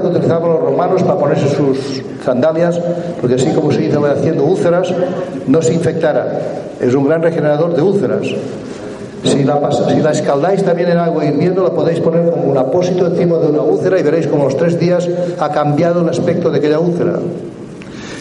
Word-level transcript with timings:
Que 0.00 0.06
utilizaban 0.06 0.50
los 0.50 0.60
romanos 0.60 1.02
para 1.02 1.18
ponerse 1.18 1.48
sus 1.48 2.02
sandalias, 2.24 2.80
porque 3.20 3.36
así 3.36 3.50
como 3.50 3.72
se 3.72 3.84
iba 3.84 4.10
haciendo 4.10 4.44
úlceras, 4.44 4.92
no 5.46 5.62
se 5.62 5.74
infectara. 5.74 6.40
Es 6.80 6.94
un 6.94 7.08
gran 7.08 7.22
regenerador 7.22 7.74
de 7.74 7.82
úlceras. 7.82 8.26
Si 9.24 9.44
la, 9.44 9.70
si 9.70 10.00
la 10.00 10.10
escaldáis 10.10 10.64
también 10.64 10.90
en 10.90 10.98
agua 10.98 11.24
hirviendo, 11.24 11.62
la 11.62 11.70
podéis 11.70 12.00
poner 12.00 12.28
como 12.30 12.50
un 12.50 12.58
apósito 12.58 13.06
encima 13.06 13.38
de 13.38 13.46
una 13.46 13.62
úlcera 13.62 13.98
y 13.98 14.02
veréis 14.02 14.26
como 14.26 14.44
los 14.44 14.56
tres 14.56 14.78
días 14.80 15.08
ha 15.38 15.48
cambiado 15.50 16.00
el 16.00 16.08
aspecto 16.08 16.50
de 16.50 16.58
aquella 16.58 16.80
úlcera. 16.80 17.20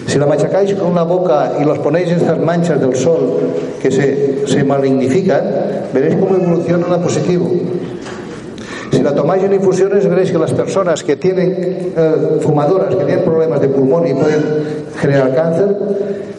Si 0.06 0.20
la 0.20 0.26
machacáis 0.26 0.74
con 0.76 0.94
la 0.94 1.04
boca 1.04 1.54
y 1.60 1.64
los 1.64 1.80
ponéis 1.80 2.10
en 2.10 2.18
estas 2.18 2.40
manchas 2.40 2.80
del 2.80 2.96
sol 2.96 3.40
que 3.82 3.90
se, 3.90 4.46
se 4.46 4.64
malignifican, 4.64 5.42
veréis 5.94 6.16
cómo 6.16 6.36
evoluciona 6.36 6.94
a 6.94 6.98
positivo. 7.00 7.50
Si 9.02 9.06
la 9.06 9.16
tomáis 9.16 9.44
en 9.44 9.52
infusiones, 9.52 10.08
veréis 10.08 10.32
que 10.32 10.38
las 10.38 10.54
personas 10.54 11.04
que 11.04 11.16
tienen 11.16 11.92
eh, 11.98 12.38
fumadoras, 12.40 12.94
que 12.94 13.04
tienen 13.04 13.26
problemas 13.26 13.60
de 13.60 13.68
pulmón 13.68 14.06
y 14.06 14.14
pueden 14.14 14.44
generar 14.96 15.34
cáncer, 15.34 15.76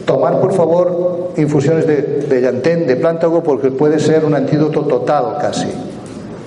tomar 0.04 0.40
por 0.40 0.52
favor 0.52 1.32
infusiones 1.36 1.88
de, 1.88 2.02
de 2.20 2.40
llantén, 2.40 2.86
de 2.86 2.94
plántago, 2.94 3.42
porque 3.42 3.72
puede 3.72 3.98
ser 3.98 4.24
un 4.24 4.36
antídoto 4.36 4.82
total 4.82 5.38
casi. 5.40 5.66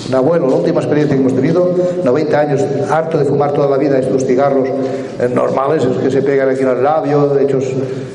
Un 0.07 0.16
abuelo, 0.16 0.47
la 0.47 0.55
última 0.55 0.80
experiencia 0.80 1.17
que 1.17 1.22
hemos 1.22 1.35
tenido, 1.35 1.69
90 2.05 2.39
años, 2.39 2.66
harto 2.89 3.17
de 3.17 3.25
fumar 3.25 3.52
toda 3.52 3.69
la 3.69 3.75
vida 3.75 4.00
estos 4.00 4.23
cigarros 4.23 4.69
eh, 4.69 5.27
normales, 5.27 5.83
esos 5.83 5.97
que 5.97 6.09
se 6.09 6.22
pegan 6.22 6.47
aquí 6.47 6.61
en 6.61 6.69
el 6.69 6.81
labio, 6.81 7.38
hechos 7.38 7.66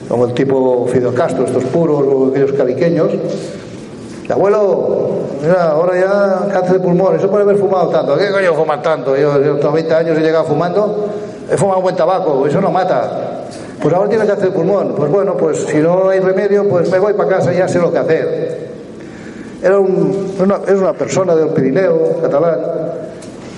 como 0.08 0.24
el 0.24 0.32
tipo 0.32 0.86
Fidel 0.90 1.12
Castro, 1.12 1.44
estos 1.44 1.64
puros 1.64 2.02
o 2.10 2.28
aquellos 2.28 2.52
caliqueños. 2.52 3.10
Abuelo, 4.30 5.08
mira, 5.42 5.70
ahora 5.70 5.98
ya 5.98 6.52
cáncer 6.52 6.74
de 6.74 6.80
pulmón, 6.80 7.16
eso 7.16 7.28
puede 7.30 7.44
haber 7.44 7.56
fumado 7.56 7.88
tanto. 7.88 8.16
¿Qué 8.16 8.30
coño 8.30 8.54
fumar 8.54 8.80
tanto? 8.82 9.16
Yo, 9.16 9.40
yo 9.42 9.68
a 9.68 9.72
20 9.72 9.94
años 9.94 10.18
he 10.18 10.20
llegado 10.20 10.44
fumando, 10.44 11.06
he 11.50 11.56
fumado 11.56 11.80
buen 11.80 11.96
tabaco, 11.96 12.46
eso 12.46 12.60
no 12.60 12.70
mata. 12.70 13.44
Pues 13.82 13.94
ahora 13.94 14.08
tiene 14.10 14.26
cáncer 14.26 14.50
de 14.50 14.54
pulmón. 14.54 14.94
Pues 14.96 15.10
bueno, 15.10 15.36
pues 15.36 15.64
si 15.66 15.78
no 15.78 16.08
hay 16.10 16.20
remedio, 16.20 16.68
pues 16.68 16.90
me 16.90 16.98
voy 16.98 17.14
para 17.14 17.28
casa 17.30 17.52
y 17.52 17.56
ya 17.58 17.66
sé 17.66 17.78
lo 17.78 17.90
que 17.90 17.98
hacer. 17.98 18.70
Era 19.62 19.78
un- 19.78 20.34
una, 20.38 20.60
es 20.66 20.74
una 20.74 20.92
persona 20.92 21.34
del 21.34 21.48
Pirineo 21.48 22.20
catalán. 22.22 22.58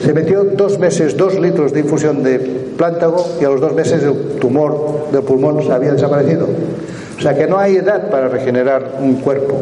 Se 0.03 0.12
metió 0.12 0.44
dos 0.44 0.78
meses, 0.78 1.16
dos 1.16 1.39
litros 1.39 1.72
de 1.72 1.81
infusión 1.81 2.22
de 2.22 2.39
plántago 2.77 3.25
y 3.41 3.44
a 3.44 3.49
los 3.49 3.60
dos 3.60 3.72
meses 3.75 4.03
el 4.03 4.37
tumor 4.41 5.10
del 5.12 5.22
pulmón 5.22 5.60
había 5.71 5.93
desaparecido. 5.93 6.47
O 7.19 7.21
sea 7.21 7.34
que 7.37 7.47
no 7.47 7.59
hay 7.59 7.77
edad 7.77 8.10
para 8.10 8.28
regenerar 8.28 8.83
un 9.00 9.16
cuerpo. 9.16 9.54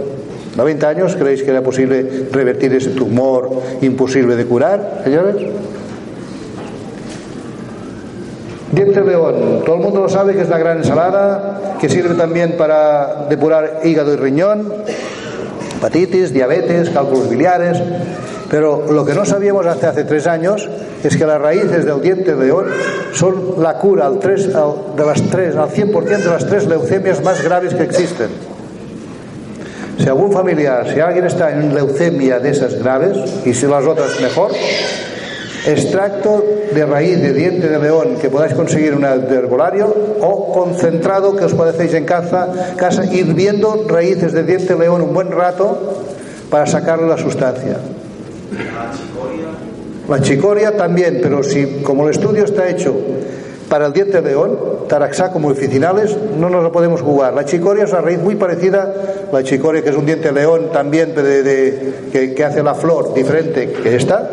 90 0.61 0.89
años, 0.89 1.17
¿creéis 1.17 1.43
que 1.43 1.51
era 1.51 1.63
posible 1.63 2.27
revertir 2.31 2.75
ese 2.75 2.91
tumor 2.91 3.51
imposible 3.81 4.37
de 4.37 4.45
curar, 4.45 5.01
señores? 5.05 5.37
Diente 8.73 9.01
de 9.01 9.07
león, 9.07 9.63
todo 9.65 9.77
el 9.77 9.83
mundo 9.83 10.01
lo 10.03 10.09
sabe 10.09 10.35
que 10.35 10.43
es 10.43 10.49
la 10.49 10.59
gran 10.59 10.79
ensalada, 10.79 11.77
que 11.81 11.89
sirve 11.89 12.15
también 12.15 12.57
para 12.57 13.27
depurar 13.29 13.81
hígado 13.85 14.13
y 14.13 14.17
riñón, 14.17 14.73
hepatitis, 15.79 16.33
diabetes, 16.33 16.91
cálculos 16.91 17.29
biliares. 17.29 17.79
Pero 18.49 18.85
lo 18.93 19.05
que 19.05 19.15
no 19.15 19.25
sabíamos 19.25 19.65
hasta 19.67 19.91
hace 19.91 20.05
tres 20.05 20.27
años 20.27 20.69
es 21.03 21.17
que 21.17 21.25
las 21.25 21.41
raíces 21.41 21.85
del 21.85 22.01
diente 22.01 22.35
de 22.35 22.45
león 22.47 22.67
son 23.13 23.55
la 23.63 23.79
cura 23.79 24.07
al, 24.07 24.19
tres- 24.19 24.55
al- 24.55 24.95
de 24.97 25.07
las 25.07 25.23
tres, 25.23 25.57
al 25.57 25.69
100% 25.71 26.03
de 26.05 26.31
las 26.31 26.47
tres 26.47 26.67
leucemias 26.67 27.23
más 27.25 27.43
graves 27.43 27.75
que 27.75 27.83
existen. 27.85 28.29
Si 30.01 30.09
algún 30.09 30.33
familiar, 30.33 30.91
si 30.91 30.99
alguien 30.99 31.27
está 31.27 31.53
en 31.53 31.75
leucemia 31.75 32.39
de 32.39 32.51
esas 32.51 32.75
graves, 32.83 33.19
y 33.45 33.53
si 33.53 33.67
las 33.67 33.85
otras 33.85 34.19
mejor, 34.21 34.51
extracto 35.67 36.43
de 36.75 36.87
raíz 36.87 37.21
de 37.21 37.35
diente 37.35 37.69
de 37.69 37.79
león 37.79 38.17
que 38.19 38.31
podáis 38.31 38.55
conseguir 38.55 38.95
en 38.95 38.99
un 38.99 39.05
herbolario 39.05 39.95
o 40.23 40.53
concentrado 40.55 41.37
que 41.37 41.45
os 41.45 41.53
padecéis 41.53 41.93
en 41.93 42.07
casa, 42.07 42.49
casa 42.77 43.05
hirviendo 43.05 43.85
raíces 43.87 44.33
de 44.33 44.45
diente 44.45 44.73
de 44.73 44.81
león 44.81 45.03
un 45.03 45.13
buen 45.13 45.31
rato 45.31 46.03
para 46.49 46.67
sacarle 46.67 47.07
la 47.07 47.19
sustancia. 47.19 47.77
La 50.09 50.21
chicoria 50.23 50.77
también, 50.77 51.21
pero 51.23 51.43
si 51.43 51.83
como 51.85 52.05
el 52.05 52.11
estudio 52.11 52.45
está 52.45 52.69
hecho 52.69 52.97
para 53.71 53.87
el 53.87 53.93
diente 53.93 54.21
de 54.21 54.31
león, 54.31 54.59
taraxá 54.89 55.31
como 55.31 55.49
oficinales, 55.49 56.15
no 56.39 56.51
nos 56.51 56.63
lo 56.63 56.73
podemos 56.73 57.01
jugar. 57.01 57.33
La 57.33 57.45
chicoria 57.45 57.85
es 57.85 57.93
una 57.93 58.03
raíz 58.03 58.19
muy 58.19 58.35
parecida, 58.35 58.93
la 59.33 59.43
chicoria 59.45 59.81
que 59.83 59.91
es 59.91 59.97
un 59.97 60.05
diente 60.05 60.29
de 60.29 60.35
león 60.35 60.71
también 60.73 61.15
que 61.15 62.45
hace 62.45 62.63
la 62.63 62.75
flor 62.75 63.15
diferente 63.15 63.73
que 63.73 63.95
esta, 63.95 64.31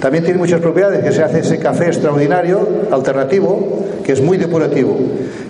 también 0.00 0.24
tiene 0.24 0.38
muchas 0.38 0.60
propiedades, 0.60 1.02
que 1.02 1.12
se 1.12 1.22
hace 1.22 1.38
ese 1.38 1.58
café 1.58 1.86
extraordinario, 1.86 2.68
alternativo, 2.90 3.84
que 4.04 4.12
es 4.12 4.20
muy 4.20 4.36
depurativo. 4.36 4.98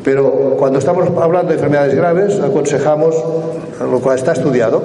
Pero 0.04 0.56
cuando 0.58 0.78
estamos 0.78 1.08
hablando 1.20 1.48
de 1.48 1.54
enfermedades 1.54 1.94
graves, 1.94 2.38
aconsejamos 2.38 3.16
lo 3.80 4.00
cual 4.00 4.18
está 4.18 4.32
estudiado. 4.32 4.82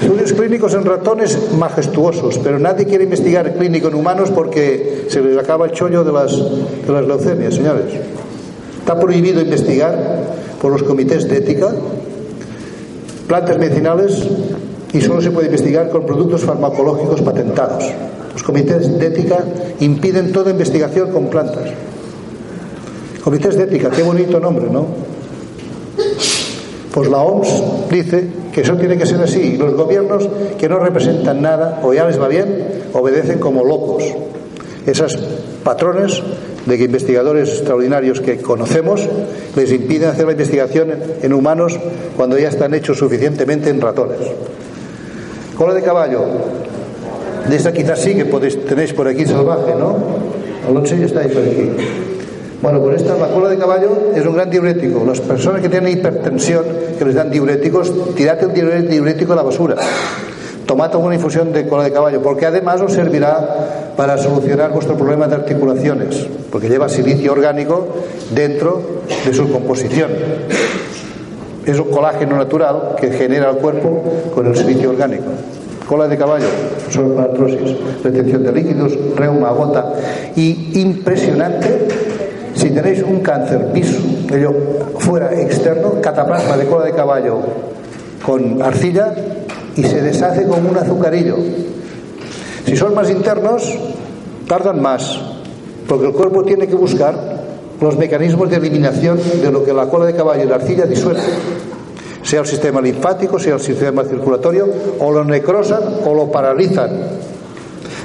Estudios 0.00 0.32
clínicos 0.32 0.74
en 0.74 0.84
ratones 0.84 1.38
majestuosos, 1.58 2.38
pero 2.38 2.58
nadie 2.58 2.86
quiere 2.86 3.04
investigar 3.04 3.54
clínico 3.54 3.88
en 3.88 3.94
humanos 3.94 4.30
porque 4.30 5.06
se 5.08 5.20
les 5.20 5.38
acaba 5.38 5.66
el 5.66 5.72
chollo 5.72 6.02
de 6.02 6.12
las, 6.12 6.36
de 6.36 6.92
las 6.92 7.06
leucemias, 7.06 7.54
señores. 7.54 7.86
Está 8.78 8.98
prohibido 8.98 9.40
investigar 9.40 10.34
por 10.60 10.72
los 10.72 10.82
comités 10.82 11.28
de 11.28 11.36
ética 11.36 11.68
plantas 13.32 13.56
medicinales 13.56 14.28
y 14.92 15.00
solo 15.00 15.22
se 15.22 15.30
puede 15.30 15.46
investigar 15.46 15.88
con 15.88 16.04
productos 16.04 16.42
farmacológicos 16.42 17.22
patentados. 17.22 17.84
Los 18.34 18.42
comités 18.42 18.98
de 18.98 19.06
ética 19.06 19.38
impiden 19.80 20.32
toda 20.32 20.50
investigación 20.50 21.10
con 21.10 21.28
plantas. 21.28 21.70
Comités 23.24 23.56
de 23.56 23.62
ética, 23.64 23.88
qué 23.88 24.02
bonito 24.02 24.38
nombre, 24.38 24.66
¿no? 24.70 24.86
Pues 26.92 27.08
la 27.08 27.22
OMS 27.22 27.62
dice 27.90 28.26
que 28.52 28.60
eso 28.60 28.76
tiene 28.76 28.98
que 28.98 29.06
ser 29.06 29.20
así. 29.20 29.40
Y 29.40 29.56
los 29.56 29.74
gobiernos 29.74 30.28
que 30.58 30.68
no 30.68 30.78
representan 30.78 31.40
nada 31.40 31.80
o 31.82 31.94
ya 31.94 32.06
les 32.06 32.20
va 32.20 32.28
bien, 32.28 32.82
obedecen 32.92 33.38
como 33.38 33.64
locos. 33.64 34.04
Esas 34.86 35.16
patrones 35.64 36.22
de 36.66 36.78
que 36.78 36.84
investigadores 36.84 37.48
extraordinarios 37.48 38.20
que 38.20 38.38
conocemos 38.38 39.08
les 39.56 39.72
impiden 39.72 40.10
hacer 40.10 40.26
la 40.26 40.32
investigación 40.32 40.92
en 41.22 41.32
humanos 41.32 41.78
cuando 42.16 42.38
ya 42.38 42.48
están 42.48 42.74
hechos 42.74 42.98
suficientemente 42.98 43.70
en 43.70 43.80
ratones. 43.80 44.18
Cola 45.56 45.74
de 45.74 45.82
caballo. 45.82 46.20
De 47.48 47.56
esta 47.56 47.72
quizás 47.72 48.00
sí 48.00 48.14
que 48.14 48.24
podéis, 48.24 48.64
tenéis 48.64 48.92
por 48.92 49.08
aquí 49.08 49.24
salvaje, 49.24 49.74
¿no? 49.74 49.96
Alonso 50.68 50.94
ya 50.94 51.06
está 51.06 51.20
ahí 51.20 51.28
por 51.28 51.42
aquí. 51.42 51.70
Bueno, 52.62 52.80
pues 52.80 53.02
esta, 53.02 53.16
la 53.16 53.26
cola 53.26 53.48
de 53.48 53.58
caballo 53.58 53.90
es 54.14 54.24
un 54.24 54.34
gran 54.34 54.48
diurético. 54.48 55.04
Las 55.04 55.20
personas 55.20 55.60
que 55.60 55.68
tienen 55.68 55.98
hipertensión, 55.98 56.64
que 56.96 57.04
les 57.04 57.16
dan 57.16 57.28
diuréticos, 57.28 58.14
tirad 58.14 58.40
el 58.40 58.88
diurético 58.88 59.32
a 59.32 59.36
la 59.36 59.42
basura. 59.42 59.74
tomad 60.64 60.94
una 60.94 61.16
infusión 61.16 61.52
de 61.52 61.66
cola 61.66 61.82
de 61.82 61.92
caballo, 61.92 62.22
porque 62.22 62.46
además 62.46 62.80
os 62.80 62.92
servirá 62.92 63.92
para 63.96 64.16
solucionar 64.16 64.70
vuestro 64.70 64.96
problema 64.96 65.26
de 65.26 65.34
articulaciones, 65.34 66.28
porque 66.52 66.68
lleva 66.68 66.88
silicio 66.88 67.32
orgánico 67.32 67.88
dentro 68.32 68.80
de 69.26 69.34
su 69.34 69.50
composición. 69.50 70.10
Es 71.66 71.78
un 71.80 71.90
colágeno 71.90 72.36
natural 72.36 72.94
que 73.00 73.10
genera 73.10 73.50
el 73.50 73.56
cuerpo 73.56 74.04
con 74.34 74.46
el 74.46 74.56
silicio 74.56 74.90
orgánico. 74.90 75.24
Cola 75.88 76.06
de 76.06 76.16
caballo, 76.16 76.46
artrosis, 77.18 77.76
retención 78.02 78.44
de 78.44 78.52
líquidos, 78.52 78.96
reuma, 79.16 79.50
gota. 79.50 79.92
Y 80.36 80.80
impresionante, 80.80 82.01
si 82.62 82.70
tenéis 82.70 83.02
un 83.02 83.18
cáncer 83.20 83.72
viso, 83.72 83.98
ello 84.32 84.54
fuera 85.00 85.34
externo, 85.34 86.00
cataplasma 86.00 86.56
de 86.56 86.66
cola 86.66 86.84
de 86.84 86.92
caballo 86.92 87.40
con 88.24 88.62
arcilla 88.62 89.12
y 89.74 89.82
se 89.82 90.00
deshace 90.00 90.46
como 90.46 90.70
un 90.70 90.76
azucarillo. 90.76 91.36
Si 92.64 92.76
son 92.76 92.94
más 92.94 93.10
internos, 93.10 93.64
tardan 94.46 94.80
más, 94.80 95.20
porque 95.88 96.06
el 96.06 96.12
cuerpo 96.12 96.44
tiene 96.44 96.68
que 96.68 96.76
buscar 96.76 97.42
los 97.80 97.98
mecanismos 97.98 98.48
de 98.48 98.56
eliminación 98.58 99.18
de 99.42 99.50
lo 99.50 99.64
que 99.64 99.72
la 99.72 99.88
cola 99.88 100.06
de 100.06 100.14
caballo 100.14 100.44
y 100.44 100.46
la 100.46 100.54
arcilla 100.54 100.86
disuelven, 100.86 101.24
sea 102.22 102.42
el 102.42 102.46
sistema 102.46 102.80
linfático, 102.80 103.40
sea 103.40 103.54
el 103.54 103.60
sistema 103.60 104.04
circulatorio, 104.04 104.68
o 105.00 105.10
lo 105.10 105.24
necrosan 105.24 105.82
o 106.06 106.14
lo 106.14 106.30
paralizan. 106.30 106.90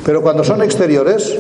Pero 0.04 0.24
cuando 0.24 0.44
son 0.44 0.64
exteriores, 0.64 1.38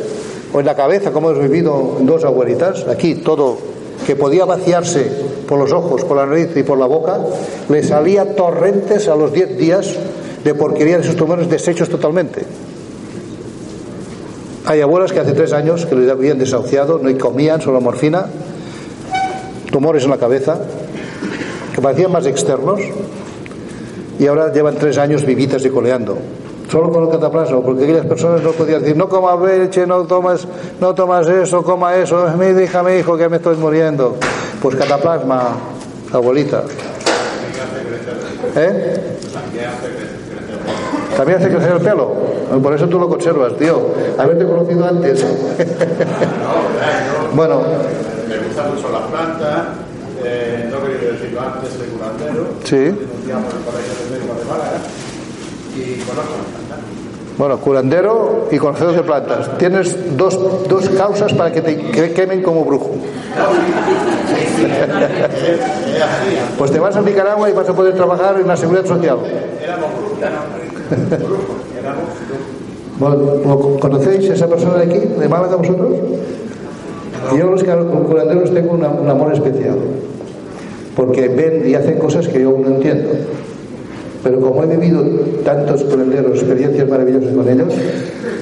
o 0.53 0.59
en 0.59 0.65
la 0.65 0.75
cabeza, 0.75 1.11
como 1.11 1.29
hemos 1.29 1.41
vivido 1.41 1.97
dos 2.01 2.23
abuelitas, 2.23 2.87
aquí 2.87 3.15
todo 3.15 3.57
que 4.05 4.15
podía 4.15 4.45
vaciarse 4.45 5.09
por 5.47 5.59
los 5.59 5.71
ojos, 5.71 6.03
por 6.03 6.17
la 6.17 6.25
nariz 6.25 6.55
y 6.55 6.63
por 6.63 6.77
la 6.77 6.85
boca, 6.85 7.19
le 7.69 7.83
salía 7.83 8.35
torrentes 8.35 9.07
a 9.07 9.15
los 9.15 9.33
10 9.33 9.57
días 9.57 9.95
de 10.43 10.53
porquería 10.53 10.97
de 10.97 11.03
sus 11.03 11.15
tumores 11.15 11.49
deshechos 11.49 11.89
totalmente. 11.89 12.45
Hay 14.65 14.81
abuelas 14.81 15.13
que 15.13 15.19
hace 15.19 15.33
tres 15.33 15.53
años 15.53 15.85
que 15.85 15.95
les 15.95 16.09
habían 16.09 16.37
desahuciado, 16.37 16.99
no 16.99 17.17
comían, 17.17 17.61
solo 17.61 17.79
morfina, 17.79 18.27
tumores 19.71 20.03
en 20.03 20.09
la 20.09 20.17
cabeza, 20.17 20.59
que 21.73 21.81
parecían 21.81 22.11
más 22.11 22.25
externos, 22.25 22.81
y 24.19 24.27
ahora 24.27 24.51
llevan 24.51 24.75
tres 24.75 24.97
años 24.97 25.25
vivitas 25.25 25.63
y 25.65 25.69
coleando. 25.69 26.17
Solo 26.69 26.91
con 26.91 27.03
el 27.05 27.09
cataplasma, 27.09 27.61
porque 27.61 27.83
aquellas 27.85 28.05
personas 28.05 28.41
no 28.41 28.51
podían 28.51 28.81
decir, 28.81 28.97
no 28.97 29.07
comas 29.07 29.39
leche, 29.39 29.87
no 29.87 30.03
tomas, 30.03 30.45
no 30.81 30.93
tomas 30.93 31.27
eso, 31.29 31.63
coma 31.63 31.95
eso, 31.95 32.27
mi 32.37 32.47
hija, 32.61 32.83
mi 32.83 32.93
hijo, 32.93 33.17
que 33.17 33.29
me 33.29 33.37
estoy 33.37 33.55
muriendo. 33.55 34.17
Pues 34.61 34.75
cataplasma, 34.75 35.51
abuelita. 36.11 36.63
¿Eh? 38.55 39.17
También 41.15 41.39
hace 41.39 41.49
crecer 41.49 41.71
el 41.71 41.81
pelo. 41.81 42.13
Por 42.61 42.73
eso 42.73 42.87
tú 42.87 42.99
lo 42.99 43.09
conservas, 43.09 43.57
tío. 43.57 43.89
Haberte 44.17 44.45
conocido 44.45 44.85
antes. 44.85 45.25
bueno. 47.33 47.61
Me 48.29 48.37
gustan 48.37 48.75
mucho 48.75 48.89
las 48.91 49.01
plantas. 49.03 49.67
Eh, 50.23 50.69
no 50.71 50.83
quería 50.83 51.11
decirlo 51.13 51.41
antes, 51.41 51.73
soy 51.73 51.87
curandero. 51.87 52.47
Sí. 52.63 52.75
Estudiamos 52.75 53.51
en 53.51 53.59
el 53.59 53.65
Colegio 53.65 53.93
de 54.03 54.11
Médicos 54.11 54.37
de 54.39 54.45
Málaga. 54.45 54.77
Y 55.75 56.01
conozco. 56.01 56.56
Bueno, 57.37 57.57
curandero 57.59 58.47
y 58.51 58.57
conocedor 58.57 58.95
de 58.95 59.03
plantas. 59.03 59.57
Tienes 59.59 60.17
dos, 60.17 60.39
dos 60.67 60.89
causas 60.89 61.33
para 61.33 61.51
que 61.51 61.61
te 61.61 61.77
que- 61.77 62.13
quemen 62.13 62.41
como 62.41 62.65
brujo. 62.65 62.91
Pues 66.57 66.71
te 66.71 66.79
vas 66.79 66.95
a 66.95 67.01
Nicaragua 67.01 67.49
y 67.49 67.53
vas 67.53 67.69
a 67.69 67.73
poder 67.73 67.93
trabajar 67.93 68.39
en 68.39 68.47
la 68.47 68.57
seguridad 68.57 68.85
social. 68.85 69.17
Bueno, 72.99 73.15
¿lo 73.45 73.79
¿Conocéis 73.79 74.27
a 74.31 74.33
esa 74.33 74.47
persona 74.47 74.77
de 74.77 74.85
aquí, 74.85 74.97
de 74.97 75.27
Málaga, 75.29 75.55
vosotros? 75.57 75.91
Yo 77.37 77.45
los 77.51 77.63
curanderos 77.63 78.51
tengo 78.51 78.71
un 78.73 78.83
amor 78.83 79.31
especial, 79.33 79.75
porque 80.95 81.27
ven 81.27 81.61
y 81.69 81.75
hacen 81.75 81.99
cosas 81.99 82.27
que 82.27 82.41
yo 82.41 82.57
no 82.59 82.67
entiendo. 82.67 83.09
Pero 84.23 84.39
como 84.39 84.63
he 84.63 84.67
vivido 84.67 85.03
tantos 85.43 85.83
curanderos, 85.83 86.39
experiencias 86.39 86.87
maravillosas 86.87 87.33
con 87.33 87.47
ellos, 87.49 87.73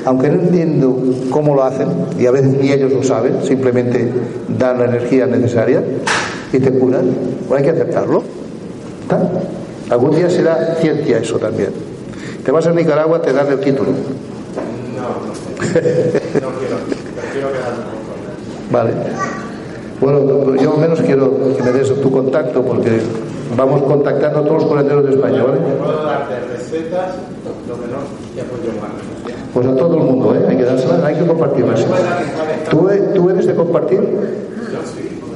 aunque 0.06 0.30
no 0.30 0.42
entiendo 0.42 0.98
cómo 1.30 1.56
lo 1.56 1.63
hacen, 1.63 1.88
y 2.19 2.25
a 2.25 2.31
veces 2.31 2.54
ni 2.62 2.72
ellos 2.72 2.92
lo 2.92 3.04
saben, 3.04 3.44
simplemente 3.44 4.10
dan 4.57 4.80
la 4.80 4.86
energía 4.86 5.25
necesaria 5.25 5.83
y 6.54 6.60
te 6.60 6.72
curan, 6.72 7.06
pues 7.48 7.60
hay 7.60 7.66
que 7.66 7.72
aceptarlo. 7.72 8.24
¿Está? 9.01 9.30
Algún 9.89 10.16
día 10.16 10.30
será 10.30 10.75
ciencia 10.80 11.18
eso 11.19 11.38
también. 11.38 11.69
Te 12.44 12.51
vas 12.51 12.66
a 12.68 12.71
Nicaragua, 12.71 13.21
te 13.21 13.33
dan 13.33 13.51
el 13.51 13.60
título. 13.60 13.92
Vale. 18.71 18.92
Bueno, 20.01 20.56
yo 20.56 20.74
al 20.74 20.80
menos 20.80 21.01
quiero 21.01 21.31
que 21.56 21.63
me 21.63 21.71
des 21.71 22.01
tu 22.01 22.12
contacto 22.12 22.62
porque 22.62 23.00
vamos 23.56 23.81
contactando 23.83 24.39
a 24.39 24.44
todos 24.44 24.62
los 24.62 24.65
curanderos 24.65 25.06
de 25.06 25.12
España, 25.12 25.44
¿vale? 25.44 25.59
Puedo 25.59 26.03
darte 26.03 26.39
recetas, 26.51 27.15
lo 27.68 27.75
que 27.75 27.88
no, 27.88 28.00
ya 28.36 28.44
pues 28.44 28.62
yo 28.63 28.81
más. 28.81 28.92
Pues 29.53 29.68
a 29.68 29.75
todo 29.75 29.95
el 29.95 30.03
mundo, 30.03 30.36
¿eh? 30.36 30.45
Hay 30.50 30.57
que 30.57 30.63
dárselas, 30.63 31.03
hay 31.03 31.15
que 31.15 31.25
compartirlas. 31.25 31.86
¿Tú, 32.69 32.89
e- 32.89 32.97
¿Tú 33.13 33.30
eres 33.30 33.47
de 33.47 33.56
compartir? 33.56 34.01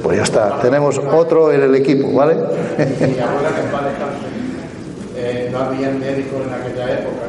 Pues 0.02 0.16
ya 0.16 0.22
está, 0.24 0.60
tenemos 0.60 0.98
otro 0.98 1.52
en 1.52 1.62
el 1.62 1.74
equipo, 1.74 2.12
¿vale? 2.12 2.34
Mi 2.34 2.40
abuela 3.20 3.50
que 3.54 5.20
eh, 5.20 5.48
no 5.52 5.58
había 5.58 5.90
médicos 5.90 6.40
en 6.46 6.54
aquella 6.54 7.00
época, 7.00 7.28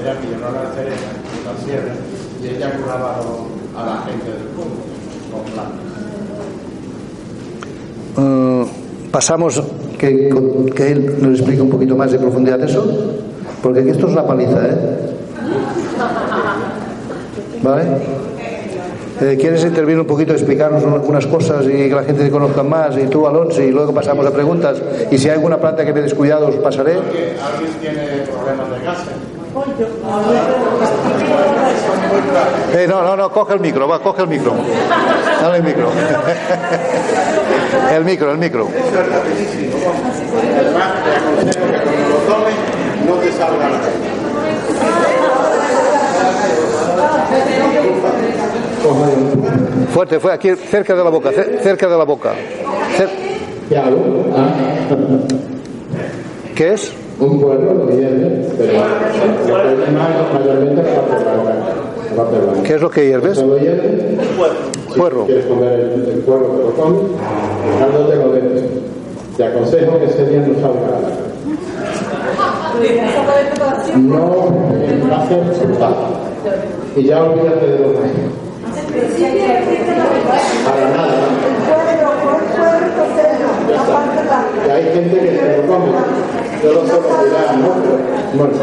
era 0.00 0.14
Villanueva 0.14 0.62
de 0.68 0.76
Cereza, 0.76 1.10
la 1.46 1.64
sierra, 1.64 1.94
y 2.42 2.48
ella 2.48 2.72
curaba 2.76 3.20
a 3.76 3.86
la 3.86 4.02
gente 4.02 4.30
del 4.30 4.48
pueblo 4.54 4.74
con 5.32 5.42
plantas. 5.52 5.95
Mm, 8.16 8.62
pasamos 9.10 9.62
que, 9.98 10.30
que 10.74 10.92
él 10.92 11.16
nos 11.20 11.38
explique 11.38 11.60
un 11.60 11.70
poquito 11.70 11.96
más 11.96 12.12
de 12.12 12.18
profundidad 12.18 12.62
eso, 12.62 12.84
porque 13.62 13.80
esto 13.80 14.06
es 14.06 14.12
una 14.12 14.26
paliza, 14.26 14.66
¿eh? 14.66 14.76
¿Vale? 17.62 17.82
Eh, 19.20 19.38
¿Quieres 19.40 19.64
intervenir 19.64 19.98
un 20.00 20.06
poquito, 20.06 20.32
explicarnos 20.32 20.84
algunas 20.84 21.26
cosas 21.26 21.64
y 21.64 21.88
que 21.88 21.94
la 21.94 22.04
gente 22.04 22.24
te 22.24 22.30
conozca 22.30 22.62
más? 22.62 22.96
Y 22.98 23.06
tú, 23.06 23.26
Alonso, 23.26 23.62
y 23.62 23.70
luego 23.70 23.94
pasamos 23.94 24.26
a 24.26 24.30
preguntas. 24.30 24.82
Y 25.10 25.16
si 25.16 25.28
hay 25.28 25.36
alguna 25.36 25.58
planta 25.58 25.84
que 25.86 25.92
me 25.92 26.00
he 26.00 26.02
descuidado, 26.02 26.48
os 26.48 26.56
pasaré. 26.56 26.92
Alguien 26.92 27.72
tiene 27.80 28.24
problemas 28.30 28.70
de 28.70 28.84
gas. 28.84 28.98
No, 32.88 33.02
no, 33.02 33.16
no, 33.16 33.30
coge 33.30 33.54
el 33.54 33.60
micro, 33.60 33.88
va, 33.88 33.98
coge 34.00 34.22
el 34.22 34.28
micro. 34.28 34.52
Dale 35.42 35.56
el 35.58 35.62
micro. 35.62 35.90
el 37.96 38.04
micro, 38.04 38.30
el 38.32 38.38
micro. 38.38 38.68
Fuerte, 49.92 50.20
fue 50.20 50.32
aquí, 50.32 50.54
cerca 50.54 50.94
de 50.94 51.02
la 51.04 51.10
boca, 51.10 51.30
cer- 51.30 51.60
cerca 51.60 51.88
de 51.88 51.96
la 51.96 52.04
boca. 52.04 52.32
Cer- 52.96 53.08
¿Qué 56.54 56.72
es? 56.74 56.92
Un 57.18 57.40
pueblo 57.40 57.86
que 57.86 57.96
hierve, 57.96 58.46
pero 58.58 58.72
el 58.72 59.34
problema 59.46 60.08
es 60.08 60.34
mayormente 60.34 60.82
la 60.82 62.16
parte 62.16 62.38
blanca. 62.38 62.62
¿Qué 62.62 62.74
es 62.74 62.80
lo 62.80 62.90
que 62.90 63.06
hierves? 63.06 63.38
Solo 63.38 63.58
hierve, 63.58 64.16
Puerro. 64.96 65.26
quieres 65.26 65.46
comer 65.46 65.72
el, 65.72 66.08
el 66.08 66.18
puerro, 66.20 66.46
te 66.46 66.62
lo 66.64 66.70
comes, 66.72 67.00
cuando 67.78 68.08
te 68.08 68.16
lo 68.16 68.30
bebes. 68.32 68.62
Te 69.36 69.44
aconsejo 69.44 69.98
que 69.98 70.06
ese 70.06 70.24
día 70.30 70.40
no 70.40 70.54
salga 70.54 70.80
No 73.96 74.30
va 75.10 75.22
a 75.22 75.28
ser. 75.28 75.42
Y 76.96 77.04
ya 77.04 77.22
olvídate 77.22 77.66
de 77.66 77.78
los 77.78 77.92
demás. 77.92 78.10
Para 80.64 80.88
nada. 80.88 81.12
Que 84.64 84.72
hay 84.72 84.84
gente 84.94 85.20
que 85.20 85.38
se 85.38 85.56
lo 85.58 85.66
come. 85.66 85.86
Yo 86.62 86.72
lo 86.72 86.80
sé 86.86 86.92
no, 86.92 87.68
pero 87.82 87.98
bueno. 88.34 88.54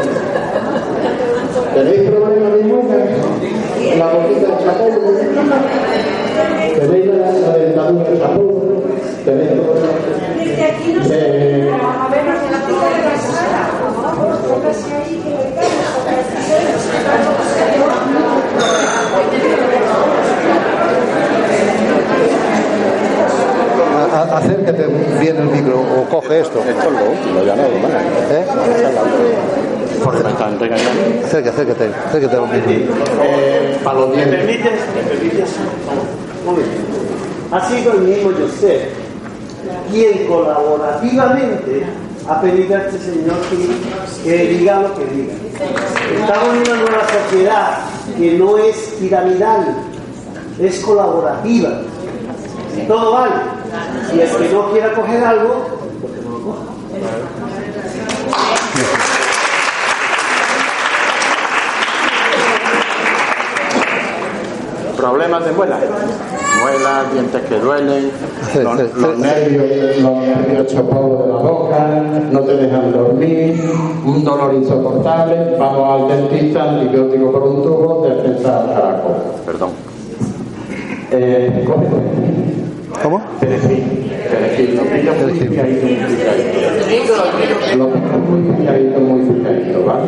¿Tenéis 1.74 2.10
problemas 2.10 2.52
de? 2.52 3.96
La 3.98 4.06
boquita 4.12 4.46
del 4.48 4.58
chapón. 4.64 4.90
¿Tenéis 6.80 7.06
la, 7.06 7.32
la 7.32 7.56
dentadura 7.58 8.04
del 8.10 8.18
chapón? 8.20 8.48
¿Tenéis 9.24 9.50
problemas? 9.50 11.10
Eh, 11.10 11.70
A- 11.72 12.14
acércate 24.32 24.86
bien 25.20 25.36
el 25.36 25.46
micro 25.46 25.80
o 25.80 26.04
coge 26.08 26.40
esto. 26.40 26.60
Esto 26.60 26.88
es 26.88 26.92
lo 26.92 27.10
último, 27.10 27.42
ya 27.44 27.56
no 27.56 27.62
lo 27.62 27.68
¿Eh? 28.34 28.44
Acércate, 31.24 31.48
acércate, 31.48 31.90
acércate 32.06 32.36
al 32.36 32.42
micro. 32.42 32.94
Eh, 33.22 33.78
para 33.82 34.00
los 34.00 34.08
¿Me 34.10 34.26
permites? 34.26 34.80
¿Me 34.94 35.02
permites? 35.02 35.50
Ha 37.50 37.68
sido 37.68 37.92
el 37.92 38.00
mismo 38.00 38.30
José 38.32 38.90
quien 39.90 40.26
colaborativamente 40.26 41.86
ha 42.28 42.40
pedido 42.40 42.76
a 42.76 42.80
este 42.80 42.98
señor 42.98 43.36
que, 43.50 44.28
que 44.30 44.48
diga 44.48 44.80
lo 44.80 44.94
que 44.94 45.04
diga. 45.06 45.34
Estamos 46.20 46.54
en 46.54 46.72
una 46.72 46.80
nueva 46.82 47.06
sociedad 47.08 47.78
que 48.18 48.38
no 48.38 48.58
es 48.58 48.76
piramidal, 49.00 49.76
es 50.58 50.80
colaborativa. 50.80 51.80
Todo 52.88 53.12
vale. 53.12 53.53
Y 54.14 54.20
el 54.20 54.30
que 54.30 54.48
no 54.52 54.70
quiera 54.70 54.92
coger 54.94 55.24
algo, 55.24 55.66
pues 56.00 56.12
que 56.12 56.20
no 56.20 56.30
lo 56.30 56.44
coja. 56.44 56.74
Problemas 64.96 65.44
de 65.44 65.52
muelas. 65.52 65.80
Muelas, 66.62 67.12
dientes 67.12 67.42
que 67.42 67.58
duelen, 67.58 68.10
los, 68.62 68.96
los 68.96 69.18
nervios, 69.18 69.98
los 69.98 70.16
nervios 70.16 70.66
chopados 70.68 71.18
de 71.18 71.26
la 71.26 71.36
boca, 71.36 72.02
no 72.30 72.40
te 72.40 72.56
dejan 72.56 72.92
dormir, 72.92 73.60
un 74.06 74.24
dolor 74.24 74.54
insoportable, 74.54 75.56
vamos 75.58 76.00
al 76.00 76.08
dentista, 76.08 76.62
antibiótico 76.62 77.32
por 77.32 77.42
un 77.42 77.62
tubo, 77.62 78.06
defensa 78.08 78.60
al 78.60 78.66
caracol. 78.68 79.14
Perdón. 79.44 79.70
Eh, 81.10 81.64
¿cómo? 81.66 81.86
¿Cómo? 83.04 83.20
Perejil. 83.38 83.84
Perejil. 84.30 84.76
Lo 84.76 84.82
pillo 84.84 85.12
muy 85.20 85.32
picadito. 85.46 85.86
Lo 87.76 89.00
muy 89.00 89.20
picadito, 89.28 89.84
¿vale? 89.84 90.06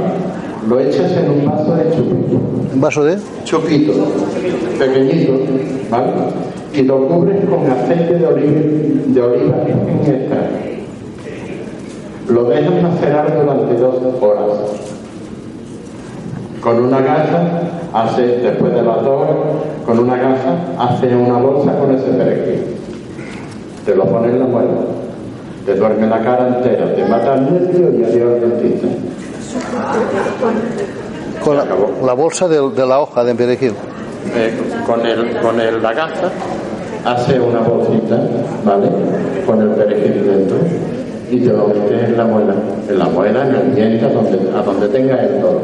Lo 0.67 0.81
echas 0.81 1.13
en 1.13 1.31
un 1.31 1.45
vaso 1.45 1.77
de 1.77 1.91
chupito. 1.91 2.41
¿Un 2.73 2.81
vaso 2.81 3.05
de? 3.05 3.19
chupito, 3.45 3.93
pequeñito, 4.79 5.33
¿vale? 5.91 6.11
Y 6.73 6.83
lo 6.85 7.07
cubres 7.07 7.45
con 7.45 7.71
aceite 7.71 8.15
de 8.15 8.27
oliva, 8.27 8.61
de 9.09 9.21
oliva 9.21 9.57
virgen. 9.59 10.29
Lo 12.31 12.45
dejas 12.45 12.83
macerar 12.83 13.39
durante 13.39 13.75
dos 13.75 13.97
horas. 14.23 14.59
Con 16.63 16.83
una 16.83 17.01
gasa, 17.03 17.61
hace, 17.93 18.23
después 18.39 18.73
de 18.73 18.83
las 18.83 19.05
dos 19.05 19.21
horas, 19.21 19.37
con 19.85 19.99
una 19.99 20.17
gasa, 20.17 20.57
hace 20.79 21.15
una 21.15 21.37
bolsa 21.37 21.79
con 21.79 21.95
ese 21.95 22.11
perejil. 22.13 22.77
Te 23.87 23.95
lo 23.95 24.05
pones 24.05 24.33
en 24.33 24.41
la 24.41 24.47
muela. 24.47 24.71
Te 25.65 25.75
duerme 25.75 26.07
la 26.07 26.21
cara 26.21 26.49
entera, 26.49 26.95
te 26.95 27.05
mata 27.07 27.35
el 27.35 27.45
nervio 27.45 27.99
y 27.99 28.05
adiós 28.05 28.41
dentista. 28.41 28.89
Con 31.45 31.57
la, 31.57 31.65
la 32.05 32.13
bolsa 32.13 32.49
de, 32.49 32.71
de 32.71 32.87
la 32.87 33.01
hoja 33.01 33.25
de 33.25 33.35
perejil. 33.35 33.73
Eh, 34.35 34.53
con 34.85 35.07
el, 35.07 35.37
con 35.39 35.61
el, 35.61 35.81
la 35.83 35.93
gasa 35.93 36.31
hace 37.05 37.39
una 37.39 37.61
bolsita, 37.61 38.21
¿vale? 38.65 38.89
Con 39.47 39.63
el 39.63 39.69
perejil 39.71 40.27
dentro 40.27 40.57
y 41.31 41.41
te 41.41 41.53
lo 41.53 41.69
metes 41.69 42.09
en 42.09 42.17
la 42.17 42.25
muela, 42.25 42.55
en 42.89 42.99
la 42.99 43.05
muela, 43.07 43.47
en 43.47 43.55
el 43.55 43.75
diente, 43.75 44.05
a 44.05 44.09
donde, 44.09 44.39
a 44.57 44.63
donde 44.63 44.89
tenga 44.89 45.23
el 45.23 45.41
dolor. 45.41 45.61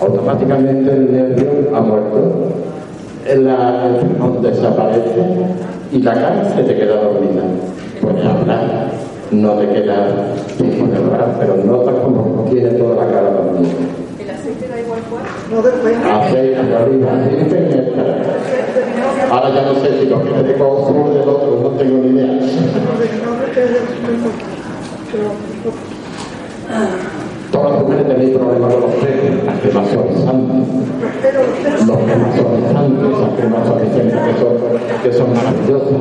Automáticamente 0.00 0.90
el 0.90 1.12
nervio 1.12 1.76
ha 1.76 1.80
muerto, 1.80 2.48
la, 3.36 3.86
el 3.86 4.42
desaparece 4.42 5.46
y 5.94 6.02
la 6.02 6.12
cara 6.12 6.44
se 6.56 6.62
te 6.64 6.76
queda 6.76 6.96
dormida. 7.02 7.44
Puedes 8.00 8.26
hablar, 8.26 8.90
no 9.30 9.52
te 9.52 9.68
queda 9.68 10.34
tiempo 10.56 10.86
de 10.86 10.96
hablar, 10.96 11.36
pero 11.38 11.56
notas 11.64 11.94
como 12.02 12.44
tiene 12.50 12.70
toda 12.70 13.04
la 13.04 13.12
cara 13.12 13.30
dormida. 13.30 13.70
Aceite 16.10 16.62
de 16.62 16.76
oliva, 16.76 17.12
virgen 17.12 17.64
extra. 17.72 18.04
Ahora 19.30 19.54
ya 19.54 19.62
no 19.62 19.74
sé 19.80 20.00
si 20.00 20.06
lo 20.06 20.22
que 20.22 20.30
de 20.30 20.54
cojo 20.54 20.92
uno 20.92 21.14
del 21.14 21.28
otro, 21.28 21.60
no 21.62 21.68
tengo 21.70 21.98
ni 21.98 22.08
idea. 22.08 22.40
Todas 27.54 27.70
las 27.70 27.82
mujeres 27.82 28.08
tenéis 28.08 28.36
problemas 28.36 28.74
con 28.74 28.80
los 28.82 28.90
pelos, 28.94 29.44
las 29.46 29.60
cremas 29.60 29.88
suavizantes. 29.88 30.66
Los 31.86 31.98
cremas 31.98 32.34
suavizantes, 32.34 33.10
esas 33.14 33.30
cremas 33.38 33.66
suavizantes 33.68 34.18
que 34.24 34.34
son, 34.40 34.54
que 35.04 35.12
son 35.12 35.34
maravillosas. 35.34 35.94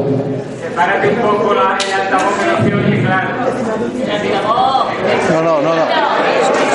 Sepárate 0.64 1.10
un 1.10 1.16
poco 1.22 1.54
la, 1.54 1.78
el 1.78 1.94
altavoz 1.94 2.34
que 2.66 2.72
no 2.72 2.82
se 2.90 3.02
claro. 3.04 3.30
No, 5.30 5.42
no, 5.44 5.62
no, 5.62 5.76
no. 5.76 5.84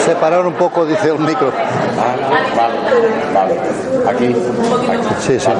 Separar 0.07 0.47
un 0.47 0.55
poco, 0.55 0.87
dice 0.87 1.09
el 1.09 1.19
micro. 1.19 1.51
Vale, 1.97 2.23
vale, 2.57 2.79
vale. 3.35 3.55
Aquí, 4.09 4.27
aquí. 4.27 4.37
Sí, 5.19 5.41
sí. 5.41 5.51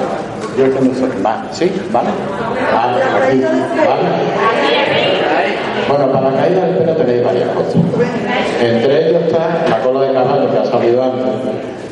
Yo 0.57 0.65
es 0.67 0.75
que 0.75 0.81
no 0.81 0.95
sé. 0.95 1.09
Va, 1.27 1.43
¿Sí? 1.51 1.73
¿Vale? 1.91 2.11
Vale, 2.73 3.03
aquí. 3.03 3.43
¿Vale? 3.43 5.08
Bueno, 5.89 6.13
para 6.13 6.31
la 6.31 6.37
caída 6.37 6.65
del 6.67 6.77
pelo 6.79 6.93
tenéis 6.97 7.25
varias 7.25 7.49
cosas. 7.51 7.77
Entre 8.63 9.09
ellos 9.09 9.23
está 9.27 9.65
la 9.71 9.79
cola 9.81 10.01
de 10.07 10.13
caballo 10.15 10.51
que 10.51 10.59
ha 10.59 10.65
salido 10.65 11.03
antes, 11.03 11.25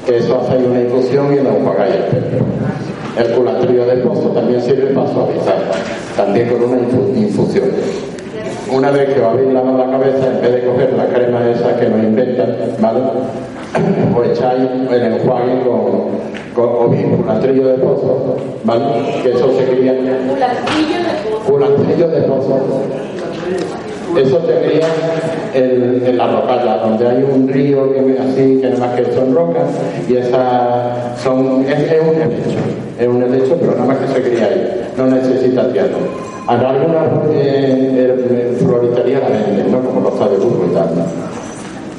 que 0.04 0.18
eso 0.18 0.40
hace 0.40 0.56
una 0.64 0.80
infusión 0.80 1.32
y 1.32 1.37
lo 1.40 1.50
enjuagáis 1.50 1.94
el 1.94 2.02
pelo. 2.04 2.44
El 3.16 3.30
culantrío 3.35 3.87
de 3.87 3.96
pozo 3.99 4.28
también 4.30 4.61
sirve 4.61 4.92
para 4.94 5.06
suavizar, 5.08 5.56
también 6.16 6.49
con 6.50 6.62
una 6.64 6.76
infu- 6.82 7.16
infusión. 7.16 7.70
Una 8.70 8.90
vez 8.90 9.14
que 9.14 9.20
os 9.20 9.26
habéis 9.32 9.52
lavado 9.52 9.78
la 9.78 9.90
cabeza, 9.90 10.26
en 10.26 10.40
vez 10.42 10.52
de 10.52 10.64
coger 10.66 10.92
la 10.92 11.06
crema 11.06 11.49
esa 11.49 11.76
que 11.78 11.88
nos 11.88 12.02
inventan, 12.02 12.56
¿vale? 12.80 13.00
Pues 14.14 14.30
echáis 14.38 14.62
el 14.90 15.02
enjuague 15.02 15.61
con, 15.61 16.08
con 16.54 16.85
o 16.85 16.88
bien 16.88 17.16
culantrillo 17.16 17.68
de 17.68 17.75
pozo, 17.75 18.37
¿vale? 18.64 18.85
Que 19.23 19.30
eso 19.32 19.50
se 19.56 19.64
cría. 19.64 19.92
Culantrillo 21.46 22.08
de 22.08 22.23
pozo. 22.23 22.58
Eso 24.16 24.38
te 24.38 24.54
cría 24.62 24.86
en, 25.52 26.02
en 26.06 26.16
la 26.16 26.26
rocalla, 26.28 26.76
donde 26.78 27.06
hay 27.06 27.22
un 27.22 27.48
río 27.48 27.92
que 27.92 28.00
así, 28.18 28.60
que 28.60 28.70
nada 28.70 28.86
más 28.86 28.96
que 28.96 29.12
son 29.12 29.34
rocas, 29.34 29.68
y 30.08 30.16
esa 30.16 31.14
son, 31.22 31.64
es, 31.68 31.92
es 31.92 32.00
un 32.00 32.14
helecho, 32.14 32.58
es 32.98 33.08
un 33.08 33.22
helecho, 33.22 33.56
pero 33.60 33.72
nada 33.72 33.84
más 33.84 33.98
que 33.98 34.08
se 34.08 34.22
cría 34.22 34.46
ahí, 34.46 34.90
no 34.96 35.06
necesita 35.06 35.70
tierra. 35.72 35.98
Habrá 36.46 36.70
alguna 36.70 37.02
eh, 37.32 38.14
la 38.70 39.70
¿no? 39.70 39.80
Como 39.80 40.00
los 40.00 40.18
de 40.18 40.36
y 40.36 40.74
tal, 40.74 40.96
¿no? 40.96 41.04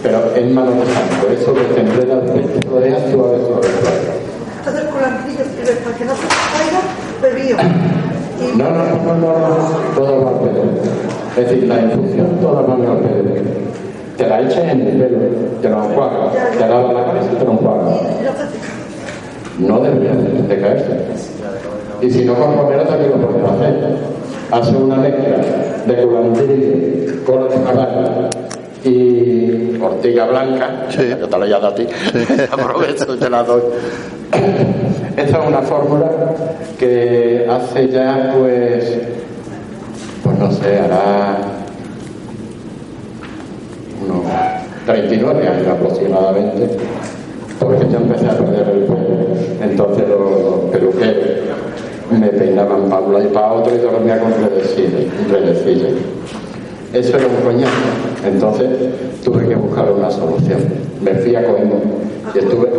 Pero 0.02 0.36
es 0.36 0.52
mano 0.52 0.72
de 0.72 0.86
santo, 0.86 1.28
eso 1.34 1.54
que 1.54 1.64
te 1.74 1.82
enreda 1.82 2.14
el 2.14 2.32
pecho, 2.32 2.80
dejas 2.80 3.02
suave, 3.12 3.38
suave, 3.46 3.68
suave. 3.82 4.18
Entonces 4.60 4.86
culantrillo 4.86 5.44
sirve 5.44 5.74
para 5.84 5.98
que 5.98 6.06
no 6.06 6.14
se 6.16 6.28
caiga 6.54 6.82
No, 8.56 8.70
no, 8.70 8.84
no, 8.86 9.16
no, 9.16 9.32
no, 9.38 9.56
todo 9.96 10.24
va 10.24 10.30
al 10.32 10.40
pelo. 10.40 11.07
Es 11.38 11.50
decir, 11.50 11.68
la 11.68 11.82
infusión 11.82 12.28
toda 12.42 12.62
va 12.64 12.74
al 12.74 12.82
pelo. 13.00 13.32
Te 14.18 14.28
la 14.28 14.42
echas 14.42 14.64
en 14.72 14.82
el 14.82 14.98
pelo, 14.98 15.20
te 15.62 15.70
lo 15.70 15.84
enjuagas, 15.84 16.34
te 16.58 16.68
lavas 16.68 16.94
la 16.94 17.06
cabeza 17.06 17.28
y 17.32 17.36
te 17.36 17.46
lo 17.46 17.52
enjuagas. 17.52 18.02
No 19.60 19.80
debería 19.80 20.12
de, 20.14 20.60
caerse. 20.60 21.00
Y 22.02 22.10
si 22.10 22.26
no, 22.26 22.34
con 22.34 22.58
romero 22.58 22.84
también 22.84 23.12
lo 23.12 23.28
puedes 23.28 23.50
hacer. 23.50 23.98
Hace 24.52 24.76
una 24.78 24.96
mezcla 24.96 25.38
de 25.86 26.04
culantrillo, 26.04 27.24
cola 27.26 27.46
de 27.54 27.64
caballo 27.64 28.30
y 28.84 29.78
ortiga 29.82 30.26
blanca, 30.28 30.86
Sí. 30.90 31.02
yo 31.20 31.28
te 31.28 31.38
la 31.38 31.46
he 31.46 31.50
dado 31.50 31.68
a 31.68 31.76
ti, 31.76 31.88
aprovecho 32.52 33.14
y 33.14 33.18
te 33.18 33.30
la 33.30 33.44
doy. 33.44 33.62
Esta 35.18 35.40
es 35.42 35.48
una 35.48 35.62
fórmula 35.62 36.10
que 36.80 37.48
hace 37.50 37.90
ya, 37.90 38.34
pues 38.38 39.00
no 40.40 40.52
sé, 40.52 40.80
hará 40.80 41.38
unos 44.04 44.22
39 44.86 45.48
años 45.48 45.68
aproximadamente, 45.68 46.70
porque 47.60 47.88
yo 47.92 47.98
empecé 47.98 48.28
a 48.28 48.38
perder 48.38 48.70
el 48.70 48.84
pelo. 48.84 48.98
Entonces 49.62 50.04
los 50.08 50.72
peluqueros 50.72 51.16
me 52.12 52.28
peinaban 52.30 52.90
para 52.90 53.02
un 53.02 53.14
lado 53.14 53.26
y 53.26 53.34
para 53.34 53.54
otro 53.54 53.76
y 53.76 53.80
dormía 53.80 54.20
con 54.20 54.32
redecillas. 54.34 55.92
Eso 56.94 57.18
era 57.18 57.28
un 57.28 57.36
coñazo. 57.44 57.72
Entonces 58.26 58.68
tuve 59.24 59.48
que 59.48 59.56
buscar 59.56 59.92
una 59.92 60.10
solución. 60.10 60.60
Me 61.04 61.14
fui 61.16 61.36
a 61.36 61.44
Coimbra 61.46 61.80
y 62.34 62.38
estuve, 62.40 62.70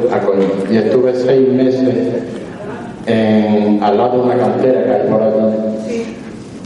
y 0.71 0.77
estuve 0.77 1.15
seis 1.15 1.49
meses 1.53 1.85
en- 3.07 3.83
al 3.83 3.97
lado 3.99 4.19
de 4.19 4.25
una 4.25 4.37
cantera 4.38 4.85
que 4.85 4.91
hay 4.93 5.09
por 5.11 5.23
allí, 5.23 6.15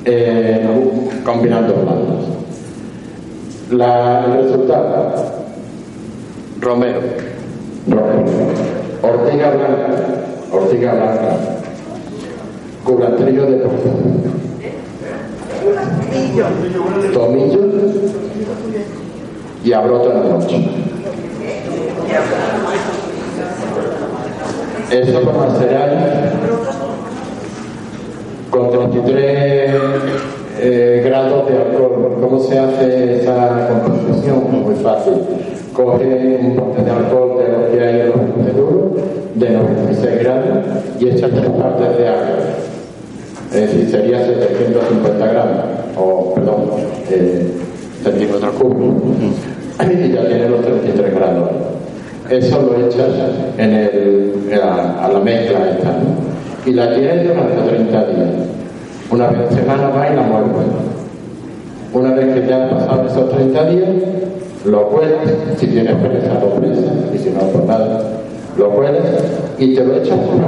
eh, 0.05 0.69
combinando 1.25 1.75
plantas. 1.75 2.25
La, 3.71 4.25
el 4.27 4.45
resultado, 4.45 5.15
romero, 6.61 7.01
romero, 7.89 8.25
ortiga 9.03 9.51
blanca, 9.51 9.89
ortiga 10.53 10.93
blanca, 10.95 11.37
culantrillo 12.85 13.47
de 13.47 13.57
pozo, 13.59 13.91
tomillo. 17.13 17.61
Y 19.65 19.73
abroto 19.73 20.11
en 20.11 20.19
la 20.19 20.29
noche. 20.29 20.69
Eso 24.91 25.23
con 25.23 25.39
más 25.39 25.57
cereal, 25.59 26.32
con 28.53 28.71
33 28.71 29.75
eh, 30.61 31.03
grados 31.05 31.49
de 31.49 31.57
alcohol. 31.57 32.19
¿Cómo 32.21 32.39
se 32.39 32.59
hace 32.59 33.21
esa 33.21 33.69
composición? 33.83 34.63
Muy 34.63 34.75
fácil. 34.77 35.15
Coge 35.73 36.39
un 36.39 36.55
pote 36.55 36.83
de 36.83 36.91
alcohol 36.91 37.39
de 37.39 37.49
lo 37.49 37.73
que 37.73 37.81
hay 37.81 38.01
en 38.01 38.07
los 38.09 38.55
duros, 38.55 38.93
de 39.37 39.51
96 39.51 40.19
grados, 40.21 40.59
y 41.01 41.09
echa 41.09 41.29
tres 41.29 41.49
partes 41.49 41.97
de 41.97 42.09
agua. 42.09 42.37
Es 43.55 43.61
decir, 43.61 43.91
sería 43.91 44.19
750 44.19 45.27
gramos, 45.27 45.57
o 45.97 46.35
perdón, 46.35 46.65
eh, 47.11 47.51
centímetros 48.03 48.55
cúbicos. 48.57 49.03
Y 49.81 50.13
ya 50.13 50.27
tiene 50.27 50.49
los 50.49 50.61
33 50.61 51.15
grados. 51.15 51.51
Eso 52.29 52.63
lo 52.63 52.87
echas 52.87 53.09
en 53.57 53.73
el, 53.73 54.61
a, 54.63 55.07
a 55.07 55.09
la 55.11 55.19
mezcla 55.21 55.71
esta. 55.71 55.97
Y 56.67 56.73
la 56.73 56.95
tienes 56.95 57.27
durante 57.29 57.57
30 57.69 58.05
días. 58.07 58.29
Una 59.11 59.27
vez 59.29 59.51
a 59.51 59.55
semana 59.55 59.89
va 59.89 60.09
y 60.11 60.17
la 60.17 60.23
mueves. 60.23 60.51
Una 61.93 62.15
vez 62.15 62.35
que 62.35 62.47
ya 62.49 62.63
han 62.65 62.71
pasado 62.71 63.07
esos 63.07 63.31
30 63.31 63.65
días, 63.71 63.89
lo 64.65 64.89
cuelas, 64.89 65.29
si 65.59 65.67
tienes 65.67 65.95
presa, 65.97 66.35
lo 66.41 66.51
presas, 66.55 66.85
y 67.15 67.19
si 67.19 67.31
no, 67.31 67.41
pues 67.41 67.65
nada, 67.67 68.01
lo 68.57 68.71
cuelas 68.71 69.03
y 69.59 69.75
te 69.75 69.85
lo 69.85 69.97
echas 69.97 70.17
por 70.19 70.37
la. 70.37 70.47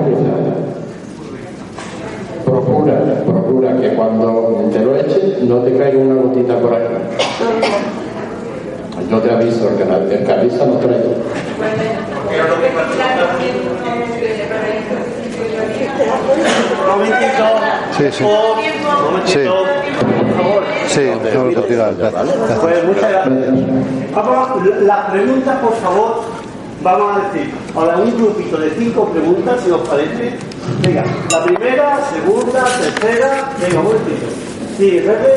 Procura, 2.45 2.95
procura 3.27 3.77
que 3.81 3.89
cuando 3.95 4.69
te 4.73 4.79
lo 4.81 4.97
eches 4.97 5.43
no 5.43 5.57
te 5.59 5.77
caiga 5.77 5.99
una 5.99 6.15
gotita 6.23 6.57
por 6.59 6.75
aquí. 6.75 6.95
Yo 9.11 9.19
te 9.19 9.31
aviso, 9.31 9.69
el 9.71 9.77
que, 9.77 9.85
la- 9.85 9.97
el 9.99 10.25
que 10.25 10.33
avisa 10.33 10.65
no 10.67 10.75
trae. 10.75 11.03
Un 16.25 16.91
momentito. 16.91 17.45
Sí, 17.97 18.05
sí. 18.13 18.25
Un 18.25 18.33
momentito. 19.05 19.65
Por 20.05 20.37
favor. 20.37 20.63
Sí, 20.89 21.01
no, 21.35 21.45
gracias. 21.99 22.59
Pues 22.61 22.85
muchas 22.85 23.11
gracias. 23.11 24.15
Vamos, 24.15 24.67
las 24.83 25.11
preguntas, 25.11 25.57
por 25.61 25.75
favor, 25.77 26.23
vamos 26.83 27.17
a 27.17 27.29
decir, 27.33 27.53
ahora 27.75 27.97
un 27.97 28.17
grupito 28.17 28.57
de 28.59 28.71
cinco 28.79 29.09
preguntas, 29.09 29.61
si 29.65 29.71
os 29.71 29.89
parece. 29.89 30.37
Venga, 30.83 31.05
la 31.31 31.45
primera, 31.45 31.99
segunda, 32.13 32.65
tercera, 32.65 33.51
venga, 33.61 33.79
un 33.81 33.85
momentito. 33.87 34.27
Sí, 34.79 35.03
Pepe, 35.07 35.35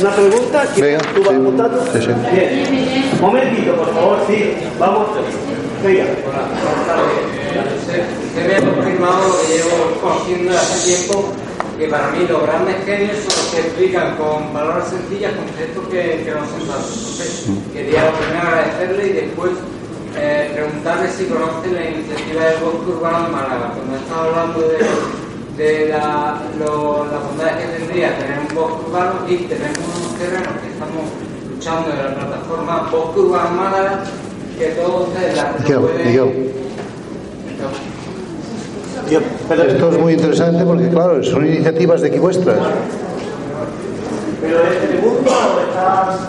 una 0.00 0.10
pregunta 0.10 0.64
que 0.74 0.82
Venga, 0.82 0.98
tú 1.14 1.20
vas 1.20 1.30
sí. 1.30 1.36
apuntando. 1.36 1.84
Sí, 1.92 2.00
sí. 2.00 2.12
Bien. 2.32 3.20
Momentito, 3.20 3.74
por 3.76 3.94
favor, 3.94 4.18
sí, 4.26 4.54
vamos. 4.78 5.06
Venga. 5.84 6.04
Usted 8.30 8.46
me 8.46 8.54
ha 8.56 8.60
confirmado 8.74 9.28
lo 9.28 9.40
que 9.42 9.46
llevo 9.58 10.00
conociendo 10.00 10.50
hace 10.56 10.94
tiempo, 10.94 11.32
que 11.78 11.88
para 11.88 12.10
mí 12.10 12.26
los 12.28 12.42
grandes 12.42 12.76
genios 12.84 13.16
son 13.18 13.34
los 13.34 13.46
que 13.54 13.60
explican 13.60 14.16
con 14.16 14.52
palabras 14.52 14.88
sencillas 14.88 15.32
conceptos 15.34 15.84
que, 15.88 16.22
que 16.24 16.30
no 16.30 16.40
son 16.46 16.62
tan. 16.68 16.78
Entonces, 16.78 17.46
quería 17.72 18.12
primero 18.12 18.46
agradecerle 18.48 19.06
y 19.08 19.12
después 19.26 19.50
eh, 20.16 20.50
preguntarle 20.54 21.08
si 21.10 21.24
conoce 21.26 21.70
la 21.72 21.90
iniciativa 21.90 22.44
del 22.46 22.58
bosque 22.62 22.90
urbano 22.90 23.24
de 23.26 23.30
Málaga. 23.34 23.66
Cuando 23.74 23.96
estaba 23.96 24.24
hablando 24.26 24.60
de, 24.68 24.78
de 25.62 25.88
la, 25.88 26.38
lo- 26.58 27.06
las 27.10 27.22
bondades 27.26 27.56
que 27.66 27.78
tendría 27.78 28.16
tener 28.18 28.38
un 28.46 28.54
bosque 28.54 28.82
urbano 28.86 29.14
y 29.28 29.36
tenemos 29.50 29.78
unos 29.90 30.14
terrenos 30.18 30.54
que 30.62 30.68
estamos 30.70 31.02
luchando 31.50 31.90
en 31.90 31.98
la 31.98 32.14
plataforma 32.14 32.88
Bosque 32.92 33.20
Urbano 33.20 33.50
Málaga, 33.56 34.04
que 34.58 34.66
todos 34.78 35.08
ustedes 35.08 35.36
la 35.36 35.52
pueden- 35.82 36.06
Miguel. 37.46 37.60
Yo, 39.08 39.20
pero, 39.48 39.62
Esto 39.64 39.90
es 39.90 39.98
muy 39.98 40.12
interesante 40.14 40.64
porque, 40.64 40.88
claro, 40.88 41.22
son 41.22 41.46
iniciativas 41.46 42.00
de 42.00 42.08
aquí 42.08 42.18
vuestras. 42.18 42.56
pero 44.40 44.58
es 44.62 44.76
pregunta 44.88 45.30
o 45.30 45.60
estás. 45.60 46.20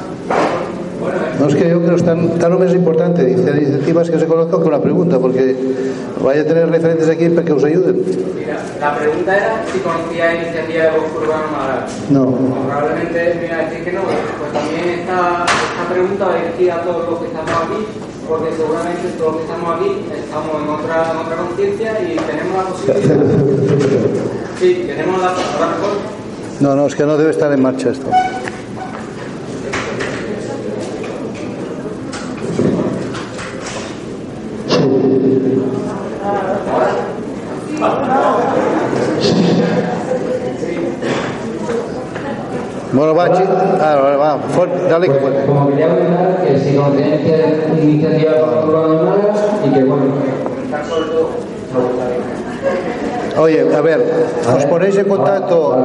No 1.40 1.48
es 1.48 1.56
que 1.56 1.70
yo 1.70 1.82
creo 1.82 1.96
que 1.96 2.04
tan, 2.04 2.38
tan 2.38 2.52
només 2.52 2.74
importante 2.74 3.26
dice 3.26 3.50
iniciativas 3.50 4.10
que 4.10 4.20
se 4.20 4.28
conozcan 4.28 4.62
que 4.62 4.68
una 4.68 4.80
pregunta, 4.80 5.18
porque 5.18 5.56
vaya 6.24 6.42
a 6.42 6.46
tener 6.46 6.70
referentes 6.70 7.10
aquí 7.10 7.30
para 7.30 7.46
que 7.46 7.54
os 7.54 7.64
ayuden. 7.64 8.06
Mira, 8.38 8.62
la 8.80 8.96
pregunta 8.96 9.36
era 9.36 9.66
si 9.72 9.80
conocía 9.80 10.36
iniciativa 10.36 10.84
de 10.84 10.92
Bosque 10.92 11.18
Urbano. 11.18 11.48
No. 12.10 12.26
Como 12.26 12.56
probablemente 12.68 13.36
me 13.40 13.46
iba 13.48 13.56
a 13.56 13.66
decir 13.66 13.84
que 13.84 13.92
no, 13.94 14.02
pues 14.02 14.54
también 14.54 15.00
esta, 15.00 15.46
esta 15.46 15.84
pregunta 15.90 16.26
va 16.26 16.36
dirigida 16.36 16.76
a 16.76 16.82
todos 16.84 17.10
los 17.10 17.20
que 17.20 17.26
estamos 17.26 17.52
aquí, 17.52 17.80
porque 18.32 18.56
seguramente 18.56 19.10
todos 19.18 19.34
los 19.34 19.42
que 19.42 19.52
estamos 19.52 19.76
aquí 19.76 20.06
estamos 20.16 20.64
en 20.64 20.70
otra, 20.70 21.12
en 21.12 21.18
otra 21.18 21.36
conciencia 21.36 22.00
y 22.00 22.16
tenemos 22.16 22.58
la 22.58 22.70
posibilidad. 22.70 23.26
Sí, 24.60 24.84
tenemos 24.86 25.20
la, 25.20 25.30
a 25.30 25.32
lo 25.32 25.36
mejor 25.36 25.90
No, 26.60 26.76
no, 26.76 26.86
es 26.86 26.96
que 26.96 27.04
no 27.04 27.18
debe 27.18 27.32
estar 27.32 27.52
en 27.52 27.62
marcha 27.62 27.90
esto. 27.90 28.10
Bueno, 42.94 43.16
va, 43.16 43.32
chi- 43.32 43.44
ah, 43.80 43.96
va, 44.04 44.18
va, 44.18 44.38
fuerte, 44.50 44.84
dale. 44.90 45.08
Pues, 45.08 45.34
como 45.46 45.70
quería 45.70 45.88
comentar, 45.88 46.44
que 46.46 46.60
si 46.60 46.76
conocían 46.76 47.14
esta 47.14 47.82
iniciativa 47.82 48.32
por 48.40 48.70
Urbano 48.70 48.90
de 48.90 49.04
Málaga 49.04 49.34
y 49.66 49.70
que, 49.74 49.84
bueno, 49.84 50.04
sobre 50.90 51.06
todo, 51.10 51.30
me 51.74 51.80
gustaría. 51.88 53.42
Oye, 53.42 53.76
a 53.76 53.82
ver, 53.82 54.04
os 54.56 54.66
ponéis 54.66 54.98
en 54.98 55.06
contacto. 55.08 55.78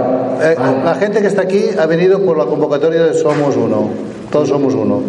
Eh, 0.42 0.56
la 0.84 0.94
gente 0.96 1.20
que 1.20 1.28
está 1.28 1.42
aquí 1.42 1.70
ha 1.78 1.86
venido 1.86 2.18
por 2.20 2.36
la 2.36 2.44
convocatoria 2.44 3.04
de 3.04 3.14
Somos 3.14 3.56
Uno. 3.56 3.88
Todos 4.30 4.48
somos 4.48 4.74
uno. 4.74 5.02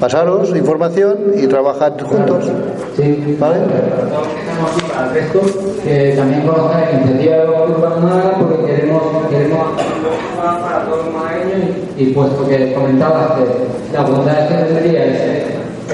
Pasaros 0.00 0.50
información 0.56 1.16
y 1.36 1.46
trabajad 1.46 1.92
juntos. 2.02 2.50
Sí, 2.96 3.36
¿Vale? 3.38 3.58
Todos 3.60 4.26
que 4.26 4.40
estamos 4.40 4.70
aquí, 4.72 4.82
para 4.92 5.06
el 5.06 5.14
resto, 5.14 5.40
que 5.84 6.14
también 6.16 6.42
conozcan 6.46 6.80
la 6.82 6.90
iniciativa 7.00 7.36
de 7.36 7.46
Bosque 7.46 7.72
Urbano 7.72 7.94
de 7.96 8.02
Málaga 8.02 8.32
porque 8.40 8.66
queremos, 8.66 9.02
queremos 9.30 9.66
hacer 9.72 9.86
un 9.86 10.02
poco 10.02 10.44
más 10.44 10.60
para 10.60 10.84
todos 10.84 11.04
los 11.06 11.14
malagueños 11.14 11.76
y, 11.96 12.06
puesto 12.12 12.46
que 12.48 12.72
comentabas 12.74 13.32
que 13.32 13.92
la 13.94 14.02
bondad 14.02 14.48
que 14.48 14.54
tendría 14.54 15.04
es- 15.04 15.42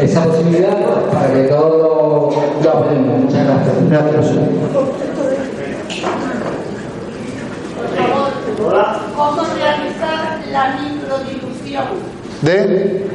esa 0.01 0.25
posibilidad 0.25 0.77
para 1.13 1.33
que 1.35 1.43
todos 1.45 1.83
lo, 1.83 2.63
lo 2.63 2.71
apoyemos. 2.71 3.21
Muchas 3.25 3.45
gracias. 3.47 3.91
Gracias. 3.91 4.39
¿Cómo 9.17 9.43
realizar 9.55 10.41
la 10.51 10.77
microdifusión? 10.81 11.85
¿De? 12.43 13.07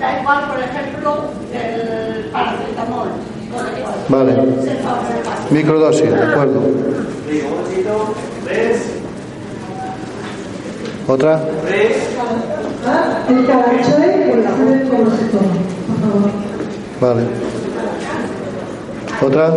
Da 0.00 0.20
igual, 0.20 0.44
por 0.48 0.60
ejemplo, 0.60 1.24
el 1.52 2.30
paracetamol. 2.30 3.08
Vale. 4.08 4.32
Microdosis, 5.50 6.10
de 6.10 6.22
acuerdo. 6.22 6.60
Sí, 7.28 7.42
un 7.44 7.50
momentito. 7.50 8.14
¿Otra? 11.10 11.40
El 13.28 13.46
calanchoe 13.46 14.30
con 14.30 14.44
la 14.44 14.50
joven 14.50 14.80
se 14.80 15.24
toma, 15.26 15.54
por 15.86 15.96
favor. 16.00 16.30
Vale. 17.00 17.22
¿Otra? 19.20 19.54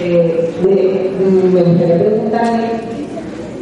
Eh, 0.00 0.50
de- 0.62 1.10
me 1.52 1.62
gustaría 1.62 1.98
preguntarle 1.98 2.70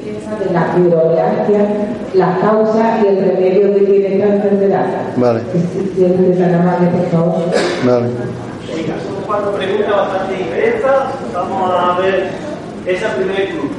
qué 0.03 0.19
sabe 0.25 0.53
la 0.53 0.73
fibromialgia, 0.75 1.67
las 2.15 2.39
causas 2.39 3.03
y 3.05 3.07
el 3.09 3.17
remedio 3.19 3.75
que 3.75 3.81
tiene 3.81 4.15
esta 4.17 4.35
enfermedad. 4.35 4.87
Vale, 5.17 5.41
Si 5.73 5.89
tiene 5.95 6.35
tan 6.37 6.55
amable, 6.55 6.89
por 6.89 7.07
favor. 7.11 7.43
vale. 7.85 8.07
Cuatro 9.33 9.53
preguntas 9.53 9.97
bastante 9.97 10.43
intensas. 10.43 11.05
Vamos 11.33 11.71
a 11.73 11.99
ver 12.01 12.29
esa 12.85 13.15
primer 13.15 13.49
club. 13.49 13.71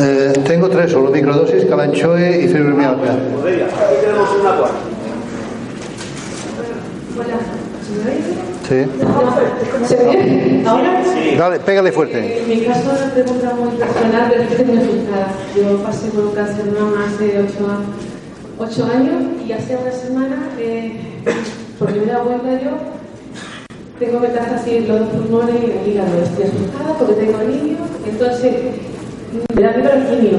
Eh, 0.00 0.32
tengo 0.48 0.68
tres 0.68 0.90
solo, 0.90 1.12
microdosis, 1.12 1.64
calanchoe 1.66 2.40
y 2.42 2.48
fibromialgia. 2.48 3.12
Pues 3.40 3.44
venga, 3.44 3.66
aquí 3.66 3.94
tenemos 4.00 4.28
una 4.40 4.56
cuarta. 4.56 4.76
Hola, 7.16 7.38
¿se 7.86 7.92
me 7.94 8.10
oye? 8.10 8.24
Sí. 8.66 9.86
¿Se 9.86 10.08
oye? 10.08 10.64
¿Ahora? 10.66 11.02
Dale, 11.38 11.60
pégale 11.60 11.92
fuerte. 11.92 12.42
En 12.42 12.48
mi 12.48 12.64
caso, 12.66 12.90
una 12.90 13.14
pregunta 13.14 13.54
muy 13.54 13.76
personal, 13.76 14.26
pero 14.28 14.42
es 14.42 14.48
que 14.48 14.56
tengo 14.56 14.72
asustada. 14.72 15.28
Yo 15.54 15.78
pasé 15.84 16.08
por 16.08 16.24
un 16.24 16.34
cáncer 16.34 16.64
de 16.64 16.80
mama 16.80 17.06
hace 17.06 17.38
ocho, 17.38 17.68
ocho 18.58 18.90
años 18.92 19.22
y 19.46 19.52
hace 19.52 19.76
una 19.76 19.92
semana, 19.92 20.48
eh, 20.58 20.96
por 21.78 21.92
primera 21.92 22.22
vuelta 22.22 22.60
yo, 22.60 22.70
tengo 23.98 24.20
metástasis 24.20 24.72
en 24.72 24.88
los 24.88 25.08
pulmones 25.08 25.54
y 25.54 25.70
en 25.70 25.78
el 25.78 25.88
hígado. 25.88 26.22
Estoy 26.22 26.44
asustada 26.44 26.98
porque 26.98 27.14
tengo 27.14 27.38
niños, 27.38 27.80
entonces 28.06 28.54
me 29.54 29.62
da 29.62 29.72
miedo 29.72 29.90
el 29.92 30.06
quimio. 30.06 30.38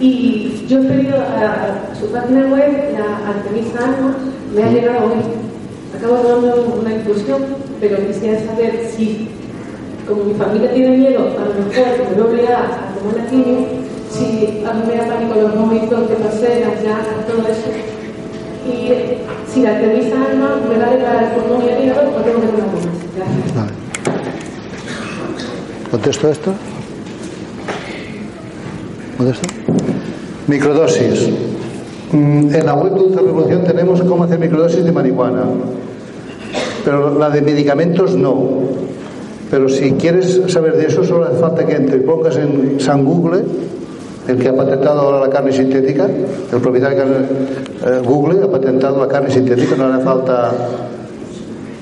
Y 0.00 0.66
yo 0.68 0.80
he 0.80 0.84
pedido 0.84 1.16
a, 1.20 1.94
su 1.98 2.06
página 2.06 2.46
web, 2.48 2.92
la 2.92 3.30
Artemisa 3.30 3.78
Alma, 3.78 4.16
me 4.54 4.62
ha 4.62 4.70
llegado 4.70 5.06
hoy. 5.06 5.20
Acabo 5.96 6.16
de 6.16 6.28
dando 6.28 6.80
una 6.80 6.94
infusión, 6.94 7.42
pero 7.80 8.04
quisiera 8.08 8.44
saber 8.44 8.90
si, 8.96 9.28
como 10.08 10.24
mi 10.24 10.34
familia 10.34 10.72
tiene 10.72 10.96
miedo, 10.96 11.20
a 11.20 11.44
lo 11.46 11.66
mejor 11.66 12.16
me 12.16 12.22
voy 12.22 12.46
a 12.46 12.58
a 12.58 12.94
tomar 12.98 13.16
la 13.16 13.26
quimio, 13.26 13.66
si 14.10 14.64
a 14.66 14.72
mí 14.72 14.82
me 14.88 14.96
da 14.96 15.06
pánico 15.06 15.34
los 15.36 15.54
vómitos 15.54 16.08
que 16.08 16.14
pasé, 16.14 16.60
las 16.60 16.82
llagas, 16.82 17.26
todo 17.28 17.46
eso. 17.46 18.01
Y 18.66 19.50
si 19.52 19.62
la 19.62 19.70
Artemisa 19.76 20.14
Alma 20.30 20.60
me 20.68 20.78
va 20.78 20.86
a 20.86 20.90
declarar 20.92 21.22
el 21.24 21.30
pulmón 21.40 21.64
y 21.66 21.68
el 21.70 21.84
hígado, 21.84 22.10
o 22.10 22.20
tengo 22.20 22.40
que 22.40 22.46
tomar 22.46 22.66
más. 22.66 22.84
Gracias. 23.16 23.54
Vale. 23.56 23.72
¿Contesto 25.90 26.28
esto? 26.28 26.52
¿Contesto? 29.18 29.48
Microdosis. 30.46 31.28
Mm, 32.12 32.54
En 32.54 32.66
la 32.66 32.74
web 32.74 32.92
de 32.94 32.98
Dulce 33.00 33.20
Revolución 33.20 33.64
tenemos 33.64 34.02
cómo 34.02 34.24
hacer 34.24 34.38
microdosis 34.38 34.84
de 34.84 34.92
marihuana, 34.92 35.44
pero 36.84 37.18
la 37.18 37.30
de 37.30 37.42
medicamentos 37.42 38.16
no. 38.16 38.62
Pero 39.50 39.68
si 39.68 39.92
quieres 39.92 40.40
saber 40.48 40.76
de 40.76 40.86
eso, 40.86 41.04
solo 41.04 41.26
hace 41.26 41.38
falta 41.38 41.66
que 41.66 41.74
te 41.74 41.98
pongas 41.98 42.36
en 42.36 42.80
San 42.80 43.04
Google, 43.04 43.44
el 44.28 44.38
que 44.38 44.48
ha 44.48 44.56
patentado 44.56 45.00
ahora 45.00 45.20
la 45.20 45.30
carne 45.30 45.52
sintética, 45.52 46.06
el 46.06 46.60
propietario 46.60 47.04
de 47.04 47.16
eh, 47.16 48.00
Google 48.04 48.44
ha 48.44 48.50
patentado 48.50 49.00
la 49.00 49.08
carne 49.08 49.30
sintética, 49.30 49.74
no 49.76 49.86
hace 49.86 50.04
falta 50.04 50.52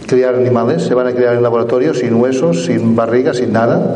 criar 0.07 0.35
animales, 0.35 0.83
se 0.83 0.95
van 0.95 1.07
a 1.07 1.13
criar 1.13 1.35
en 1.35 1.43
laboratorio 1.43 1.93
sin 1.95 2.15
huesos, 2.15 2.65
sin 2.65 2.97
barriga, 2.97 3.35
sin 3.35 3.53
nada. 3.53 3.95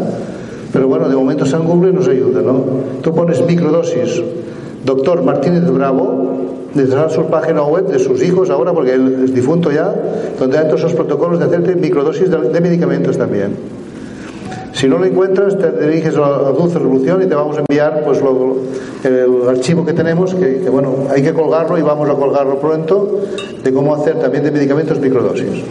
Pero 0.72 0.88
bueno, 0.88 1.08
de 1.08 1.16
momento 1.16 1.46
San 1.46 1.64
Google 1.64 1.92
nos 1.92 2.08
ayuda, 2.08 2.42
¿no? 2.42 2.64
Tú 3.02 3.14
pones 3.14 3.44
microdosis, 3.44 4.22
doctor 4.84 5.22
Martínez 5.22 5.64
Bravo, 5.70 6.68
necesitará 6.74 7.08
su 7.08 7.24
página 7.26 7.62
web 7.62 7.86
de 7.86 7.98
sus 7.98 8.22
hijos 8.22 8.50
ahora, 8.50 8.72
porque 8.72 8.94
él 8.94 9.22
es 9.24 9.34
difunto 9.34 9.72
ya, 9.72 9.94
donde 10.38 10.58
hay 10.58 10.66
todos 10.66 10.80
esos 10.80 10.94
protocolos 10.94 11.38
de 11.38 11.46
hacerte 11.46 11.76
microdosis 11.76 12.30
de 12.30 12.60
medicamentos 12.60 13.16
también. 13.16 13.83
Si 14.74 14.88
no 14.88 14.98
lo 14.98 15.04
encuentras, 15.04 15.56
te 15.56 15.70
diriges 15.70 16.16
a 16.16 16.50
Dulce 16.50 16.80
Revolución 16.80 17.22
y 17.22 17.26
te 17.26 17.34
vamos 17.36 17.56
a 17.56 17.60
enviar 17.60 18.02
pues, 18.04 18.20
el 19.04 19.48
archivo 19.48 19.84
que 19.84 19.92
tenemos, 19.92 20.34
que, 20.34 20.62
que, 20.62 20.68
bueno, 20.68 21.06
hay 21.10 21.22
que 21.22 21.32
colgarlo 21.32 21.78
y 21.78 21.82
vamos 21.82 22.10
a 22.10 22.14
colgarlo 22.14 22.58
pronto, 22.58 23.20
de 23.62 23.72
cómo 23.72 23.94
hacer 23.94 24.18
también 24.18 24.42
de 24.42 24.50
medicamentos 24.50 24.98
microdosis. 24.98 25.62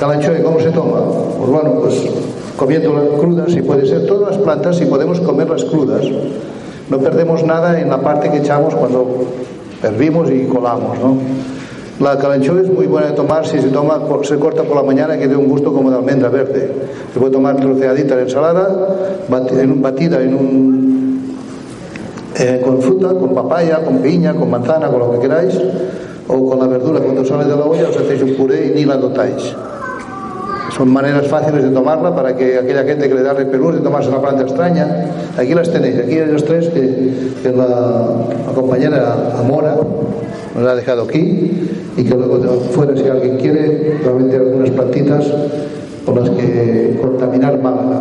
Calanchoe, 0.00 0.42
¿cómo 0.42 0.58
se 0.58 0.70
toma? 0.70 1.02
Pues 1.38 1.50
bueno, 1.50 1.74
pues 1.80 2.02
comiéndolas 2.56 3.04
crudas, 3.20 3.52
si 3.52 3.62
puede 3.62 3.86
ser, 3.86 4.06
todas 4.06 4.34
las 4.34 4.42
plantas, 4.42 4.76
si 4.76 4.86
podemos 4.86 5.20
comerlas 5.20 5.64
crudas, 5.64 6.04
no 6.90 6.98
perdemos 6.98 7.44
nada 7.44 7.80
en 7.80 7.90
la 7.90 8.00
parte 8.00 8.28
que 8.28 8.38
echamos 8.38 8.74
cuando 8.74 9.24
hervimos 9.84 10.28
y 10.32 10.46
colamos, 10.46 10.98
¿no? 10.98 11.16
La 12.00 12.16
calanchoa 12.16 12.62
es 12.62 12.70
muy 12.70 12.86
buena 12.86 13.08
de 13.08 13.12
tomar 13.12 13.46
si 13.46 13.60
se 13.60 13.68
toma 13.68 14.00
se 14.22 14.38
corta 14.38 14.62
por 14.62 14.74
la 14.74 14.82
mañana 14.82 15.18
que 15.18 15.28
dé 15.28 15.36
un 15.36 15.48
gusto 15.48 15.70
como 15.70 15.90
de 15.90 15.98
almendra 15.98 16.30
verde. 16.30 16.72
Se 17.12 17.20
puede 17.20 17.30
tomar 17.30 17.56
troceadita 17.56 18.14
en 18.14 18.20
ensalada, 18.20 18.96
batida 19.28 20.22
en 20.22 20.34
un 20.34 21.36
eh, 22.38 22.62
con 22.64 22.80
fruta, 22.80 23.08
con 23.08 23.34
papaya, 23.34 23.84
con 23.84 23.98
piña, 23.98 24.32
con 24.32 24.48
manzana, 24.48 24.88
con 24.88 25.00
lo 25.00 25.12
que 25.12 25.18
queráis, 25.18 25.60
o 26.26 26.48
con 26.48 26.58
la 26.58 26.68
verdura. 26.68 27.00
Cuando 27.00 27.22
sale 27.22 27.44
de 27.44 27.54
la 27.54 27.66
olla 27.66 27.90
os 27.90 27.96
hacéis 27.98 28.22
un 28.22 28.34
puré 28.34 28.68
y 28.68 28.70
ni 28.76 28.86
la 28.86 28.96
notáis. 28.96 29.54
Son 30.74 30.90
maneras 30.90 31.26
fáciles 31.26 31.64
de 31.64 31.68
tomarla 31.68 32.16
para 32.16 32.34
que 32.34 32.56
aquella 32.56 32.84
gente 32.84 33.10
que 33.10 33.14
le 33.14 33.22
da 33.22 33.34
repelús 33.34 33.74
de 33.74 33.80
tomarse 33.80 34.08
una 34.08 34.22
planta 34.22 34.44
extraña. 34.44 35.12
Aquí 35.36 35.52
las 35.52 35.70
tenéis, 35.70 35.98
aquí 35.98 36.18
hay 36.18 36.32
los 36.32 36.46
tres 36.46 36.70
que, 36.70 37.34
que 37.42 37.52
la, 37.52 37.66
la 38.46 38.52
compañera 38.54 39.34
Amora 39.38 39.76
nos 40.54 40.66
ha 40.68 40.74
dejado 40.74 41.02
aquí 41.02 41.50
y 41.96 42.04
que 42.04 42.14
luego 42.14 42.38
de 42.38 42.48
fuera 42.70 42.96
si 42.96 43.04
alguien 43.04 43.36
quiere 43.38 43.98
realmente 44.02 44.36
algunas 44.36 44.70
plantitas 44.70 45.24
con 46.04 46.16
las 46.20 46.30
que 46.30 46.98
contaminar 47.00 47.60
Málaga. 47.60 48.00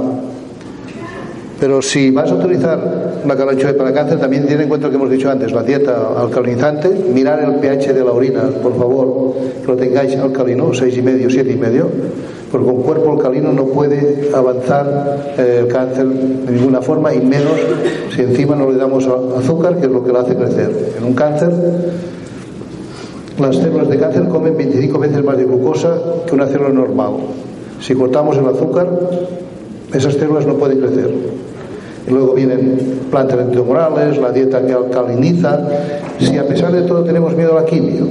Pero 1.60 1.82
si 1.82 2.10
vas 2.12 2.32
a 2.32 2.36
utilizar 2.36 3.22
la 3.28 3.36
calanchoe 3.36 3.74
para 3.74 3.94
cáncer, 3.94 4.18
también 4.18 4.46
tiene 4.48 4.64
en 4.64 4.70
cuenta 4.70 4.88
lo 4.88 4.92
que 4.92 4.96
hemos 4.98 5.10
dicho 5.12 5.30
antes, 5.30 5.52
la 5.52 5.62
dieta 5.62 6.14
alcalinizante, 6.18 6.88
mirar 7.14 7.44
el 7.44 7.56
pH 7.56 7.94
de 7.94 8.04
la 8.06 8.12
orina, 8.14 8.44
por 8.64 8.78
favor, 8.78 9.34
que 9.62 9.68
lo 9.68 9.76
tengáis 9.76 10.16
alcalino, 10.16 10.74
seis 10.74 10.98
y 10.98 11.02
medio, 11.02 11.30
siete 11.30 11.52
y 11.52 11.58
medio, 11.58 11.88
porque 12.50 12.66
con 12.66 12.82
cuerpo 12.82 13.12
alcalino 13.12 13.52
no 13.52 13.66
puede 13.66 14.30
avanzar 14.34 15.34
eh, 15.38 15.64
el 15.64 15.68
cáncer 15.68 16.08
de 16.08 16.52
ninguna 16.54 16.82
forma 16.82 17.14
y 17.14 17.20
menos 17.20 17.60
si 18.16 18.22
encima 18.22 18.56
no 18.56 18.72
le 18.72 18.78
damos 18.78 19.06
a- 19.08 19.38
azúcar, 19.40 19.76
que 19.76 19.88
es 19.88 19.92
lo 19.92 20.02
que 20.02 20.14
lo 20.14 20.20
hace 20.20 20.36
crecer. 20.38 20.94
En 20.98 21.04
un 21.04 21.14
cáncer, 21.14 21.50
las 23.40 23.56
células 23.56 23.90
de 23.90 23.98
cáncer 23.98 24.28
comen 24.28 24.58
25 24.58 25.00
veces 25.00 25.24
más 25.24 25.38
de 25.38 25.46
glucosa 25.46 25.98
que 26.26 26.36
una 26.36 26.48
célula 26.48 26.70
normal. 26.70 27.14
Si 27.82 27.94
cortamos 27.94 28.38
el 28.38 28.46
azúcar, 28.46 28.88
esas 29.94 30.14
células 30.14 30.46
no 30.46 30.56
pueden 30.56 30.80
crecer. 30.80 31.14
Y 32.08 32.12
luego 32.12 32.34
vienen 32.34 33.00
plantas 33.10 33.40
antitumorales, 33.40 34.18
la 34.18 34.32
dieta 34.32 34.66
que 34.66 34.74
alcaliniza. 34.74 35.68
Si 36.20 36.38
a 36.38 36.48
pesar 36.48 36.72
de 36.72 36.82
todo 36.84 37.04
tenemos 37.04 37.36
miedo 37.36 37.58
a 37.58 37.62
la 37.62 37.66
quimio, 37.66 38.08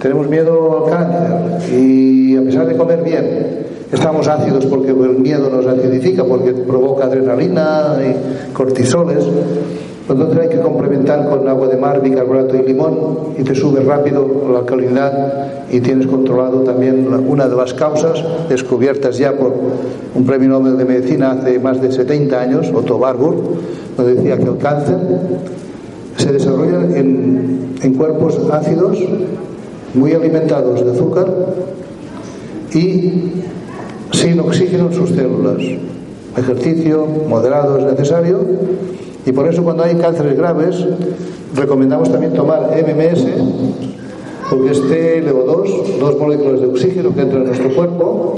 tenemos 0.00 0.28
miedo 0.28 0.84
al 0.84 0.90
cáncer 0.90 1.74
y 1.78 2.36
a 2.36 2.42
pesar 2.42 2.66
de 2.66 2.76
comer 2.76 3.02
bien, 3.02 3.66
estamos 3.92 4.26
ácidos 4.28 4.66
porque 4.66 4.90
el 4.90 5.18
miedo 5.18 5.50
nos 5.50 5.66
acidifica, 5.66 6.24
porque 6.24 6.52
provoca 6.52 7.04
adrenalina 7.04 7.96
y 8.00 8.52
cortisoles, 8.52 9.24
entonces 10.10 10.38
hay 10.38 10.48
que 10.48 10.60
complementar 10.60 11.28
con 11.28 11.46
agua 11.46 11.68
de 11.68 11.76
mar, 11.76 12.00
bicarbonato 12.02 12.56
y 12.56 12.62
limón 12.62 13.34
y 13.38 13.42
te 13.42 13.54
sube 13.54 13.80
rápido 13.80 14.26
la 14.50 14.58
alcalinidad 14.60 15.68
y 15.70 15.80
tienes 15.80 16.06
controlado 16.06 16.60
también 16.60 17.06
una 17.26 17.48
de 17.48 17.56
las 17.56 17.74
causas 17.74 18.24
descubiertas 18.48 19.18
ya 19.18 19.32
por 19.32 19.54
un 20.14 20.24
premio 20.24 20.48
Nobel 20.48 20.76
de 20.76 20.84
Medicina 20.84 21.32
hace 21.32 21.58
más 21.58 21.80
de 21.80 21.92
70 21.92 22.40
años, 22.40 22.70
Otto 22.74 22.96
Warburg, 22.96 23.36
donde 23.96 24.14
decía 24.14 24.36
que 24.36 24.44
el 24.44 24.58
cáncer 24.58 24.96
se 26.16 26.32
desarrolla 26.32 26.96
en, 26.96 27.76
en 27.80 27.94
cuerpos 27.94 28.40
ácidos 28.52 28.98
muy 29.94 30.12
alimentados 30.12 30.84
de 30.84 30.90
azúcar 30.92 31.26
y 32.74 33.32
sin 34.12 34.40
oxígeno 34.40 34.88
en 34.88 34.92
sus 34.92 35.10
células. 35.10 35.62
Ejercicio 36.36 37.06
moderado 37.28 37.78
es 37.78 37.84
necesario 37.84 38.38
y 39.26 39.32
por 39.32 39.46
eso 39.48 39.62
cuando 39.62 39.82
hay 39.84 39.94
cánceres 39.96 40.36
graves 40.36 40.84
recomendamos 41.54 42.10
también 42.10 42.32
tomar 42.32 42.70
MMS 42.70 43.24
porque 44.48 44.70
es 44.72 44.82
TLO2, 44.82 45.98
dos 46.00 46.18
moléculas 46.18 46.60
de 46.60 46.66
oxígeno 46.66 47.14
que 47.14 47.20
entran 47.22 47.42
en 47.42 47.48
nuestro 47.48 47.74
cuerpo 47.74 48.34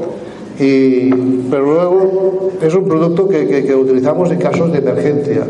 y, 0.60 1.10
pero 1.50 1.64
luego 1.72 2.50
es 2.60 2.74
un 2.74 2.84
producto 2.84 3.28
que, 3.28 3.46
que- 3.46 3.64
que 3.64 3.74
utilizamos 3.74 4.30
en 4.30 4.38
casos 4.38 4.70
de 4.72 4.78
emergencia 4.78 5.46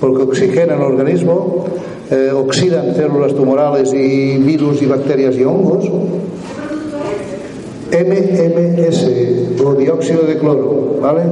porque 0.00 0.22
oxigena 0.24 0.74
el 0.74 0.82
organismo, 0.82 1.64
eh, 2.10 2.30
oxidan 2.34 2.94
células 2.96 3.34
tumorales 3.34 3.94
y 3.94 4.36
virus 4.38 4.82
y 4.82 4.86
bacterias 4.86 5.36
y 5.36 5.44
hongos 5.44 5.88
MMS 7.92 9.06
o 9.64 9.74
dióxido 9.74 10.22
de 10.22 10.38
cloro, 10.38 10.96
¿vale? 11.00 11.22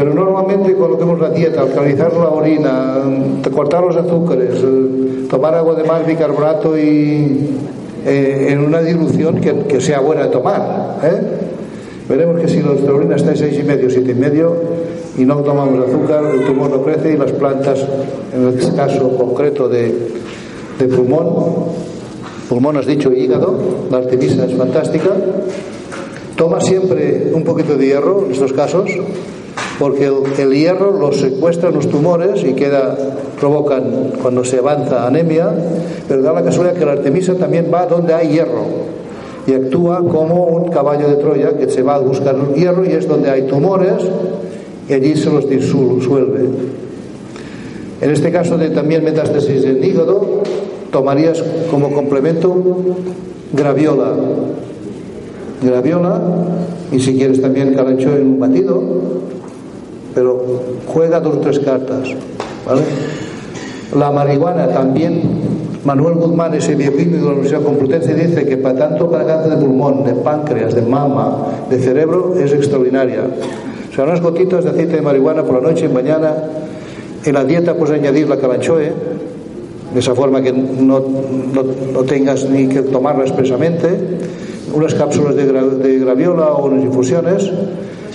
Pero 0.00 0.14
normalmente 0.14 0.72
cuando 0.72 1.14
la 1.14 1.28
dieta, 1.28 1.60
alcalizar 1.60 2.10
la 2.14 2.30
orina, 2.30 3.02
mm, 3.04 3.42
cortar 3.50 3.82
los 3.84 3.94
azúcares, 3.96 4.54
eh, 4.54 5.26
tomar 5.28 5.54
agua 5.54 5.74
de 5.74 5.84
mar, 5.84 6.06
bicarbonato 6.06 6.78
y 6.78 7.50
eh, 8.06 8.46
en 8.48 8.60
una 8.60 8.80
dilución 8.80 9.42
que, 9.42 9.78
sea 9.78 10.00
buena 10.00 10.22
de 10.22 10.28
tomar, 10.28 10.96
¿eh? 11.02 11.20
Veremos 12.08 12.40
que 12.40 12.48
si 12.48 12.60
nuestra 12.60 12.94
orina 12.94 13.16
está 13.16 13.32
en 13.32 13.36
seis 13.36 13.58
y 13.58 13.62
medio, 13.62 13.90
siete 13.90 14.12
y 14.12 14.14
medio 14.14 14.56
y 15.18 15.26
no 15.26 15.36
tomamos 15.42 15.86
azúcar, 15.86 16.24
el 16.34 16.46
tumor 16.46 16.70
no 16.70 16.82
crece 16.82 17.12
y 17.12 17.18
las 17.18 17.32
plantas, 17.32 17.84
en 18.34 18.46
el 18.46 18.74
caso 18.74 19.18
concreto 19.18 19.68
de, 19.68 19.92
pulmón, 20.96 21.66
pulmón 22.48 22.78
has 22.78 22.86
dicho 22.86 23.12
hígado, 23.12 23.54
la 23.90 23.98
artemisa 23.98 24.46
es 24.46 24.54
fantástica. 24.54 25.10
Toma 26.36 26.58
siempre 26.58 27.32
un 27.34 27.44
poquito 27.44 27.76
de 27.76 27.84
hierro 27.84 28.24
en 28.24 28.32
estos 28.32 28.54
casos, 28.54 28.88
porque 29.80 30.12
el, 30.38 30.52
hierro 30.52 30.92
los 30.92 31.16
secuestra 31.16 31.70
en 31.70 31.76
los 31.76 31.88
tumores 31.88 32.44
y 32.44 32.52
queda, 32.52 32.94
provocan 33.40 34.12
cuando 34.20 34.44
se 34.44 34.58
avanza 34.58 35.06
anemia, 35.06 35.48
pero 36.06 36.20
da 36.20 36.34
la 36.34 36.44
casualidad 36.44 36.78
que 36.78 36.84
la 36.84 36.92
artemisa 36.92 37.34
también 37.36 37.70
va 37.72 37.86
donde 37.86 38.12
hay 38.12 38.28
hierro 38.28 38.66
y 39.46 39.54
actúa 39.54 40.04
como 40.06 40.44
un 40.48 40.70
caballo 40.70 41.08
de 41.08 41.16
Troya 41.16 41.56
que 41.56 41.70
se 41.70 41.82
va 41.82 41.94
a 41.94 41.98
buscar 41.98 42.36
hierro 42.54 42.84
y 42.84 42.92
es 42.92 43.08
donde 43.08 43.30
hay 43.30 43.46
tumores 43.46 44.02
y 44.86 44.92
allí 44.92 45.16
se 45.16 45.30
los 45.30 45.48
disuelve. 45.48 46.40
En 48.02 48.10
este 48.10 48.30
caso 48.30 48.58
de 48.58 48.68
también 48.68 49.02
metástasis 49.02 49.64
en 49.64 49.82
hígado, 49.82 50.42
tomarías 50.92 51.42
como 51.70 51.90
complemento 51.90 52.54
graviola. 53.54 54.12
Graviola, 55.62 56.20
y 56.92 57.00
si 57.00 57.16
quieres 57.16 57.40
también 57.40 57.72
calancho 57.72 58.14
en 58.14 58.26
un 58.26 58.40
batido, 58.40 58.82
pero 60.14 60.42
juega 60.86 61.20
dos 61.20 61.40
tres 61.40 61.58
cartas, 61.60 62.08
¿vale? 62.66 62.82
La 63.96 64.10
marihuana 64.10 64.68
también. 64.68 65.50
Manuel 65.82 66.14
Guzmán, 66.16 66.52
ese 66.52 66.74
bioquímico 66.74 67.16
de 67.16 67.22
la 67.22 67.28
Universidad 67.30 67.62
Complutense, 67.62 68.14
dice 68.14 68.44
que 68.44 68.58
para 68.58 68.78
tanto 68.78 69.10
para 69.10 69.24
cáncer 69.24 69.52
de 69.52 69.56
pulmón, 69.56 70.04
de 70.04 70.12
páncreas, 70.12 70.74
de 70.74 70.82
mama, 70.82 71.46
de 71.70 71.78
cerebro, 71.78 72.34
es 72.38 72.52
extraordinaria. 72.52 73.20
O 73.90 73.94
sea, 73.94 74.04
unas 74.04 74.20
gotitas 74.20 74.62
de 74.64 74.70
aceite 74.70 74.96
de 74.96 75.02
marihuana 75.02 75.42
por 75.42 75.62
la 75.62 75.70
noche 75.70 75.86
y 75.86 75.88
mañana. 75.88 76.34
En 77.24 77.34
la 77.34 77.44
dieta 77.44 77.74
puedes 77.74 77.98
añadir 77.98 78.28
la 78.28 78.36
calanchoe, 78.36 78.92
de 79.94 79.98
esa 80.00 80.14
forma 80.14 80.42
que 80.42 80.52
no, 80.52 81.00
no, 81.52 81.64
no 81.94 82.02
tengas 82.04 82.48
ni 82.48 82.68
que 82.68 82.82
tomarla 82.82 83.24
expresamente, 83.24 83.88
unas 84.74 84.94
cápsulas 84.94 85.34
de, 85.34 85.50
gra- 85.50 86.00
graviola 86.04 86.52
o 86.52 86.66
unas 86.66 86.84
infusiones 86.84 87.50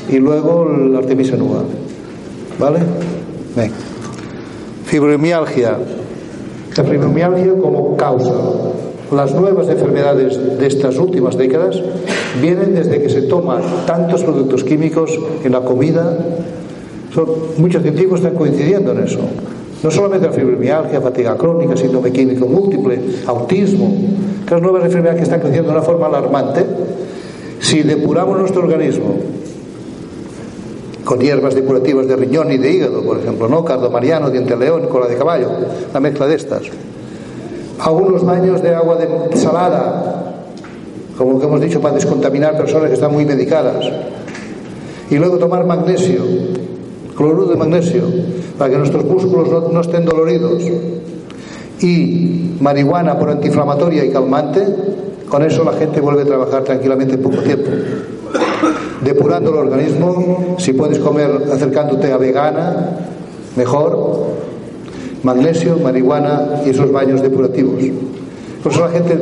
y 0.10 0.18
luego 0.20 0.66
la 0.66 1.00
artemisa 1.00 1.36
nua. 1.36 1.64
¿Vale? 2.60 2.80
Venga. 3.56 3.76
Fibromialgia. 4.86 5.78
La 6.78 6.84
fibromialgia 6.84 7.54
como 7.62 7.98
causa. 7.98 8.34
Las 9.12 9.34
nuevas 9.34 9.70
enfermedades 9.70 10.58
de 10.58 10.68
estas 10.68 10.98
últimas 10.98 11.38
décadas 11.38 11.80
vienen 12.42 12.76
desde 12.76 13.02
que 13.02 13.10
se 13.10 13.24
toman 13.24 13.62
tantos 13.86 14.24
productos 14.24 14.64
químicos 14.64 15.18
en 15.44 15.52
la 15.52 15.62
comida. 15.62 16.18
Muchos 17.58 17.82
científicos 17.82 18.20
están 18.20 18.36
coincidiendo 18.36 18.92
en 18.92 19.04
eso. 19.04 19.20
No 19.84 19.92
solamente 19.92 20.28
la 20.28 20.34
fibromialgia, 20.34 21.00
fatiga 21.02 21.38
crónica, 21.38 21.78
síndrome 21.78 22.12
químico 22.12 22.48
múltiple, 22.48 23.00
autismo, 23.28 23.94
estas 24.40 24.62
nuevas 24.62 24.84
enfermedades 24.86 25.18
que 25.20 25.24
están 25.24 25.40
creciendo 25.42 25.72
de 25.72 25.78
una 25.78 25.86
forma 25.86 26.08
alarmante. 26.08 26.66
Si 27.60 27.84
depuramos 27.84 28.40
nuestro 28.40 28.64
organismo 28.64 29.16
con 31.06 31.20
hierbas 31.20 31.54
depurativas 31.54 32.08
de 32.08 32.16
riñón 32.16 32.52
y 32.52 32.58
de 32.58 32.72
hígado, 32.72 33.02
por 33.04 33.20
ejemplo, 33.20 33.48
¿no? 33.48 33.64
Cardo 33.64 33.90
mariano, 33.92 34.32
diente 34.32 34.58
león, 34.58 34.88
cola 34.90 35.08
de 35.08 35.16
caballo, 35.16 35.50
la 35.94 36.00
mezcla 36.00 36.26
de 36.28 36.36
estas. 36.36 36.64
Algunos 37.80 38.26
baños 38.26 38.62
de 38.62 38.74
agua 38.74 38.96
de 38.96 39.38
salada, 39.38 40.34
como 41.18 41.40
que 41.40 41.46
hemos 41.46 41.62
dicho, 41.62 41.80
para 41.80 41.94
descontaminar 41.94 42.58
personas 42.58 42.88
que 42.88 42.96
están 42.96 43.14
muy 43.14 43.24
medicadas. 43.24 43.86
Y 45.10 45.18
luego 45.18 45.38
tomar 45.38 45.66
magnesio, 45.66 46.22
cloruro 47.16 47.46
de 47.46 47.56
magnesio, 47.56 48.04
para 48.58 48.72
que 48.72 48.78
nuestros 48.78 49.06
músculos 49.06 49.50
no, 49.50 49.70
no 49.70 49.82
estén 49.82 50.06
doloridos. 50.06 50.64
Y 51.82 52.56
marihuana 52.60 53.20
por 53.20 53.30
antiinflamatoria 53.30 54.04
y 54.06 54.10
calmante, 54.10 54.66
con 55.30 55.44
eso 55.44 55.64
la 55.64 55.74
gente 55.74 56.02
vuelve 56.02 56.24
a 56.24 56.26
trabajar 56.26 56.64
tranquilamente 56.64 57.14
en 57.14 57.22
poco 57.22 57.38
tiempo 57.38 57.70
depurando 59.06 59.52
el 59.52 59.58
organismo, 59.58 60.56
si 60.58 60.74
puedes 60.74 60.98
comer 60.98 61.30
acercándote 61.54 62.12
a 62.12 62.18
vegana, 62.18 62.90
mejor, 63.56 64.26
magnesio, 65.22 65.78
marihuana 65.78 66.62
y 66.66 66.72
esos 66.72 66.92
baños 66.92 67.22
depurativos. 67.22 67.76
Por 68.64 68.72
eso 68.72 68.82
la 68.82 68.90
gente 68.92 69.20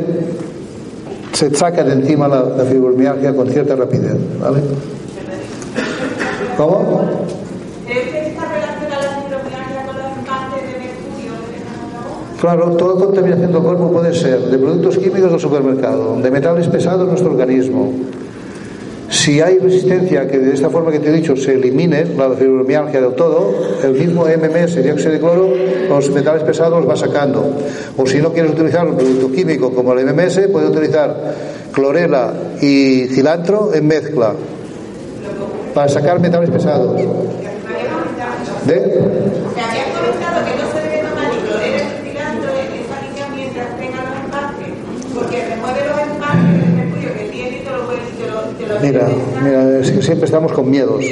se 1.33 1.53
saca 1.53 1.83
de 1.83 1.93
encima 1.93 2.29
la, 2.29 2.43
la 2.43 2.63
fibromialgia 2.63 3.35
con 3.35 3.49
cierta 3.49 3.75
rapidez, 3.75 4.15
¿vale? 4.39 4.61
¿Cómo? 6.55 7.01
¿Está 7.85 8.53
relacionada 8.53 9.01
la 9.01 9.21
fibromialgia 9.21 9.85
con 9.85 9.97
los 9.97 10.17
impactos 10.17 10.61
de 10.61 10.79
mercurio 10.79 11.33
que 11.43 11.59
tenemos 11.59 12.39
Claro, 12.39 12.77
toda 12.77 13.05
contaminación 13.05 13.51
del 13.51 13.61
cuerpo 13.61 13.91
puede 13.91 14.13
ser 14.13 14.39
de 14.39 14.57
productos 14.57 14.97
químicos 14.97 15.31
del 15.31 15.39
supermercado, 15.41 16.21
de 16.21 16.31
metales 16.31 16.69
pesados 16.69 17.01
en 17.01 17.07
nuestro 17.09 17.31
organismo. 17.31 17.91
Si 19.13 19.39
hay 19.39 19.59
resistencia 19.59 20.27
que 20.27 20.39
de 20.39 20.55
esta 20.55 20.71
forma 20.71 20.91
que 20.91 20.97
te 20.97 21.09
he 21.09 21.11
dicho 21.11 21.35
se 21.35 21.53
elimine 21.53 22.03
la 22.17 22.31
fibromialgia 22.31 22.99
del 22.99 23.13
todo, 23.13 23.53
el 23.83 23.91
mismo 23.91 24.25
MMS, 24.25 24.83
dióxido 24.83 25.11
de 25.11 25.19
cloro, 25.19 25.53
los 25.87 26.09
metales 26.09 26.41
pesados 26.41 26.79
los 26.79 26.89
va 26.89 26.95
sacando. 26.95 27.45
O 27.95 28.07
si 28.07 28.17
no 28.17 28.33
quieres 28.33 28.51
utilizar 28.51 28.87
un 28.87 28.97
producto 28.97 29.31
químico 29.31 29.71
como 29.71 29.93
el 29.93 30.03
MMS, 30.03 30.47
puedes 30.51 30.71
utilizar 30.71 31.15
clorela 31.71 32.33
y 32.59 33.05
cilantro 33.05 33.71
en 33.75 33.85
mezcla 33.85 34.33
para 35.75 35.87
sacar 35.89 36.19
metales 36.19 36.49
pesados. 36.49 36.99
¿De? 38.65 39.42
Mira, 48.83 49.07
mira, 49.41 49.79
es 49.79 49.91
que 49.91 50.01
siempre 50.01 50.25
estamos 50.25 50.51
con 50.51 50.69
miedos. 50.69 51.05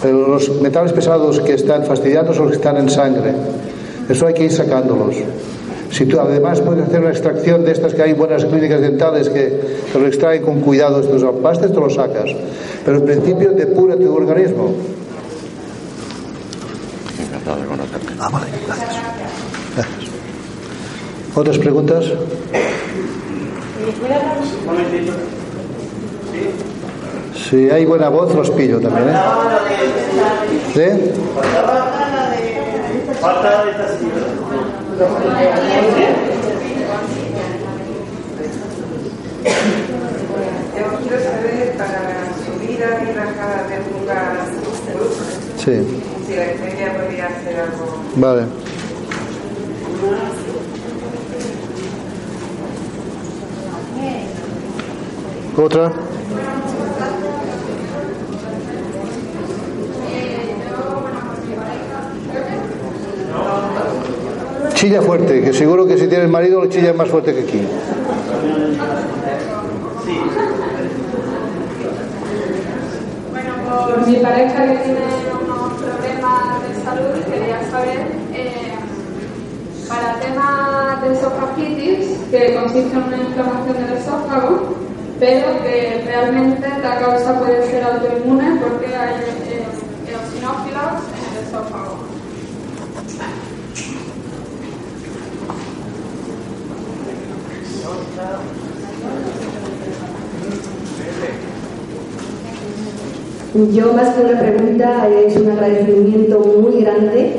Pero 0.00 0.28
los 0.28 0.48
metales 0.62 0.94
pesados 0.94 1.40
que 1.40 1.52
están 1.52 1.84
fastidiando 1.84 2.32
son 2.32 2.44
los 2.44 2.52
que 2.52 2.56
están 2.56 2.78
en 2.78 2.88
sangre. 2.88 3.34
Eso 4.08 4.26
hay 4.26 4.32
que 4.32 4.44
ir 4.44 4.52
sacándolos. 4.52 5.14
Si 5.90 6.06
tú 6.06 6.18
además 6.18 6.62
puedes 6.62 6.86
hacer 6.86 7.00
una 7.00 7.10
extracción 7.10 7.66
de 7.66 7.72
estas 7.72 7.92
que 7.92 8.02
hay 8.02 8.14
buenas 8.14 8.46
clínicas 8.46 8.80
dentales 8.80 9.28
que 9.28 9.60
te 9.92 9.98
lo 9.98 10.06
extraen 10.06 10.42
con 10.42 10.60
cuidado 10.60 11.00
estos 11.00 11.22
empastes, 11.22 11.70
te 11.70 11.78
lo 11.78 11.90
sacas. 11.90 12.30
Pero 12.84 12.96
en 12.96 13.04
principio 13.04 13.52
depura 13.52 13.94
tu 13.96 14.14
organismo. 14.14 14.74
Encantado 17.22 17.60
de 17.60 17.66
conocerte. 17.66 18.12
Ah, 18.18 18.28
vale, 18.32 18.46
gracias. 18.66 18.90
Gracias. 19.76 20.10
¿Otras 21.34 21.58
preguntas? 21.58 22.06
Si 27.48 27.70
hay 27.70 27.84
buena 27.84 28.08
voz, 28.08 28.34
los 28.34 28.50
pillo 28.50 28.80
también, 28.80 29.08
¿eh? 29.08 29.14
¿Sí? 30.74 30.82
Quiero 41.02 41.22
saber 41.22 41.76
para 41.78 42.26
subida 42.44 42.88
y 43.02 43.06
de 43.68 43.78
lugar 44.00 44.36
Sí, 45.56 45.74
vale. 48.16 48.42
¿Otra? 55.56 55.92
Chilla 64.76 65.00
fuerte, 65.00 65.40
que 65.40 65.54
seguro 65.54 65.86
que 65.86 65.96
si 65.96 66.06
tienes 66.06 66.28
marido 66.28 66.60
lo 66.60 66.66
chilla 66.66 66.92
más 66.92 67.08
fuerte 67.08 67.34
que 67.34 67.40
aquí. 67.40 67.66
Pues 73.94 74.06
mi 74.06 74.16
pareja 74.16 74.66
que 74.66 74.76
tiene 74.84 75.00
unos 75.32 75.72
problemas 75.80 76.60
de 76.68 76.84
salud 76.84 77.24
quería 77.24 77.70
saber, 77.70 78.06
eh, 78.34 78.74
para 79.88 80.20
temas 80.20 81.02
de 81.02 81.12
esofagitis, 81.14 82.18
que 82.30 82.54
consiste 82.56 82.96
en 82.96 83.02
una 83.02 83.16
inflamación 83.16 83.76
del 83.78 83.96
esófago, 83.96 84.76
pero 85.18 85.62
que 85.62 86.02
realmente 86.04 86.68
la 86.82 86.98
causa 86.98 87.40
puede 87.40 87.66
ser 87.70 87.82
autoinmune 87.82 88.60
porque 88.60 88.94
hay 88.94 89.14
eh, 89.48 89.64
eosinófilos 90.12 91.00
en 91.16 91.38
el 91.38 91.44
esófago. 91.46 92.16
Yo 103.74 103.92
más 103.92 104.14
que 104.14 104.22
una 104.22 104.40
pregunta 104.40 105.08
es 105.08 105.36
un 105.36 105.50
agradecimiento 105.50 106.40
muy 106.40 106.82
grande 106.82 107.32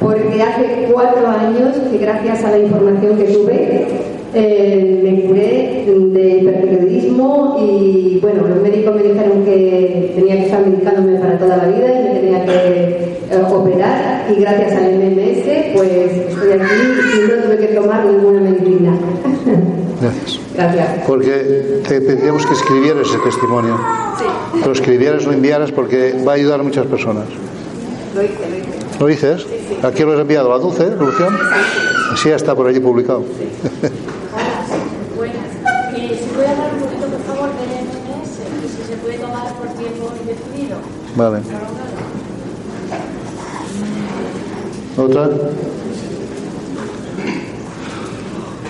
porque 0.00 0.42
hace 0.42 0.88
cuatro 0.90 1.26
años 1.28 1.76
que 1.90 1.98
gracias 1.98 2.42
a 2.42 2.52
la 2.52 2.58
información 2.60 3.18
que 3.18 3.24
tuve 3.24 3.86
eh, 4.34 5.00
me 5.02 5.28
curé 5.28 5.84
de 5.86 6.38
hipertiroidismo 6.38 7.58
y 7.60 8.18
bueno, 8.22 8.46
los 8.48 8.62
médicos 8.62 8.94
me 8.94 9.02
dijeron 9.02 9.44
que 9.44 10.12
tenía 10.14 10.36
que 10.36 10.44
estar 10.44 10.66
medicándome 10.66 11.18
para 11.18 11.38
toda 11.38 11.58
la 11.58 11.66
vida 11.66 12.00
y 12.00 12.02
me 12.04 12.20
tenía 12.20 12.44
que 12.46 12.52
eh, 13.30 13.42
operar 13.50 14.26
y 14.30 14.40
gracias 14.40 14.72
al 14.72 14.94
MMS 14.94 15.74
pues 15.74 15.92
estoy 16.28 16.52
aquí 16.52 16.74
y 17.14 17.28
no 17.28 17.42
tuve 17.44 17.58
que 17.58 17.74
tomar 17.74 18.06
ninguna 18.06 18.40
medicina. 18.40 18.98
Gracias. 20.02 20.40
gracias. 20.54 21.06
Porque 21.06 21.82
te 21.86 22.00
pedíamos 22.00 22.44
que 22.44 22.54
escribieras 22.54 23.08
ese 23.08 23.18
testimonio. 23.18 23.78
Que 24.52 24.66
lo 24.66 24.72
escribieras, 24.72 25.24
lo 25.24 25.32
enviaras 25.32 25.70
porque 25.70 26.20
va 26.26 26.32
a 26.32 26.34
ayudar 26.34 26.60
a 26.60 26.62
muchas 26.64 26.86
personas. 26.86 27.26
Lo 28.14 28.22
hice, 28.22 28.34
lo 28.50 28.56
hice. 28.56 28.98
¿Lo 28.98 29.06
dices? 29.06 29.46
¿A 29.82 29.90
quién 29.92 30.08
lo 30.08 30.14
has 30.14 30.20
enviado? 30.20 30.52
¿A 30.52 30.58
la 30.58 30.62
Dulce, 30.62 30.90
Revolución? 30.90 31.38
Sí, 32.16 32.28
ya 32.28 32.36
está 32.36 32.54
por 32.54 32.66
allí 32.66 32.80
publicado. 32.80 33.24
Vale. 41.14 41.38
¿Otra? 44.96 45.28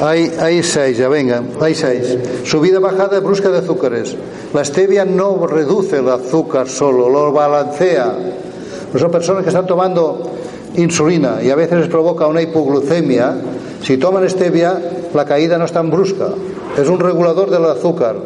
Hay, 0.00 0.32
hay 0.40 0.62
seis, 0.62 0.96
ya 0.96 1.08
venga, 1.08 1.42
hay 1.60 1.74
seis. 1.74 2.16
Subida 2.44 2.78
bajada 2.78 3.20
brusca 3.20 3.50
de 3.50 3.58
azúcares. 3.58 4.16
La 4.54 4.64
stevia 4.64 5.04
no 5.04 5.46
reduce 5.46 5.98
el 5.98 6.08
azúcar 6.08 6.68
solo, 6.68 7.08
lo 7.08 7.32
balancea. 7.32 8.16
Son 8.98 9.10
personas 9.10 9.42
que 9.42 9.50
están 9.50 9.66
tomando 9.66 10.22
insulina 10.76 11.42
y 11.42 11.50
a 11.50 11.54
veces 11.54 11.80
les 11.80 11.88
provoca 11.88 12.26
una 12.26 12.40
hipoglucemia. 12.40 13.36
Si 13.82 13.96
toman 13.96 14.28
stevia, 14.28 14.78
la 15.14 15.24
caída 15.24 15.58
no 15.58 15.64
es 15.64 15.72
tan 15.72 15.90
brusca. 15.90 16.28
Es 16.78 16.88
un 16.88 17.00
regulador 17.00 17.50
del 17.50 17.64
azúcar. 17.64 18.16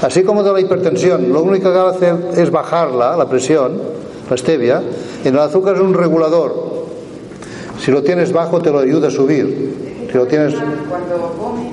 Así 0.00 0.22
como 0.22 0.42
de 0.42 0.52
la 0.52 0.60
hipertensión, 0.60 1.32
lo 1.32 1.42
único 1.42 1.72
que 1.72 1.78
hace 1.78 2.12
es 2.40 2.50
bajarla, 2.50 3.16
la 3.16 3.28
presión, 3.28 3.80
la 4.28 4.36
stevia. 4.36 4.82
En 5.24 5.34
el 5.34 5.40
azúcar 5.40 5.74
es 5.76 5.80
un 5.80 5.94
regulador. 5.94 6.72
Si 7.80 7.90
lo 7.90 8.02
tienes 8.02 8.32
bajo, 8.32 8.60
te 8.60 8.70
lo 8.70 8.78
ayuda 8.80 9.08
a 9.08 9.10
subir. 9.10 10.06
Si 10.10 10.16
lo 10.16 10.26
tienes. 10.26 10.54
Cuando 10.54 11.34
come, 11.38 11.70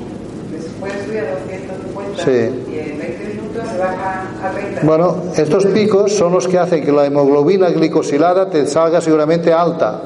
después 0.52 0.94
sube 1.06 1.20
a 1.20 1.32
250 1.40 2.24
Sí. 2.24 2.32
y 2.32 2.80
en 2.80 3.00
20 3.00 3.28
minutos 3.36 3.64
se 3.72 3.78
baja 3.78 4.24
a 4.44 4.52
30. 4.52 4.82
Bueno, 4.84 5.16
estos 5.36 5.66
picos 5.68 6.14
son 6.14 6.34
los 6.34 6.48
que 6.48 6.58
hacen 6.58 6.84
que 6.84 6.92
la 6.92 7.06
hemoglobina 7.06 7.70
glicosilada 7.70 8.50
te 8.50 8.66
salga 8.68 9.02
seguramente 9.02 9.54
alta. 9.54 10.02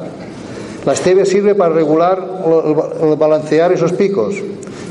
La 0.85 0.95
stevia 0.95 1.25
sirve 1.25 1.55
para 1.55 1.73
regular, 1.73 2.21
balancear 3.17 3.71
esos 3.71 3.93
picos, 3.93 4.35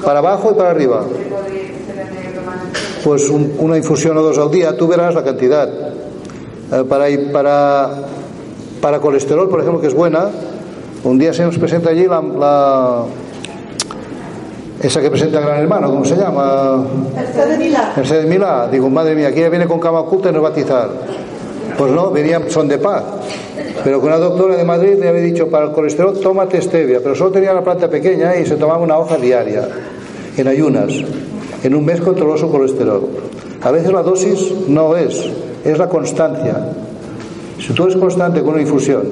para 0.04 0.20
abajo 0.20 0.52
y 0.52 0.54
para 0.54 0.70
arriba. 0.70 1.04
Pues 3.04 3.28
un- 3.28 3.54
una 3.58 3.76
infusión 3.76 4.16
o 4.16 4.22
dos 4.22 4.38
al 4.38 4.50
día, 4.50 4.76
tú 4.76 4.86
verás 4.88 5.14
la 5.14 5.22
cantidad. 5.24 5.68
Eh, 5.68 6.84
para, 6.88 7.06
para, 7.32 7.90
para 8.80 9.00
colesterol, 9.00 9.48
por 9.50 9.60
ejemplo, 9.60 9.80
que 9.80 9.88
es 9.88 9.94
buena, 9.94 10.28
un 11.04 11.18
día 11.18 11.32
se 11.34 11.44
nos 11.44 11.58
presenta 11.58 11.90
allí 11.90 12.06
la, 12.06 12.22
la- 12.22 13.02
esa 14.82 15.00
que 15.00 15.10
presenta 15.10 15.40
Gran 15.40 15.60
Hermano, 15.60 15.90
¿cómo 15.90 16.04
se 16.04 16.16
llama? 16.16 16.84
Mercedes 17.14 17.58
Milá. 17.58 17.92
Mercedes 17.96 18.26
Milá, 18.26 18.68
digo, 18.70 18.88
madre 18.88 19.14
mía, 19.14 19.28
aquí 19.28 19.40
ella 19.40 19.50
viene 19.50 19.66
con 19.66 19.78
cama 19.78 20.00
oculta 20.00 20.30
y 20.30 20.32
nos 20.32 20.42
va 20.42 20.48
a 20.48 20.50
atizar. 20.52 20.88
Pues 21.76 21.92
no, 21.92 22.10
venían 22.10 22.50
son 22.50 22.66
de 22.68 22.78
paz. 22.78 23.02
Pero 23.84 24.00
que 24.00 24.06
una 24.06 24.18
doctora 24.18 24.56
de 24.56 24.64
Madrid 24.64 24.96
le 24.98 25.08
había 25.08 25.22
dicho, 25.22 25.48
para 25.48 25.66
el 25.66 25.72
colesterol, 25.72 26.18
tómate 26.20 26.60
stevia. 26.62 27.00
Pero 27.02 27.14
solo 27.14 27.30
tenía 27.32 27.52
la 27.52 27.62
planta 27.62 27.88
pequeña 27.88 28.36
y 28.36 28.46
se 28.46 28.56
tomaba 28.56 28.80
una 28.80 28.98
hoja 28.98 29.16
diaria, 29.16 29.68
en 30.36 30.48
ayunas. 30.48 30.92
En 31.62 31.74
un 31.74 31.84
mes 31.84 32.00
controló 32.00 32.36
su 32.36 32.50
colesterol. 32.50 33.08
A 33.62 33.70
veces 33.70 33.92
la 33.92 34.02
dosis 34.02 34.52
no 34.68 34.96
es, 34.96 35.28
es 35.64 35.78
la 35.78 35.88
constancia. 35.88 36.72
Si 37.58 37.72
tú 37.72 37.84
eres 37.84 37.96
constante 37.96 38.40
con 38.40 38.54
una 38.54 38.62
infusión 38.62 39.02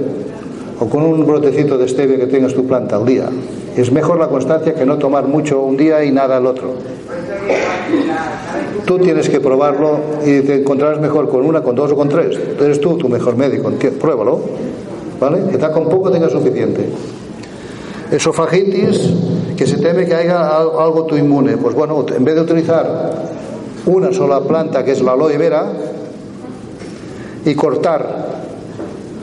o 0.81 0.87
con 0.89 1.03
un 1.03 1.27
brotecito 1.27 1.77
de 1.79 1.87
stevia 1.87 2.17
que 2.19 2.27
tengas 2.27 2.55
tu 2.55 2.67
planta 2.67 2.97
al 2.97 3.05
día, 3.07 3.29
es 3.77 3.93
mejor 3.93 4.19
la 4.19 4.29
constancia 4.29 4.75
que 4.75 4.87
no 4.87 4.97
tomar 4.99 5.29
mucho 5.29 5.61
un 5.61 5.77
día 5.77 6.03
y 6.05 6.11
nada 6.11 6.39
al 6.39 6.47
otro. 6.47 6.73
Tú 8.87 8.99
tienes 8.99 9.29
que 9.29 9.41
probarlo 9.41 9.99
y 10.25 10.41
te 10.41 10.57
encontrarás 10.57 11.01
mejor 11.01 11.29
con 11.29 11.45
una, 11.45 11.63
con 11.63 11.75
dos 11.77 11.93
o 11.93 11.97
con 11.97 12.09
tres. 12.09 12.39
Eres 12.61 12.81
tú 12.81 12.97
tu 12.97 13.09
mejor 13.09 13.37
médico, 13.37 13.71
pruébalo. 14.01 14.41
¿Vale? 15.21 15.43
Que 15.51 15.59
con 15.71 15.89
poco 15.91 16.11
tenga 16.11 16.31
suficiente. 16.31 16.89
Esofagitis, 18.11 19.13
que 19.57 19.67
se 19.67 19.77
teme 19.77 20.07
que 20.07 20.15
haya 20.15 20.57
al- 20.57 20.71
algo 20.79 21.05
tu 21.05 21.17
inmune. 21.17 21.59
Pues 21.59 21.75
bueno, 21.75 22.05
en 22.17 22.25
vez 22.25 22.35
de 22.37 22.41
utilizar 22.41 23.13
una 23.87 24.13
sola 24.13 24.41
planta 24.41 24.83
que 24.85 24.93
es 24.93 25.03
la 25.03 25.13
aloe 25.13 25.37
vera 25.37 25.67
y 27.45 27.55
cortar 27.55 28.40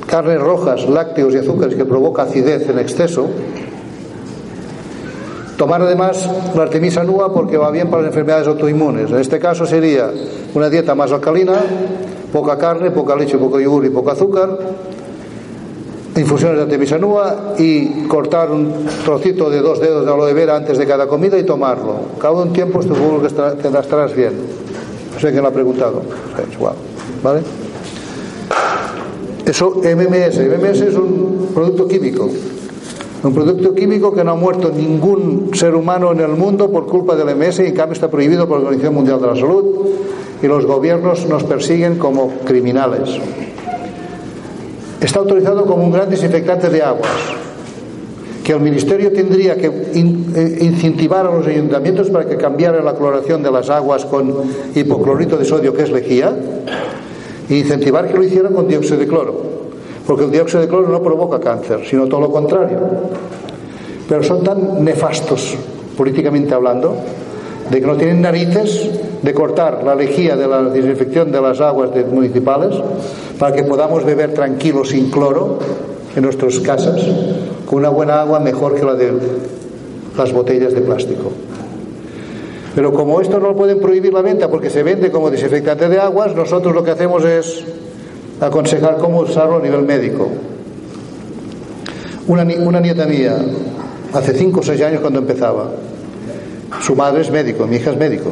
carnes 0.07 0.41
rojas, 0.41 0.89
lácteos 0.89 1.33
y 1.35 1.37
azúcares 1.37 1.75
que 1.75 1.85
provoca 1.85 2.23
acidez 2.23 2.67
en 2.69 2.79
exceso, 2.79 3.29
Tomar 5.57 5.81
además 5.81 6.29
la 6.55 6.63
artemisa 6.63 7.03
nua 7.03 7.33
porque 7.33 7.57
va 7.57 7.71
bien 7.71 7.89
para 7.89 8.03
las 8.03 8.11
enfermedades 8.11 8.47
autoinmunes. 8.47 9.09
En 9.09 9.17
este 9.17 9.39
caso 9.39 9.65
sería 9.65 10.11
una 10.53 10.69
dieta 10.69 10.93
más 10.93 11.11
alcalina, 11.11 11.55
poca 12.31 12.59
carne, 12.59 12.91
poca 12.91 13.15
leche, 13.15 13.39
poco 13.39 13.59
yogur 13.59 13.83
y 13.85 13.89
poco 13.89 14.11
azúcar, 14.11 14.55
infusiones 16.15 16.57
de 16.57 16.63
artemisa 16.63 16.99
nua 16.99 17.55
y 17.57 18.05
cortar 18.07 18.51
un 18.51 18.85
trocito 19.03 19.49
de 19.49 19.59
dos 19.59 19.79
dedos 19.79 20.05
de 20.05 20.11
aloe 20.11 20.31
vera 20.33 20.55
antes 20.55 20.77
de 20.77 20.85
cada 20.85 21.07
comida 21.07 21.39
y 21.39 21.43
tomarlo. 21.43 21.95
Cada 22.21 22.33
un 22.33 22.53
tiempo 22.53 22.79
seguro 22.83 23.19
que 23.19 23.27
estarás 23.27 24.15
bien. 24.15 24.33
No 25.11 25.19
sé 25.19 25.31
quién 25.31 25.41
lo 25.41 25.47
ha 25.47 25.53
preguntado. 25.53 26.03
Es. 26.37 27.23
¿Vale? 27.23 27.41
Eso, 29.47 29.75
MMS. 29.81 30.39
MMS 30.39 30.81
es 30.81 30.95
un 30.95 31.51
producto 31.53 31.87
químico. 31.87 32.29
Un 33.23 33.33
producto 33.33 33.73
químico 33.73 34.13
que 34.13 34.23
no 34.23 34.31
ha 34.31 34.35
muerto 34.35 34.71
ningún 34.75 35.51
ser 35.53 35.73
humano 35.73 36.11
en 36.11 36.19
el 36.19 36.31
mundo 36.31 36.69
por 36.69 36.85
culpa 36.85 37.15
del 37.15 37.33
MS 37.33 37.59
y 37.59 37.67
en 37.67 37.73
cambio 37.73 37.93
está 37.93 38.09
prohibido 38.09 38.45
por 38.45 38.59
la 38.59 38.65
Organización 38.65 38.95
Mundial 38.95 39.21
de 39.21 39.27
la 39.27 39.35
Salud 39.37 39.65
y 40.43 40.47
los 40.47 40.65
gobiernos 40.65 41.25
nos 41.27 41.45
persiguen 41.45 41.97
como 41.97 42.29
criminales. 42.43 43.17
Está 44.99 45.19
autorizado 45.19 45.65
como 45.65 45.85
un 45.85 45.91
gran 45.93 46.09
desinfectante 46.09 46.69
de 46.69 46.83
aguas, 46.83 47.09
que 48.43 48.51
el 48.51 48.59
Ministerio 48.59 49.13
tendría 49.13 49.55
que 49.55 49.67
eh, 49.67 50.57
incentivar 50.61 51.25
a 51.25 51.31
los 51.31 51.47
ayuntamientos 51.47 52.09
para 52.09 52.25
que 52.25 52.35
cambiaran 52.35 52.83
la 52.83 52.95
cloración 52.95 53.41
de 53.43 53.51
las 53.51 53.69
aguas 53.69 54.05
con 54.05 54.33
hipoclorito 54.75 55.37
de 55.37 55.45
sodio, 55.45 55.73
que 55.73 55.83
es 55.83 55.91
lejía, 55.91 56.35
incentivar 57.49 58.07
que 58.07 58.17
lo 58.17 58.23
hicieran 58.23 58.53
con 58.53 58.67
dióxido 58.67 58.97
de 58.97 59.07
cloro 59.07 59.57
porque 60.07 60.23
el 60.23 60.31
dióxido 60.31 60.61
de 60.61 60.69
cloro 60.69 60.87
no 60.87 61.03
provoca 61.03 61.39
cáncer, 61.39 61.81
sino 61.85 62.07
todo 62.07 62.21
lo 62.21 62.31
contrario. 62.31 62.79
Pero 64.07 64.23
son 64.23 64.41
tan 64.41 64.83
nefastos, 64.83 65.55
políticamente 65.97 66.53
hablando, 66.53 66.95
de 67.69 67.81
que 67.81 67.85
no 67.85 67.97
tienen 67.97 68.21
narices 68.21 68.89
de 69.21 69.33
cortar 69.33 69.83
la 69.83 69.93
lejía 69.95 70.37
de 70.37 70.47
la 70.47 70.63
desinfección 70.63 71.29
de 71.33 71.41
las 71.41 71.59
aguas 71.59 71.89
municipales 72.09 72.73
para 73.37 73.53
que 73.53 73.63
podamos 73.63 74.05
beber 74.05 74.33
tranquilos 74.33 74.89
sin 74.89 75.11
cloro 75.11 75.59
en 76.15 76.23
nuestras 76.23 76.59
casas 76.61 77.05
con 77.65 77.79
una 77.79 77.89
buena 77.89 78.21
agua 78.21 78.39
mejor 78.39 78.75
que 78.75 78.85
la 78.85 78.93
de 78.93 79.11
las 80.17 80.31
botellas 80.31 80.73
de 80.73 80.79
plástico. 80.79 81.31
Pero 82.77 82.93
como 82.93 83.19
esto 83.21 83.39
no 83.39 83.55
pueden 83.55 83.79
prohibir 83.79 84.13
la 84.13 84.21
venta 84.21 84.51
porque 84.51 84.69
se 84.69 84.83
vende 84.83 85.09
como 85.09 85.31
desinfectante 85.31 85.89
de 85.89 85.97
aguas, 85.97 86.35
nosotros 86.35 86.75
lo 86.75 86.83
que 86.83 86.91
hacemos 86.91 87.25
es 87.25 87.63
aconsejar 88.39 88.97
cómo 88.99 89.21
usarlo 89.21 89.57
a 89.57 89.61
nivel 89.61 89.81
médico. 89.81 90.29
Una 92.27 92.43
nieta 92.79 93.07
mía, 93.07 93.35
hace 94.13 94.31
5 94.31 94.59
o 94.59 94.61
6 94.61 94.79
años 94.83 95.01
cuando 95.01 95.17
empezaba, 95.17 95.71
su 96.79 96.95
madre 96.95 97.21
es 97.21 97.31
médico, 97.31 97.65
mi 97.65 97.77
hija 97.77 97.89
es 97.89 97.97
médico. 97.97 98.29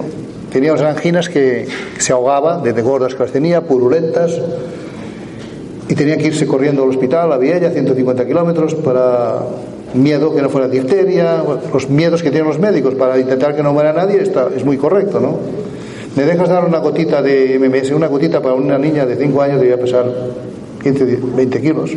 Tenía 0.51 0.73
unas 0.73 0.95
anginas 0.95 1.27
que 1.27 1.67
se 1.97 2.13
ahogaba, 2.13 2.61
desde 2.63 2.83
gordas 2.83 3.15
que 3.15 3.23
las 3.23 3.31
tenía, 3.31 3.61
purulentas, 3.61 4.39
y 5.89 5.95
tenía 5.95 6.17
que 6.17 6.27
irse 6.27 6.45
corriendo 6.45 6.83
al 6.83 6.89
hospital, 6.89 7.33
a 7.33 7.39
Viella, 7.39 7.71
150 7.71 8.27
kilómetros, 8.27 8.75
para 8.75 9.39
miedo 9.95 10.33
que 10.35 10.41
no 10.41 10.49
fuera 10.49 10.67
difteria, 10.67 11.43
los 11.73 11.89
miedos 11.89 12.21
que 12.21 12.29
tienen 12.29 12.47
los 12.47 12.59
médicos 12.59 12.95
para 12.95 13.17
intentar 13.19 13.55
que 13.55 13.63
no 13.63 13.73
muera 13.73 13.93
nadie, 13.93 14.21
está, 14.21 14.49
es 14.55 14.63
muy 14.63 14.77
correcto, 14.77 15.19
¿no? 15.19 15.39
¿Me 16.15 16.23
dejas 16.23 16.47
dar 16.47 16.65
una 16.65 16.79
gotita 16.79 17.21
de 17.21 17.59
MMS? 17.59 17.91
Una 17.91 18.07
gotita 18.07 18.41
para 18.41 18.55
una 18.55 18.77
niña 18.77 19.05
de 19.05 19.17
5 19.17 19.41
años 19.41 19.59
debería 19.59 19.77
pesar 19.77 20.05
15, 20.81 21.19
20 21.35 21.61
kilos. 21.61 21.91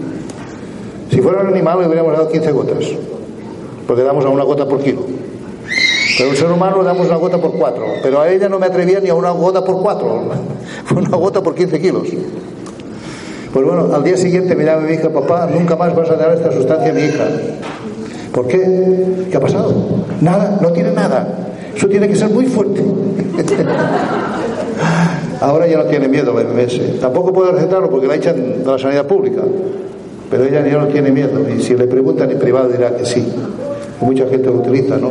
Si 1.11 1.21
fuera 1.21 1.41
un 1.41 1.47
animal 1.47 1.81
le 1.81 1.87
hubiéramos 1.87 2.13
dado 2.13 2.29
15 2.29 2.53
gotas, 2.53 2.85
porque 3.87 4.03
damos 4.03 4.25
a 4.25 4.29
una 4.29 4.43
gota 4.43 4.67
por 4.67 4.81
kilo. 4.81 5.03
Pero 6.17 6.31
a 6.31 6.33
un 6.33 6.37
ser 6.37 6.51
humano 6.51 6.79
le 6.79 6.85
damos 6.85 7.07
una 7.07 7.17
gota 7.17 7.39
por 7.39 7.53
4. 7.53 7.85
Pero 8.03 8.21
a 8.21 8.29
ella 8.29 8.49
no 8.49 8.59
me 8.59 8.67
atrevía 8.67 8.99
ni 8.99 9.09
a 9.09 9.15
una 9.15 9.31
gota 9.31 9.65
por 9.65 9.81
4. 9.81 10.23
Fue 10.87 10.99
una 11.03 11.17
gota 11.17 11.41
por 11.41 11.55
15 11.55 11.81
kilos. 11.81 12.09
Pues 13.53 13.65
bueno, 13.65 13.95
al 13.95 14.05
día 14.05 14.17
siguiente 14.17 14.55
me 14.55 14.65
llama 14.65 14.83
mi 14.83 14.95
hija, 14.95 15.11
papá, 15.11 15.49
nunca 15.53 15.77
más 15.77 15.95
vas 15.95 16.11
a 16.11 16.17
dar 16.17 16.35
esta 16.35 16.53
sustancia 16.53 16.91
a 16.91 16.93
mi 16.93 17.03
hija. 17.03 17.25
¿Por 18.33 18.47
qué? 18.47 19.27
¿Qué 19.31 19.37
ha 19.37 19.41
pasado? 19.41 19.75
Nada, 20.21 20.59
no 20.61 20.73
tiene 20.73 20.93
nada. 20.93 21.27
Eso 21.75 21.89
tiene 21.89 22.09
que 22.09 22.17
ser 22.17 22.31
muy 22.31 22.47
fuerte. 22.47 22.83
Ahora 25.41 25.67
ya 25.67 25.79
no 25.79 25.85
tiene 25.85 26.09
miedo 26.09 26.35
la 26.35 26.43
MMS. 26.43 27.01
Tampoco 27.01 27.33
puede 27.33 27.53
recetarlo 27.53 27.89
porque 27.89 28.07
la 28.07 28.17
echan 28.17 28.65
de 28.65 28.65
la 28.65 28.79
sanidad 28.79 29.07
pública. 29.07 29.43
Pero 30.31 30.45
ella 30.45 30.67
ya 30.67 30.79
no 30.79 30.89
tiene 30.89 31.11
miedo. 31.11 31.41
Y 31.49 31.63
si 31.63 31.77
le 31.77 31.87
preguntan 31.87 32.31
en 32.31 32.39
privado 32.39 32.69
dirá 32.69 32.95
que 32.97 33.07
sí. 33.07 33.25
Mucha 34.01 34.27
gente 34.27 34.47
lo 34.47 34.57
utiliza, 34.57 34.97
¿no? 34.97 35.11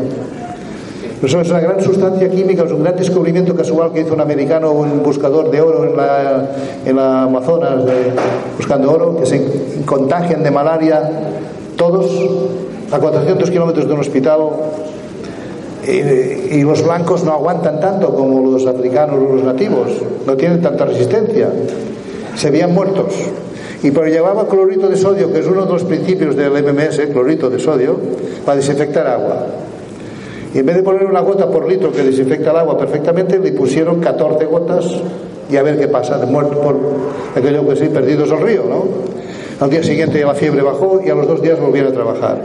Eso 1.22 1.42
es 1.42 1.50
una 1.50 1.60
gran 1.60 1.82
sustancia 1.82 2.30
química, 2.30 2.64
es 2.64 2.72
un 2.72 2.84
gran 2.84 2.96
descubrimiento 2.96 3.56
casual 3.56 3.92
que 3.92 4.02
hizo 4.02 4.14
un 4.14 4.22
americano, 4.22 4.72
un 4.72 5.02
buscador 5.02 5.50
de 5.50 5.60
oro 5.60 5.86
en 5.86 5.98
la, 5.98 6.48
en 6.86 6.96
la 6.96 7.24
Amazonas, 7.24 7.84
buscando 8.56 8.92
oro, 8.92 9.18
que 9.18 9.26
se 9.26 9.44
contagian 9.84 10.44
de 10.44 10.52
malaria 10.52 11.10
todos 11.76 12.06
a 12.92 13.00
400 13.00 13.50
kilómetros 13.50 13.88
de 13.88 13.94
un 13.94 14.00
hospital 14.00 14.40
y, 15.86 16.56
y, 16.56 16.64
los 16.64 16.84
blancos 16.84 17.24
no 17.24 17.32
aguantan 17.32 17.80
tanto 17.80 18.14
como 18.14 18.52
los 18.52 18.66
africanos 18.66 19.16
o 19.16 19.36
los 19.36 19.44
nativos, 19.44 19.88
no 20.26 20.36
tienen 20.36 20.62
tanta 20.62 20.86
resistencia, 20.86 21.50
se 22.36 22.52
veían 22.52 22.74
muertos. 22.74 23.14
Y 23.84 23.92
pero 23.92 24.08
llevaba 24.08 24.48
clorito 24.48 24.90
de 24.90 24.98
sodio, 24.98 25.32
que 25.32 25.40
es 25.40 25.48
uno 25.48 25.66
de 25.66 25.74
los 25.74 25.84
principios 25.84 26.36
del 26.36 26.52
MMS, 26.52 27.00
clorito 27.12 27.50
de 27.50 27.60
sodio, 27.60 27.98
para 28.46 28.58
desinfectar 28.58 29.08
agua. 29.08 29.46
Y 30.54 30.60
en 30.60 30.66
vez 30.66 30.78
de 30.78 30.84
poner 30.84 31.06
una 31.06 31.22
gota 31.22 31.50
por 31.50 31.68
litro 31.68 31.92
que 31.92 32.04
desinfecta 32.04 32.52
el 32.52 32.58
agua 32.58 32.78
perfectamente, 32.78 33.38
le 33.40 33.52
pusieron 33.52 34.00
14 34.00 34.46
gotas 34.46 34.86
y 35.50 35.56
a 35.56 35.64
ver 35.64 35.80
qué 35.80 35.88
pasa, 35.88 36.18
de 36.18 36.26
muerto 36.26 36.60
por 36.60 36.76
aquello 37.36 37.68
que 37.68 37.76
sí, 37.76 37.86
perdidos 37.90 38.32
al 38.32 38.42
río, 38.42 38.64
¿no? 38.68 38.86
Al 39.60 39.70
día 39.70 39.84
siguiente 39.84 40.24
la 40.24 40.34
fiebre 40.34 40.62
bajó 40.62 41.00
y 41.06 41.10
a 41.10 41.16
los 41.16 41.28
dos 41.28 41.42
días 41.42 41.60
volvieron 41.60 41.92
a 41.92 41.96
trabajar. 41.96 42.42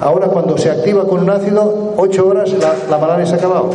Ahora 0.00 0.28
cuando 0.28 0.56
se 0.56 0.70
activa 0.70 1.06
con 1.06 1.20
un 1.20 1.30
ácido, 1.30 1.94
ocho 1.96 2.26
horas 2.28 2.52
la, 2.52 2.74
la 2.88 2.98
malaria 2.98 3.26
se 3.26 3.34
ha 3.34 3.38
acabado. 3.38 3.70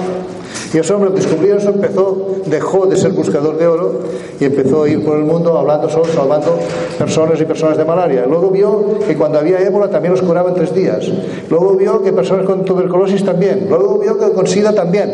Y 0.73 0.79
ese 0.79 0.91
hombre 0.91 1.11
descubrió 1.11 1.55
eso, 1.55 1.69
empezó, 1.69 2.29
dejó 2.47 2.87
de 2.87 2.97
ser 2.97 3.11
buscador 3.11 3.57
de 3.57 3.67
oro 3.67 3.99
y 4.39 4.45
empezó 4.45 4.83
a 4.83 4.89
ir 4.89 5.05
por 5.05 5.17
el 5.17 5.23
mundo 5.23 5.55
hablando 5.55 5.87
solo, 5.87 6.05
salvando 6.05 6.57
personas 6.97 7.39
y 7.39 7.45
personas 7.45 7.77
de 7.77 7.85
malaria. 7.85 8.25
Luego 8.27 8.49
vio 8.49 8.99
que 9.05 9.15
cuando 9.15 9.37
había 9.37 9.59
ébola 9.59 9.89
también 9.89 10.13
los 10.13 10.23
curaba 10.23 10.49
en 10.49 10.55
tres 10.55 10.73
días. 10.73 11.07
Luego 11.49 11.75
vio 11.75 12.01
que 12.01 12.11
personas 12.11 12.47
con 12.47 12.65
tuberculosis 12.65 13.23
también. 13.23 13.67
Luego 13.69 13.99
vio 13.99 14.17
que 14.17 14.31
con 14.31 14.47
SIDA 14.47 14.73
también. 14.73 15.13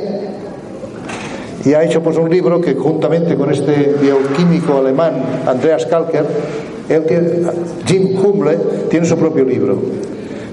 Y 1.66 1.74
ha 1.74 1.84
hecho 1.84 2.01
pues 2.01 2.16
un 2.16 2.30
libro 2.30 2.62
que 2.62 2.76
juntamente 2.76 3.36
con 3.36 3.51
este 3.51 3.95
bioquímico 4.01 4.78
alemán, 4.78 5.41
Andreas 5.45 5.86
Kalker, 5.88 6.26
él 6.88 7.05
tiene, 7.05 7.30
Jim 7.86 8.18
Humble, 8.18 8.57
tiene 8.89 9.05
su 9.05 9.18
propio 9.18 9.43
libro. 9.43 9.76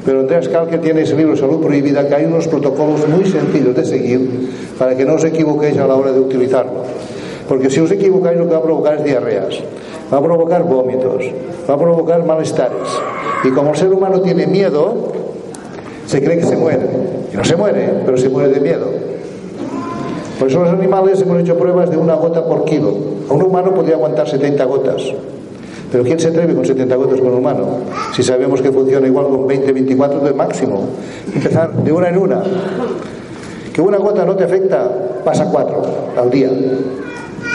Pero 0.07 0.21
Andreas 0.21 0.49
Kalker 0.49 0.81
tiene 0.81 1.03
ese 1.03 1.17
libro 1.17 1.37
Salud 1.37 1.61
Prohibida, 1.61 2.07
que 2.07 2.15
hay 2.15 2.25
unos 2.27 2.47
protocolos 2.47 3.09
muy 3.09 3.25
sencillos 3.27 3.75
de 3.75 3.85
seguir 3.85 4.51
para 4.79 4.97
que 4.97 5.05
no 5.05 5.15
os 5.15 5.25
equivoquéis 5.25 5.77
a 5.79 5.87
la 5.89 5.97
hora 5.97 6.13
de 6.13 6.21
utilizarlo. 6.21 6.85
Porque 7.49 7.69
si 7.71 7.81
os 7.81 7.91
equivocáis 7.91 8.39
lo 8.39 8.47
que 8.47 8.53
va 8.53 8.59
a 8.59 8.63
provocar 8.63 8.95
es 8.99 9.05
diarreas, 9.05 9.59
va 10.13 10.19
a 10.19 10.23
provocar 10.23 10.63
vómitos, 10.63 11.25
va 11.69 11.75
a 11.75 11.79
provocar 11.79 12.25
malestares. 12.25 12.87
Y 13.43 13.51
como 13.51 13.71
el 13.71 13.77
ser 13.77 13.93
humano 13.93 14.21
tiene 14.21 14.47
miedo, 14.47 15.13
se 16.07 16.23
cree 16.23 16.39
que 16.39 16.45
se 16.45 16.57
muere. 16.57 16.87
Y 17.33 17.37
no 17.37 17.45
se 17.45 17.57
muere, 17.57 18.03
pero 18.07 18.17
se 18.17 18.29
muere 18.29 18.51
de 18.51 18.61
miedo. 18.61 18.87
Por 20.39 20.49
eso 20.49 20.63
los 20.63 20.73
animales 20.73 21.21
hemos 21.21 21.41
hecho 21.41 21.59
pruebas 21.59 21.91
de 21.91 21.97
una 21.97 22.15
gota 22.15 22.45
por 22.45 22.65
kilo. 22.65 22.95
Un 23.29 23.43
humano 23.43 23.75
podría 23.75 23.97
aguantar 23.97 24.29
70 24.29 24.65
gotas. 24.67 25.03
Pero 25.91 26.03
¿quién 26.03 26.19
se 26.19 26.29
atreve 26.29 26.55
con 26.55 26.65
70 26.65 26.97
gotas 26.97 27.21
con 27.21 27.29
un 27.29 27.39
humano? 27.39 27.79
Si 28.15 28.23
sabemos 28.23 28.61
que 28.61 28.73
funciona 28.73 29.07
igual 29.07 29.29
con 29.29 29.47
20, 29.47 29.73
24 29.73 30.21
de 30.21 30.33
máximo. 30.33 30.89
Empezar 31.33 31.73
de 31.73 31.93
una 31.93 32.09
en 32.09 32.19
una. 32.19 32.43
Que 33.73 33.81
una 33.81 33.99
gota 33.99 34.25
no 34.25 34.35
te 34.35 34.45
afecta, 34.45 34.91
pasa 35.25 35.49
cuatro 35.51 35.83
al 36.17 36.31
día. 36.31 36.51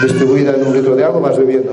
Distribuida 0.03 0.55
en 0.55 0.65
un 0.65 0.73
litro 0.73 0.95
de 0.95 1.03
agua 1.03 1.19
vas 1.19 1.37
bebiendo. 1.37 1.71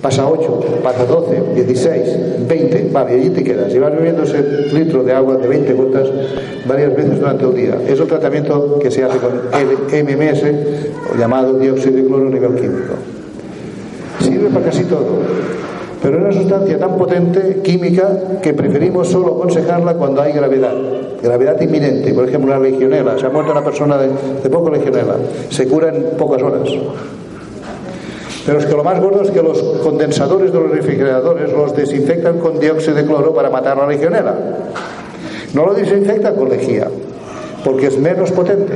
Pasa 0.00 0.28
8, 0.28 0.80
pasa 0.84 1.04
12, 1.04 1.54
16, 1.54 2.46
20, 2.46 2.90
vale, 2.92 3.16
y 3.16 3.20
allí 3.20 3.30
te 3.30 3.42
quedas. 3.42 3.74
Y 3.74 3.78
vas 3.78 3.92
bebiendo 3.92 4.22
ese 4.22 4.40
litro 4.72 5.02
de 5.02 5.12
agua 5.12 5.36
de 5.36 5.48
20 5.48 5.72
gotas 5.72 6.08
varias 6.68 6.94
veces 6.94 7.18
durante 7.18 7.44
el 7.44 7.54
día. 7.54 7.78
Es 7.88 7.98
el 7.98 8.06
tratamiento 8.06 8.78
que 8.78 8.90
se 8.90 9.02
hace 9.02 9.18
con 9.18 9.32
el 9.52 10.04
MMS, 10.04 11.18
llamado 11.18 11.58
dióxido 11.58 11.96
de 11.96 12.04
cloro 12.04 12.28
a 12.28 12.30
nivel 12.30 12.54
químico. 12.54 12.94
Sirve 14.20 14.48
para 14.50 14.66
casi 14.66 14.84
todo 14.84 15.22
pero 16.02 16.18
es 16.18 16.24
una 16.24 16.32
sustancia 16.32 16.78
tan 16.78 16.96
potente, 16.96 17.60
química, 17.62 18.40
que 18.42 18.52
preferimos 18.52 19.08
solo 19.08 19.36
aconsejarla 19.36 19.94
cuando 19.94 20.22
hay 20.22 20.32
gravedad, 20.32 20.74
gravedad 21.22 21.60
inminente. 21.60 22.12
Por 22.12 22.28
ejemplo, 22.28 22.50
la 22.50 22.58
legionela, 22.58 23.18
se 23.18 23.26
ha 23.26 23.30
muerto 23.30 23.52
una 23.52 23.64
persona 23.64 23.96
de, 23.96 24.08
de 24.42 24.50
poco 24.50 24.70
legionela, 24.70 25.16
se 25.48 25.66
cura 25.66 25.88
en 25.88 26.16
pocas 26.16 26.42
horas. 26.42 26.68
Pero 28.46 28.58
es 28.58 28.66
que 28.66 28.72
lo 28.72 28.84
más 28.84 29.00
gordo 29.00 29.22
es 29.22 29.30
que 29.32 29.42
los 29.42 29.60
condensadores 29.82 30.52
de 30.52 30.60
los 30.60 30.70
refrigeradores 30.70 31.52
los 31.52 31.74
desinfectan 31.74 32.38
con 32.38 32.60
dióxido 32.60 32.94
de 32.94 33.04
cloro 33.04 33.34
para 33.34 33.50
matar 33.50 33.76
la 33.76 33.88
legionela. 33.88 34.34
No 35.52 35.66
lo 35.66 35.74
desinfectan 35.74 36.36
con 36.36 36.48
lejía, 36.48 36.88
porque 37.64 37.88
es 37.88 37.98
menos 37.98 38.30
potente. 38.30 38.72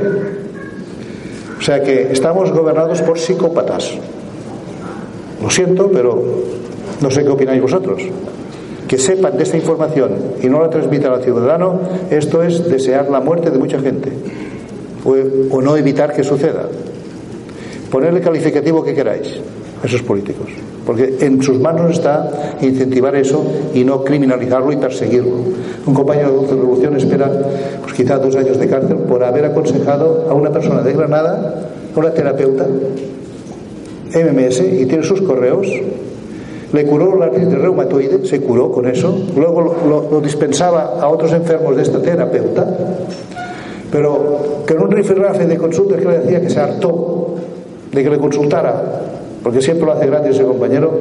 O 1.57 1.61
sea 1.61 1.81
que 1.83 2.11
estamos 2.11 2.51
gobernados 2.51 3.01
por 3.03 3.17
psicópatas. 3.17 3.93
Lo 5.41 5.49
siento, 5.49 5.89
pero 5.91 6.21
no 7.01 7.11
sé 7.11 7.23
qué 7.23 7.29
opináis 7.29 7.61
vosotros. 7.61 8.01
Que 8.87 8.97
sepan 8.97 9.37
de 9.37 9.43
esta 9.43 9.57
información 9.57 10.11
y 10.41 10.47
no 10.47 10.61
la 10.61 10.69
transmitan 10.69 11.13
al 11.13 11.23
ciudadano, 11.23 11.79
esto 12.09 12.43
es 12.43 12.69
desear 12.69 13.09
la 13.09 13.21
muerte 13.21 13.49
de 13.49 13.57
mucha 13.57 13.79
gente 13.79 14.11
o, 15.03 15.61
no 15.61 15.77
evitar 15.77 16.13
que 16.13 16.23
suceda. 16.23 16.67
Ponerle 17.89 18.21
calificativo 18.21 18.83
que 18.83 18.93
queráis, 18.93 19.39
esos 19.83 20.01
políticos, 20.03 20.47
porque 20.85 21.17
en 21.21 21.41
sus 21.41 21.59
manos 21.59 21.91
está 21.91 22.57
incentivar 22.61 23.15
eso 23.15 23.43
y 23.73 23.83
no 23.83 24.03
criminalizarlo 24.03 24.71
y 24.71 24.77
perseguirlo. 24.77 25.37
Un 25.85 25.93
compañero 25.93 26.41
de 26.41 26.47
Revolución 26.47 26.95
espera, 26.95 27.29
pues 27.81 27.93
quizá 27.93 28.17
dos 28.17 28.35
años 28.35 28.57
de 28.57 28.67
cárcel 28.67 28.97
por 28.97 29.23
haber 29.23 29.45
aconsejado 29.45 30.27
a 30.29 30.33
una 30.33 30.51
persona 30.51 30.81
de 30.83 30.93
Granada, 30.93 31.69
a 31.93 31.99
una 31.99 32.11
terapeuta, 32.11 32.65
MMS, 34.13 34.59
y 34.59 34.85
tiene 34.85 35.03
sus 35.03 35.21
correos, 35.21 35.67
le 36.73 36.85
curó 36.85 37.17
la 37.17 37.25
artritis 37.25 37.57
reumatoide, 37.57 38.25
se 38.25 38.39
curó 38.41 38.71
con 38.71 38.87
eso, 38.87 39.17
luego 39.35 39.75
lo, 40.11 40.21
dispensaba 40.21 40.99
a 41.01 41.07
otros 41.09 41.33
enfermos 41.33 41.75
de 41.75 41.81
esta 41.81 42.01
terapeuta, 42.01 42.65
pero 43.91 44.63
que 44.65 44.73
en 44.73 44.81
un 44.81 44.91
rifirrafe 44.91 45.45
de 45.45 45.57
consultas 45.57 45.99
que 45.99 46.07
le 46.07 46.19
decía 46.19 46.41
que 46.41 46.49
se 46.49 46.59
hartó 46.59 47.35
de 47.91 48.03
que 48.03 48.09
le 48.09 48.17
consultara, 48.19 49.01
porque 49.43 49.61
siempre 49.61 49.85
lo 49.85 49.93
hace 49.93 50.05
grande 50.05 50.29
ese 50.29 50.43
compañero, 50.43 50.91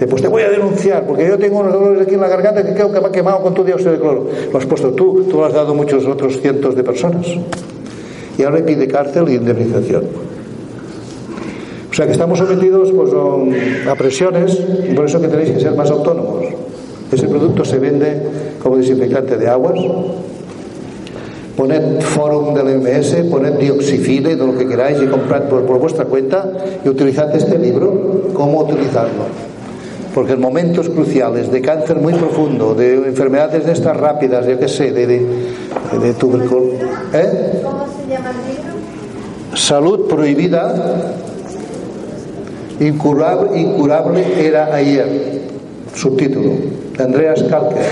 de 0.00 0.06
pues 0.06 0.22
te 0.22 0.28
voy 0.28 0.42
a 0.42 0.50
denunciar, 0.50 1.06
porque 1.06 1.28
yo 1.28 1.38
tengo 1.38 1.60
unos 1.60 1.74
dolores 1.74 2.02
aquí 2.02 2.14
en 2.14 2.20
la 2.20 2.28
garganta 2.28 2.64
que 2.64 2.74
creo 2.74 2.90
que 2.90 3.00
me 3.00 3.06
ha 3.06 3.12
quemado 3.12 3.40
con 3.42 3.54
tu 3.54 3.62
dióxido 3.62 3.92
de 3.92 3.98
cloro. 3.98 4.26
Lo 4.50 4.58
has 4.58 4.66
puesto 4.66 4.92
tú, 4.92 5.26
tú 5.30 5.36
lo 5.36 5.44
has 5.44 5.52
dado 5.52 5.72
a 5.72 5.74
muchos 5.74 6.06
otros 6.06 6.40
cientos 6.40 6.74
de 6.74 6.82
personas. 6.82 7.26
Y 8.36 8.42
ahora 8.42 8.56
le 8.56 8.62
pide 8.62 8.88
cárcel 8.88 9.28
y 9.28 9.34
indemnización. 9.34 10.29
Sea 12.00 12.06
que 12.06 12.12
estamos 12.12 12.38
sometidos 12.38 12.90
pues, 12.92 13.12
a 13.86 13.94
presiones 13.94 14.58
y 14.90 14.94
por 14.94 15.04
eso 15.04 15.20
que 15.20 15.28
tenéis 15.28 15.50
que 15.50 15.60
ser 15.60 15.74
más 15.74 15.90
autónomos. 15.90 16.46
Ese 17.12 17.28
producto 17.28 17.62
se 17.62 17.78
vende 17.78 18.22
como 18.62 18.78
desinfectante 18.78 19.36
de 19.36 19.46
aguas. 19.46 19.78
Poned 21.58 22.00
forum 22.00 22.54
del 22.54 22.80
MS, 22.80 23.28
poned 23.30 23.58
dioxifile, 23.58 24.34
de 24.34 24.46
lo 24.46 24.56
que 24.56 24.66
queráis 24.66 24.96
y 25.02 25.08
comprad 25.08 25.42
por, 25.42 25.66
por 25.66 25.78
vuestra 25.78 26.06
cuenta 26.06 26.50
y 26.82 26.88
utilizad 26.88 27.36
este 27.36 27.58
libro, 27.58 28.30
cómo 28.32 28.60
utilizarlo. 28.60 29.24
Porque 30.14 30.32
en 30.32 30.40
momentos 30.40 30.88
cruciales 30.88 31.52
de 31.52 31.60
cáncer 31.60 31.98
muy 31.98 32.14
profundo, 32.14 32.74
de 32.74 32.94
enfermedades 32.94 33.66
de 33.66 33.72
estas 33.72 33.94
rápidas, 33.94 34.46
yo 34.46 34.58
qué 34.58 34.68
sé, 34.68 34.90
de, 34.90 35.06
de, 35.06 35.26
de 36.00 36.14
tuberculosis. 36.14 36.80
¿Eh? 37.12 37.60
¿Cómo 37.62 37.84
se 37.84 38.10
llama 38.10 38.30
el 38.30 38.56
libro? 38.56 38.70
Salud 39.54 40.08
prohibida 40.08 41.14
Incurable, 42.80 43.60
incurable 43.60 44.46
era 44.46 44.74
ayer. 44.74 45.06
Subtítulo. 45.94 46.52
De 46.96 47.04
Andreas 47.04 47.42
Kalker. 47.42 47.84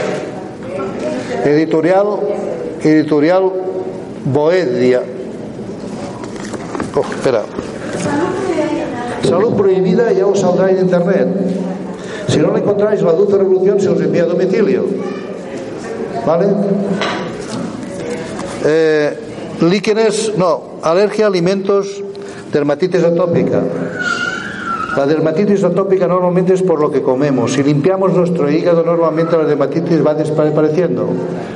Editorial, 1.45 2.21
editorial 2.83 3.53
Boedia. 4.25 5.03
Oh, 6.97 7.01
espera. 7.01 7.43
Salud 9.23 9.55
prohibida 9.57 10.11
ya 10.11 10.27
os 10.27 10.41
saldrá 10.41 10.71
en 10.71 10.79
internet. 10.79 11.29
Si 12.29 12.39
no 12.39 12.51
la 12.51 12.59
encontráis, 12.59 13.03
la 13.03 13.13
dulce 13.13 13.37
revolución 13.37 13.79
se 13.79 13.91
os 13.91 14.01
envía 14.01 14.23
a 14.23 14.27
domicilio. 14.27 14.87
¿Vale? 16.27 16.47
Eh, 18.65 19.19
líquenes, 19.61 20.33
no, 20.39 20.79
alergia 20.83 21.27
a 21.27 21.29
alimentos, 21.29 22.03
dermatitis 22.53 23.05
atópica 23.05 23.63
La 24.99 25.07
dermatitis 25.07 25.63
atópica 25.63 26.09
normalmente 26.09 26.55
es 26.55 26.63
por 26.65 26.81
lo 26.81 26.91
que 26.91 27.03
comemos. 27.03 27.53
Si 27.53 27.63
limpiamos 27.63 28.13
nuestro 28.15 28.51
hígado, 28.51 28.83
normalmente 28.83 29.37
la 29.37 29.45
dermatitis 29.45 30.05
va 30.05 30.13
desapareciendo. 30.13 31.07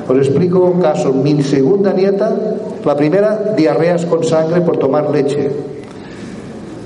Os 0.07 0.17
explico 0.17 0.61
un 0.61 0.81
caso. 0.81 1.13
Mi 1.13 1.43
segunda 1.43 1.93
nieta, 1.93 2.31
la 2.85 2.97
primera, 2.97 3.53
diarreas 3.57 4.07
con 4.07 4.23
sangre 4.23 4.61
por 4.61 4.77
tomar 4.77 5.11
leche. 5.11 5.51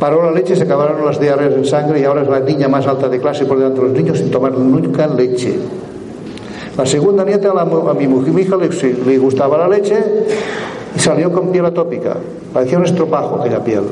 Paró 0.00 0.24
la 0.24 0.30
leche, 0.30 0.56
se 0.56 0.62
acabaron 0.62 1.04
las 1.04 1.20
diarreas 1.20 1.52
en 1.52 1.66
sangre 1.66 2.00
y 2.00 2.04
ahora 2.04 2.22
es 2.22 2.28
la 2.28 2.40
niña 2.40 2.68
más 2.68 2.86
alta 2.86 3.10
de 3.10 3.20
clase 3.20 3.44
por 3.44 3.58
delante 3.58 3.82
de 3.82 3.88
los 3.88 3.94
niños 3.94 4.16
sin 4.16 4.30
tomar 4.30 4.52
nunca 4.52 5.06
leche. 5.08 5.58
La 6.78 6.86
segunda 6.86 7.22
nieta, 7.22 7.50
a 7.50 7.64
mi, 7.92 8.40
hija 8.40 8.56
le, 8.56 8.70
le 9.04 9.18
gustaba 9.18 9.58
la 9.58 9.68
leche 9.68 9.96
y 10.96 10.98
salió 10.98 11.30
con 11.30 11.52
piel 11.52 11.66
atópica. 11.66 12.16
Parecía 12.54 12.78
un 12.78 12.86
estropajo 12.86 13.42
aquella 13.42 13.62
piel. 13.62 13.82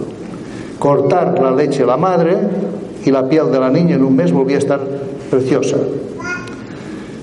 Cortar 0.79 1.41
la 1.41 1.51
leche 1.51 1.83
a 1.83 1.87
la 1.87 1.97
madre 1.97 2.37
y 3.05 3.11
la 3.11 3.29
piel 3.29 3.51
de 3.51 3.61
la 3.61 3.71
niña 3.71 3.97
en 3.97 4.05
un 4.05 4.17
mes 4.17 4.33
volvía 4.33 4.57
a 4.57 4.59
estar 4.59 4.81
preciosa. 5.31 5.77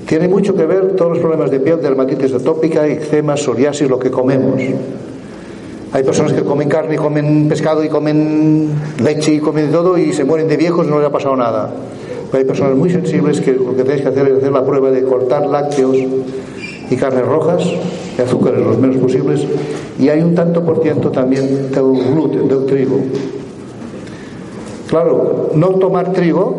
Tiene 0.08 0.28
mucho 0.28 0.56
que 0.56 0.66
ver 0.66 0.96
todos 0.96 1.12
los 1.12 1.20
problemas 1.20 1.52
de 1.52 1.60
piel, 1.60 1.82
dermatitis 1.82 2.34
atópica, 2.34 2.86
eczema, 2.86 3.38
psoriasis, 3.38 3.90
lo 3.90 3.98
que 3.98 4.12
comemos. 4.12 4.62
Hay 5.94 6.04
personas 6.04 6.34
que 6.34 6.44
comen 6.44 6.70
carne, 6.70 6.96
y 6.96 6.98
comen 6.98 7.48
pescado 7.50 7.84
y 7.84 7.90
comen 7.90 8.70
leche 9.04 9.34
y 9.34 9.40
comen 9.40 9.72
todo 9.72 9.98
y 9.98 10.14
se 10.14 10.24
mueren 10.24 10.48
de 10.48 10.58
viejos 10.58 10.88
y 10.88 10.90
no 10.90 11.00
les 11.00 11.08
ha 11.08 11.12
pasado 11.12 11.36
nada. 11.36 11.70
Pero 12.30 12.40
hay 12.40 12.46
personas 12.46 12.76
muy 12.78 12.90
sensibles 12.90 13.42
que 13.42 13.54
lo 13.54 13.76
que 13.76 13.84
tenéis 13.84 14.02
que 14.02 14.08
hacer 14.08 14.28
es 14.28 14.38
hacer 14.38 14.52
la 14.52 14.66
prueba 14.66 14.90
de 14.92 15.04
cortar 15.04 15.48
lácteos 15.48 15.98
y 15.98 16.96
carnes 16.96 17.26
rojas 17.26 17.64
y 18.18 18.22
azúcares 18.22 18.60
los 18.60 18.78
menos 18.78 18.98
posibles 18.98 19.46
y 20.00 20.10
hay 20.10 20.22
un 20.22 20.36
tanto 20.36 20.64
por 20.64 20.82
ciento 20.82 21.10
también 21.10 21.72
del 21.72 22.14
gluten, 22.14 22.48
del 22.48 22.66
trigo. 22.66 23.00
Claro, 24.92 25.52
no 25.56 25.70
tomar 25.80 26.12
trigo 26.12 26.54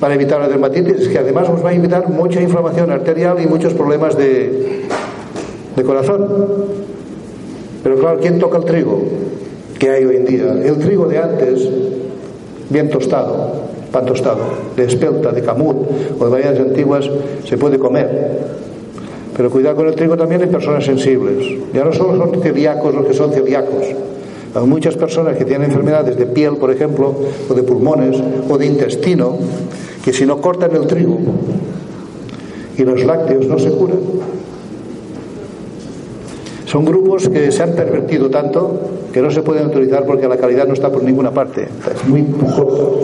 para 0.00 0.14
evitar 0.14 0.40
la 0.40 0.48
dermatitis, 0.48 1.06
que 1.08 1.18
además 1.18 1.50
os 1.50 1.62
va 1.62 1.68
a 1.68 1.74
evitar 1.74 2.08
mucha 2.08 2.40
inflamación 2.40 2.90
arterial 2.90 3.36
y 3.44 3.46
muchos 3.46 3.74
problemas 3.74 4.16
de, 4.16 4.86
de 5.76 5.82
corazón. 5.82 6.26
Pero 7.82 7.96
claro, 7.98 8.18
¿quién 8.22 8.38
toca 8.38 8.56
el 8.56 8.64
trigo 8.64 9.02
que 9.78 9.90
hay 9.90 10.02
hoy 10.06 10.16
en 10.16 10.24
día? 10.24 10.50
El 10.64 10.78
trigo 10.78 11.06
de 11.06 11.18
antes, 11.18 11.68
bien 12.70 12.88
tostado, 12.88 13.52
pan 13.92 14.06
tostado, 14.06 14.44
de 14.74 14.84
espelta, 14.86 15.30
de 15.30 15.42
camut 15.42 15.76
o 16.18 16.24
de 16.24 16.30
variedades 16.30 16.60
antiguas, 16.60 17.10
se 17.44 17.58
puede 17.58 17.78
comer. 17.78 18.40
Pero 19.36 19.50
cuidado 19.50 19.76
con 19.76 19.88
el 19.88 19.94
trigo 19.94 20.16
también 20.16 20.40
en 20.40 20.48
personas 20.48 20.86
sensibles. 20.86 21.46
Ya 21.74 21.84
no 21.84 21.92
solo 21.92 22.16
son 22.16 22.42
celíacos 22.42 22.94
los 22.94 23.04
que 23.04 23.12
son 23.12 23.30
celíacos. 23.30 23.84
Hay 24.54 24.66
muchas 24.66 24.96
personas 24.96 25.36
que 25.36 25.44
tienen 25.44 25.70
enfermedades 25.70 26.16
de 26.16 26.26
piel, 26.26 26.56
por 26.56 26.70
ejemplo, 26.70 27.14
o 27.48 27.54
de 27.54 27.62
pulmones, 27.62 28.22
o 28.50 28.58
de 28.58 28.66
intestino, 28.66 29.38
que 30.04 30.12
si 30.12 30.26
no 30.26 30.40
cortan 30.40 30.74
el 30.76 30.86
trigo 30.86 31.18
y 32.76 32.84
los 32.84 33.04
lácteos 33.04 33.46
no 33.46 33.58
se 33.58 33.70
curan. 33.70 33.98
Son 36.66 36.84
grupos 36.84 37.28
que 37.28 37.52
se 37.52 37.62
han 37.62 37.72
pervertido 37.72 38.30
tanto 38.30 38.80
que 39.12 39.20
no 39.20 39.30
se 39.30 39.42
pueden 39.42 39.66
utilizar 39.66 40.06
porque 40.06 40.26
la 40.26 40.36
calidad 40.38 40.66
no 40.66 40.74
está 40.74 40.90
por 40.90 41.02
ninguna 41.02 41.30
parte. 41.30 41.68
Es 41.94 42.08
muy 42.08 42.22
corto. 42.22 43.00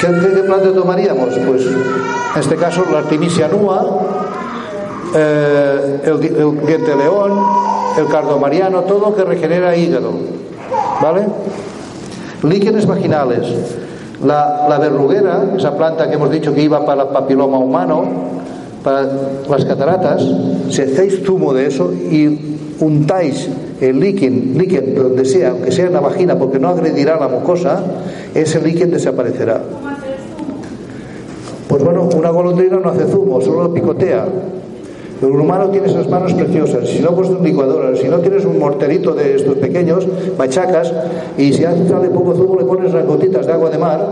¿Qué, 0.00 0.06
qué 0.06 0.42
planta 0.42 0.72
tomaríamos? 0.72 1.38
Pues 1.46 1.66
en 1.66 2.40
este 2.40 2.56
caso 2.56 2.84
la 2.90 3.00
artemisia 3.00 3.48
nua, 3.48 4.00
eh, 5.14 6.00
el, 6.04 6.12
el 6.12 6.66
diente 6.66 6.96
león, 6.96 7.61
el 7.98 8.06
cardomariano, 8.06 8.82
todo 8.82 9.10
lo 9.10 9.16
que 9.16 9.24
regenera 9.24 9.76
hígado. 9.76 10.12
¿Vale? 11.00 11.26
Líquenes 12.42 12.86
vaginales. 12.86 13.46
La, 14.24 14.66
la 14.68 14.78
verruguera, 14.78 15.44
esa 15.56 15.76
planta 15.76 16.08
que 16.08 16.14
hemos 16.14 16.30
dicho 16.30 16.54
que 16.54 16.62
iba 16.62 16.84
para 16.86 17.02
el 17.02 17.08
papiloma 17.08 17.58
humano, 17.58 18.04
para 18.82 19.08
las 19.48 19.64
cataratas, 19.64 20.24
si 20.70 20.82
hacéis 20.82 21.22
zumo 21.24 21.52
de 21.52 21.66
eso 21.66 21.92
y 21.92 22.58
untáis 22.80 23.48
el 23.80 23.98
líquen, 23.98 24.56
líquen 24.56 24.94
donde 24.94 25.24
sea, 25.24 25.50
aunque 25.50 25.72
sea 25.72 25.86
en 25.86 25.92
la 25.92 26.00
vagina, 26.00 26.38
porque 26.38 26.58
no 26.58 26.68
agredirá 26.68 27.18
la 27.18 27.28
mucosa, 27.28 27.82
ese 28.34 28.60
líquen 28.60 28.90
desaparecerá. 28.90 29.60
Pues 31.68 31.82
bueno, 31.82 32.08
una 32.14 32.30
golondrina 32.30 32.78
no 32.78 32.90
hace 32.90 33.06
zumo, 33.06 33.40
solo 33.40 33.64
lo 33.64 33.74
picotea. 33.74 34.26
El 35.22 35.40
humano 35.40 35.68
tiene 35.70 35.86
esas 35.86 36.08
manos 36.08 36.34
preciosas. 36.34 36.88
Si 36.88 36.98
no, 36.98 37.14
pues 37.14 37.28
un 37.28 37.44
licuadora. 37.44 37.96
Si 37.96 38.08
no 38.08 38.18
tienes 38.18 38.44
un 38.44 38.58
morterito 38.58 39.14
de 39.14 39.36
estos 39.36 39.56
pequeños, 39.56 40.04
machacas, 40.36 40.92
y 41.38 41.52
si 41.52 41.64
hace 41.64 41.88
sale 41.88 42.08
poco 42.08 42.34
zumo, 42.34 42.56
le 42.58 42.64
pones 42.64 42.92
unas 42.92 43.06
gotitas 43.06 43.46
de 43.46 43.52
agua 43.52 43.70
de 43.70 43.78
mar, 43.78 44.04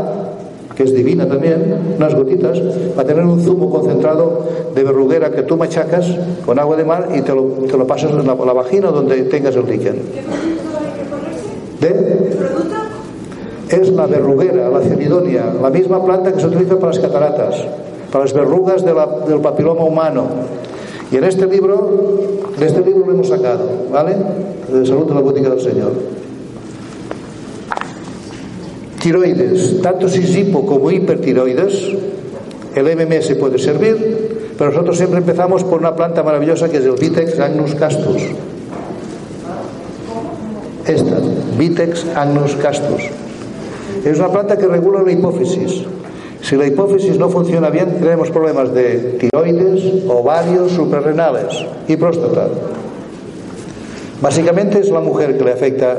que 0.77 0.85
es 0.85 0.95
divina 0.95 1.27
también, 1.27 1.97
unas 1.97 2.15
gotitas, 2.15 2.61
para 2.95 3.09
tener 3.09 3.25
un 3.25 3.41
zumo 3.41 3.69
concentrado 3.71 4.47
de 4.73 4.85
verruguera 4.85 5.33
que 5.33 5.43
tú 5.43 5.57
machacas 5.57 6.07
con 6.47 6.61
agua 6.61 6.77
de 6.77 6.85
mar 6.85 7.09
y 7.13 7.23
te 7.23 7.35
lo, 7.35 7.43
te 7.69 7.77
lo 7.77 7.87
pasas 7.89 8.13
en 8.13 8.27
la, 8.27 8.37
la 8.37 8.53
vagina 8.53 8.91
donde 8.91 9.23
tengas 9.23 9.57
el 9.57 9.67
líquen. 9.67 9.97
¿De? 11.81 12.31
Es 13.69 13.91
la 13.91 14.07
verruguera, 14.07 14.69
la 14.69 14.81
cenidonia, 14.81 15.53
la 15.61 15.71
misma 15.71 16.05
planta 16.05 16.33
que 16.33 16.41
se 16.41 16.47
utiliza 16.47 16.77
para 16.77 16.93
las 16.93 17.01
cataratas, 17.01 17.65
para 18.13 18.25
las 18.25 18.33
verrugas 18.33 18.85
de 18.85 18.95
la, 18.95 19.07
del 19.27 19.41
papiloma 19.41 19.85
humano. 19.85 20.27
Y 21.13 21.17
en 21.17 21.25
este 21.25 21.47
libro, 21.47 22.21
de 22.59 22.67
este 22.67 22.83
libro 22.83 23.07
lo 23.07 23.13
hemos 23.13 23.29
sacado, 23.29 23.69
¿vale? 23.91 24.17
De 24.73 24.87
Salud 24.87 25.07
de 25.07 25.15
la 25.15 25.21
Botica 25.21 25.51
del 25.51 25.61
Señor. 25.61 25.93
Tiroides, 29.01 29.81
tanto 29.83 30.09
si 30.09 30.21
es 30.21 30.37
hipo 30.37 30.65
como 30.67 30.91
hipertiroides, 30.91 31.97
el 32.75 32.97
MMS 32.97 33.35
puede 33.37 33.59
servir, 33.59 34.55
pero 34.57 34.71
nosotros 34.71 34.99
siempre 34.99 35.19
empezamos 35.19 35.65
por 35.65 35.81
una 35.81 35.97
planta 35.97 36.23
maravillosa 36.23 36.69
que 36.69 36.77
es 36.77 36.85
el 36.85 36.93
Vitex 36.93 37.41
agnus 37.41 37.75
castus. 37.75 38.23
Esta, 40.87 41.17
Vitex 41.59 42.07
agnus 42.15 42.55
castus. 42.57 43.03
Es 44.05 44.19
una 44.19 44.29
planta 44.29 44.57
que 44.57 44.67
regula 44.67 45.03
la 45.03 45.13
hipófisis. 45.13 45.83
Si 46.43 46.57
la 46.57 46.67
hipófisis 46.67 47.19
no 47.19 47.29
funciona 47.29 47.71
bien, 47.71 47.99
tenemos 48.01 48.31
problemas 48.31 48.73
de 48.75 49.19
tiroides, 49.21 50.05
ovarios, 50.09 50.73
suprarrenales 50.73 51.65
y 51.87 51.97
próstata. 51.97 52.49
Básicamente 54.21 54.81
es 54.81 54.91
la 54.91 55.01
mujer 55.01 55.37
que 55.37 55.45
le 55.45 55.53
afecta 55.53 55.97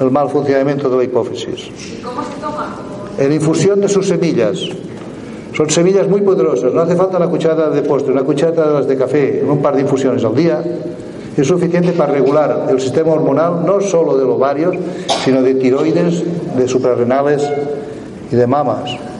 el 0.00 0.10
mal 0.10 0.28
funcionamiento 0.28 0.88
de 0.90 0.96
la 0.96 1.04
hipófisis. 1.04 1.70
¿Cómo 2.02 2.22
se 2.22 2.40
toma? 2.40 2.76
En 3.18 3.32
infusión 3.32 3.80
de 3.80 3.88
sus 3.88 4.08
semillas. 4.08 4.58
Son 5.56 5.70
semillas 5.70 6.08
muy 6.08 6.20
poderosas. 6.20 6.72
No 6.72 6.80
hace 6.82 6.96
falta 6.96 7.16
una 7.16 7.28
cucharada 7.28 7.70
de 7.70 7.82
postre, 7.82 8.12
una 8.12 8.24
cucharada 8.24 8.68
de 8.68 8.74
las 8.74 8.88
de 8.88 8.96
café, 8.96 9.44
un 9.48 9.62
par 9.62 9.76
de 9.76 9.82
infusiones 9.82 10.24
al 10.24 10.34
día. 10.34 10.62
Es 11.36 11.46
suficiente 11.46 11.92
para 11.92 12.12
regular 12.12 12.66
el 12.70 12.80
sistema 12.80 13.12
hormonal, 13.12 13.64
no 13.64 13.80
solo 13.80 14.16
de 14.16 14.24
los 14.24 14.34
ovarios, 14.34 14.76
sino 15.24 15.42
de 15.42 15.54
tiroides, 15.54 16.24
de 16.56 16.68
suprarrenales 16.68 17.48
y 18.30 18.36
de 18.36 18.46
mamas. 18.46 19.13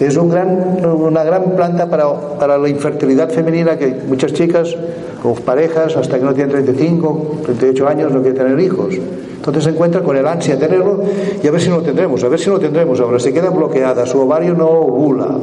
Es 0.00 0.16
una 0.16 1.24
gran 1.24 1.56
planta 1.56 1.88
para, 1.88 2.12
para 2.38 2.58
la 2.58 2.68
infertilidad 2.68 3.30
femenina 3.30 3.78
que 3.78 3.96
muchas 4.08 4.32
chicas 4.32 4.76
o 5.22 5.34
parejas 5.34 5.96
hasta 5.96 6.18
que 6.18 6.24
no 6.24 6.34
tienen 6.34 6.52
35, 6.52 7.40
38 7.44 7.88
años 7.88 8.12
no 8.12 8.20
quieren 8.20 8.42
tener 8.42 8.60
hijos. 8.60 8.94
Entonces 9.36 9.64
se 9.64 9.70
encuentra 9.70 10.02
con 10.02 10.16
el 10.16 10.26
ansia 10.26 10.56
de 10.56 10.66
tenerlo 10.66 11.02
y 11.42 11.46
a 11.46 11.50
ver 11.50 11.60
si 11.60 11.68
lo 11.68 11.82
tendremos, 11.82 12.24
a 12.24 12.28
ver 12.28 12.40
si 12.40 12.50
lo 12.50 12.58
tendremos 12.58 12.98
ahora. 13.00 13.18
Se 13.18 13.32
queda 13.32 13.50
bloqueada, 13.50 14.04
su 14.06 14.20
ovario 14.20 14.54
no 14.54 14.68
ovula. 14.68 15.38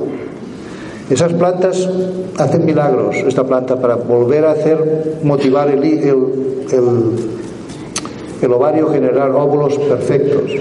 Esas 1.09 1.33
plantas 1.33 1.89
hacen 2.37 2.65
milagros, 2.65 3.15
esta 3.17 3.43
planta, 3.43 3.75
para 3.79 3.95
volver 3.95 4.45
a 4.45 4.51
hacer, 4.51 5.17
motivar 5.23 5.69
el, 5.69 5.83
el 8.41 8.51
ovario, 8.51 8.89
generar 8.89 9.31
óvulos 9.31 9.77
perfectos. 9.77 10.51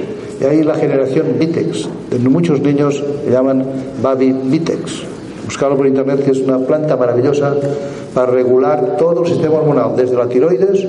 Y 0.40 0.44
ahí 0.44 0.62
la 0.62 0.74
generación 0.74 1.26
Vitex, 1.38 1.88
de 2.10 2.18
muchos 2.28 2.60
niños 2.60 3.02
le 3.26 3.30
llaman 3.32 3.64
Baby 4.02 4.34
Vitex. 4.44 5.02
Buscarlo 5.44 5.76
por 5.76 5.86
internet, 5.86 6.24
que 6.24 6.30
es 6.30 6.38
una 6.40 6.58
planta 6.58 6.96
maravillosa 6.96 7.54
para 8.14 8.30
regular 8.32 8.96
todo 8.98 9.22
el 9.24 9.28
sistema 9.28 9.56
hormonal, 9.56 9.96
desde 9.96 10.16
la 10.16 10.26
tiroides 10.28 10.86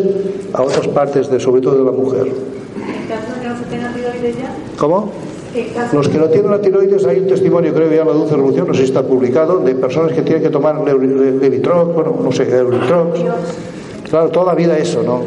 a 0.54 0.62
otras 0.62 0.88
partes, 0.90 1.30
de, 1.30 1.40
sobre 1.40 1.62
todo 1.62 1.78
de 1.78 1.84
la 1.84 1.92
mujer. 1.92 2.28
¿En 2.28 3.08
caso 3.08 3.34
de 3.36 3.42
que 3.42 3.48
no 3.50 3.58
se 3.58 3.64
tenga 3.66 3.94
tiroides 3.94 4.38
ya? 4.38 4.56
¿Cómo? 4.78 5.10
¿En 5.54 5.74
caso 5.74 5.96
Los 5.98 6.08
que 6.08 6.18
no 6.18 6.26
tienen 6.28 6.52
la 6.52 6.62
tiroides, 6.62 7.06
hay 7.06 7.20
un 7.20 7.28
testimonio, 7.28 7.74
creo, 7.74 7.92
ya 7.92 8.02
en 8.02 8.08
la 8.08 8.14
Dulce 8.14 8.36
Revolución, 8.36 8.68
no 8.68 8.74
sé 8.74 8.80
si 8.82 8.86
está 8.86 9.04
publicado, 9.04 9.60
de 9.60 9.76
personas 9.76 10.14
que 10.14 10.22
tienen 10.22 10.42
que 10.44 10.50
tomar 10.50 10.76
Levi- 10.82 11.40
Levitrox, 11.40 11.94
bueno, 11.94 12.16
no 12.24 12.32
sé, 12.32 12.44
Euritrox. 12.50 13.20
Claro, 14.10 14.30
toda 14.30 14.48
la 14.48 14.56
vida 14.56 14.78
eso, 14.78 15.04
¿no? 15.04 15.22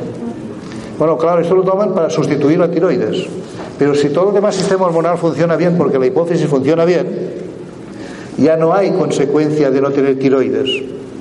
Bueno, 0.98 1.18
claro, 1.18 1.40
esto 1.42 1.54
lo 1.56 1.62
toman 1.62 1.92
para 1.92 2.08
sustituir 2.08 2.58
la 2.58 2.70
tiroides. 2.70 3.26
Pero 3.78 3.94
si 3.94 4.08
todo 4.10 4.28
el 4.28 4.34
demás 4.34 4.54
sistema 4.54 4.86
hormonal 4.86 5.18
funciona 5.18 5.56
bien, 5.56 5.76
porque 5.76 5.98
la 5.98 6.06
hipófisis 6.06 6.46
funciona 6.46 6.84
bien, 6.84 7.06
ya 8.38 8.56
no 8.56 8.74
hay 8.74 8.90
consecuencia 8.92 9.70
de 9.70 9.80
no 9.80 9.90
tener 9.90 10.18
tiroides, 10.18 10.70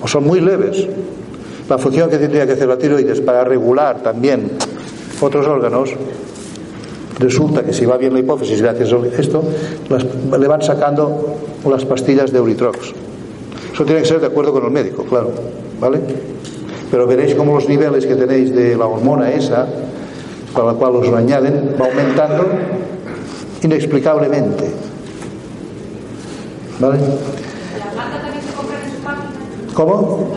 o 0.02 0.08
son 0.08 0.26
muy 0.26 0.40
leves. 0.40 0.88
La 1.70 1.78
función 1.78 2.10
que 2.10 2.18
tendría 2.18 2.46
que 2.46 2.54
hacer 2.54 2.68
la 2.68 2.78
tiroides 2.78 3.22
para 3.22 3.44
regular 3.44 4.04
también 4.04 4.52
otros 5.22 5.48
órganos, 5.48 5.96
Resulta 7.20 7.64
que 7.64 7.74
si 7.74 7.86
va 7.86 7.98
bien 7.98 8.14
la 8.14 8.20
hipófisis 8.20 8.62
gracias 8.62 8.92
a 8.92 9.22
esto, 9.22 9.44
le 10.38 10.48
van 10.48 10.62
sacando 10.62 11.36
las 11.70 11.86
pastillas 11.86 12.32
de 12.32 12.40
Euritrox. 12.40 12.94
Eso 13.74 13.86
tiene 13.86 14.02
que 14.02 14.08
ser 14.08 14.20
de 14.20 14.28
acuerdo 14.28 14.52
con 14.52 14.66
el 14.66 14.72
médico, 14.72 15.04
claro, 15.04 15.32
¿vale? 15.80 16.00
Pero 16.92 17.08
veréis 17.08 17.36
cómo 17.36 17.56
los 17.56 17.68
niveles 17.70 18.06
que 18.06 18.16
tenéis 18.16 18.54
de 18.54 18.76
la 18.76 18.86
hormona 18.88 19.32
esa, 19.32 19.68
para 20.54 20.68
la 20.68 20.74
cual 20.74 20.96
os 20.96 21.08
lo 21.08 21.18
añaden, 21.18 21.76
va 21.80 21.86
aumentando 21.86 22.46
inexplicablemente. 23.62 24.72
¿Vale? 26.80 27.00
¿Cómo? 29.74 30.30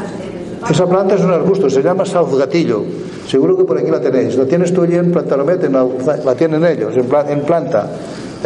Esa 0.69 0.87
planta 0.87 1.15
es 1.15 1.21
un 1.21 1.33
arbusto, 1.33 1.69
se 1.69 1.83
llama 1.83 2.05
gatillo. 2.39 2.83
Seguro 3.29 3.57
que 3.57 3.65
por 3.65 3.79
aquí 3.79 3.91
la 3.91 4.01
tenéis. 4.01 4.37
La 4.37 4.47
tienes 4.47 4.73
tú 4.73 4.83
allí 4.83 4.97
en 4.97 5.13
Plantalomet, 5.13 5.71
la, 5.71 5.87
la 6.25 6.35
tienen 6.35 6.65
ellos, 6.65 6.95
en 6.97 7.41
planta. 7.41 7.91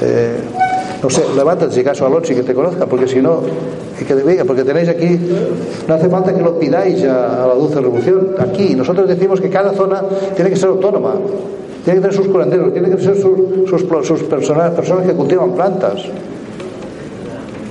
Eh, 0.01 0.39
no 1.03 1.09
sé, 1.09 1.23
levántate 1.35 1.75
si 1.75 1.81
acaso 1.81 2.07
a 2.07 2.11
Lonchi 2.11 2.35
que 2.35 2.43
te 2.43 2.55
conozca, 2.55 2.87
porque 2.87 3.09
si 3.09 3.21
no, 3.21 3.41
y 3.99 4.05
que 4.05 4.15
te 4.15 4.23
diga, 4.23 4.45
porque 4.45 4.65
tenéis 4.65 4.89
aquí, 4.89 5.19
no 5.89 5.95
hace 5.95 6.09
falta 6.09 6.35
que 6.35 6.43
lo 6.43 6.59
pidáis 6.59 7.05
a, 7.05 7.45
a 7.45 7.47
la 7.49 7.55
dulce 7.55 7.81
revolución. 7.81 8.35
Aquí, 8.39 8.75
nosotros 8.75 9.09
decimos 9.09 9.41
que 9.41 9.49
cada 9.49 9.73
zona 9.73 10.03
tiene 10.35 10.51
que 10.51 10.57
ser 10.57 10.69
autónoma, 10.69 11.15
tiene 11.85 12.01
que 12.01 12.09
tener 12.09 12.15
sus 12.15 12.29
curanderos, 12.29 12.73
tiene 12.73 12.91
que 12.91 13.03
ser 13.03 13.17
sus, 13.17 13.69
sus, 13.69 14.07
sus 14.07 14.23
personas, 14.25 14.73
personas 14.73 15.07
que 15.07 15.15
cultivan 15.15 15.53
plantas. 15.53 16.03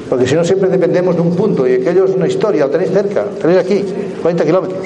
Porque 0.10 0.26
si 0.26 0.34
no, 0.34 0.44
siempre 0.44 0.70
dependemos 0.70 1.16
de 1.16 1.22
un 1.22 1.36
punto 1.36 1.68
y 1.68 1.74
aquello 1.74 2.06
es 2.06 2.16
una 2.16 2.28
historia, 2.28 2.66
lo 2.66 2.72
tenéis 2.72 2.92
cerca, 2.92 3.26
lo 3.26 3.38
tenéis 3.38 3.60
aquí, 3.60 3.86
40 4.22 4.44
kilómetros. 4.44 4.80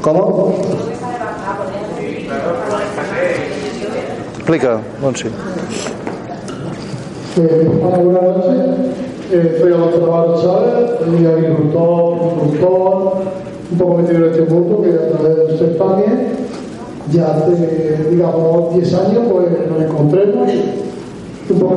¿Cómo? 0.00 0.54
Explica, 4.40 4.80
Monsi. 5.02 5.28
Eh, 7.36 7.68
buenas 7.82 8.22
noches. 8.38 8.56
Eh, 9.32 9.58
soy 9.60 9.72
Alonso 9.74 10.00
Navarro 10.00 10.42
Chávez, 10.42 10.98
soy 10.98 11.26
agricultor, 11.26 12.14
agricultor, 12.14 13.12
un 13.70 13.78
poco 13.78 13.94
metido 13.98 14.24
en 14.24 14.32
este 14.32 14.52
mundo 14.52 14.82
que 14.82 14.94
a 14.94 15.18
través 15.18 15.36
de 15.36 15.44
usted 15.44 15.76
también, 15.76 16.28
ya 17.12 17.36
hace, 17.36 18.06
digamos, 18.10 18.74
10 18.74 18.94
años, 18.94 19.22
pues 19.30 19.46
nos 19.70 19.82
encontremos. 19.82 20.50
Un 21.50 21.58
poco 21.58 21.76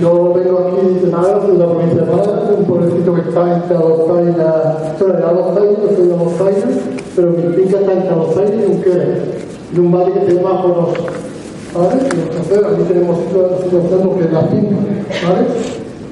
yo 0.00 0.32
vengo 0.32 0.58
aquí 0.60 1.04
de 1.04 1.10
Málaga, 1.10 1.46
de 1.46 1.58
la 1.58 1.66
provincia 1.66 2.00
de 2.00 2.10
Málaga, 2.10 2.50
un 2.58 2.64
pueblecito 2.64 3.14
que 3.14 3.20
está 3.20 3.54
entre 3.54 3.76
Alozainas, 3.76 4.98
bueno, 4.98 5.18
en 5.18 5.24
Alozainas, 5.24 5.78
yo 5.82 5.96
soy 5.96 6.06
de 6.06 6.14
Alozainas, 6.14 6.80
pero 7.14 7.30
mi 7.32 7.54
finca 7.54 7.80
está 7.80 7.92
entre 7.92 8.08
Alozainas 8.08 8.64
y 8.66 8.72
Unquera, 8.72 9.04
de 9.72 9.80
un 9.80 9.92
valle 9.92 10.12
que 10.12 10.26
se 10.26 10.34
llama 10.36 10.62
Jonos. 10.62 11.27
¿Vale? 11.74 12.00
Entonces, 12.02 12.58
aquí 12.64 12.82
tenemos 12.88 13.18
la 13.18 13.58
situación 13.58 14.18
que 14.18 14.24
es 14.24 14.32
la 14.32 14.42
finca, 14.42 14.76
¿vale? 15.26 15.46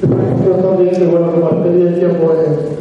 Pero 0.00 0.54
también, 0.56 0.94
que 0.94 1.06
bueno, 1.06 1.32
como 1.32 1.48
experiencia, 1.48 2.08
pues, 2.20 2.76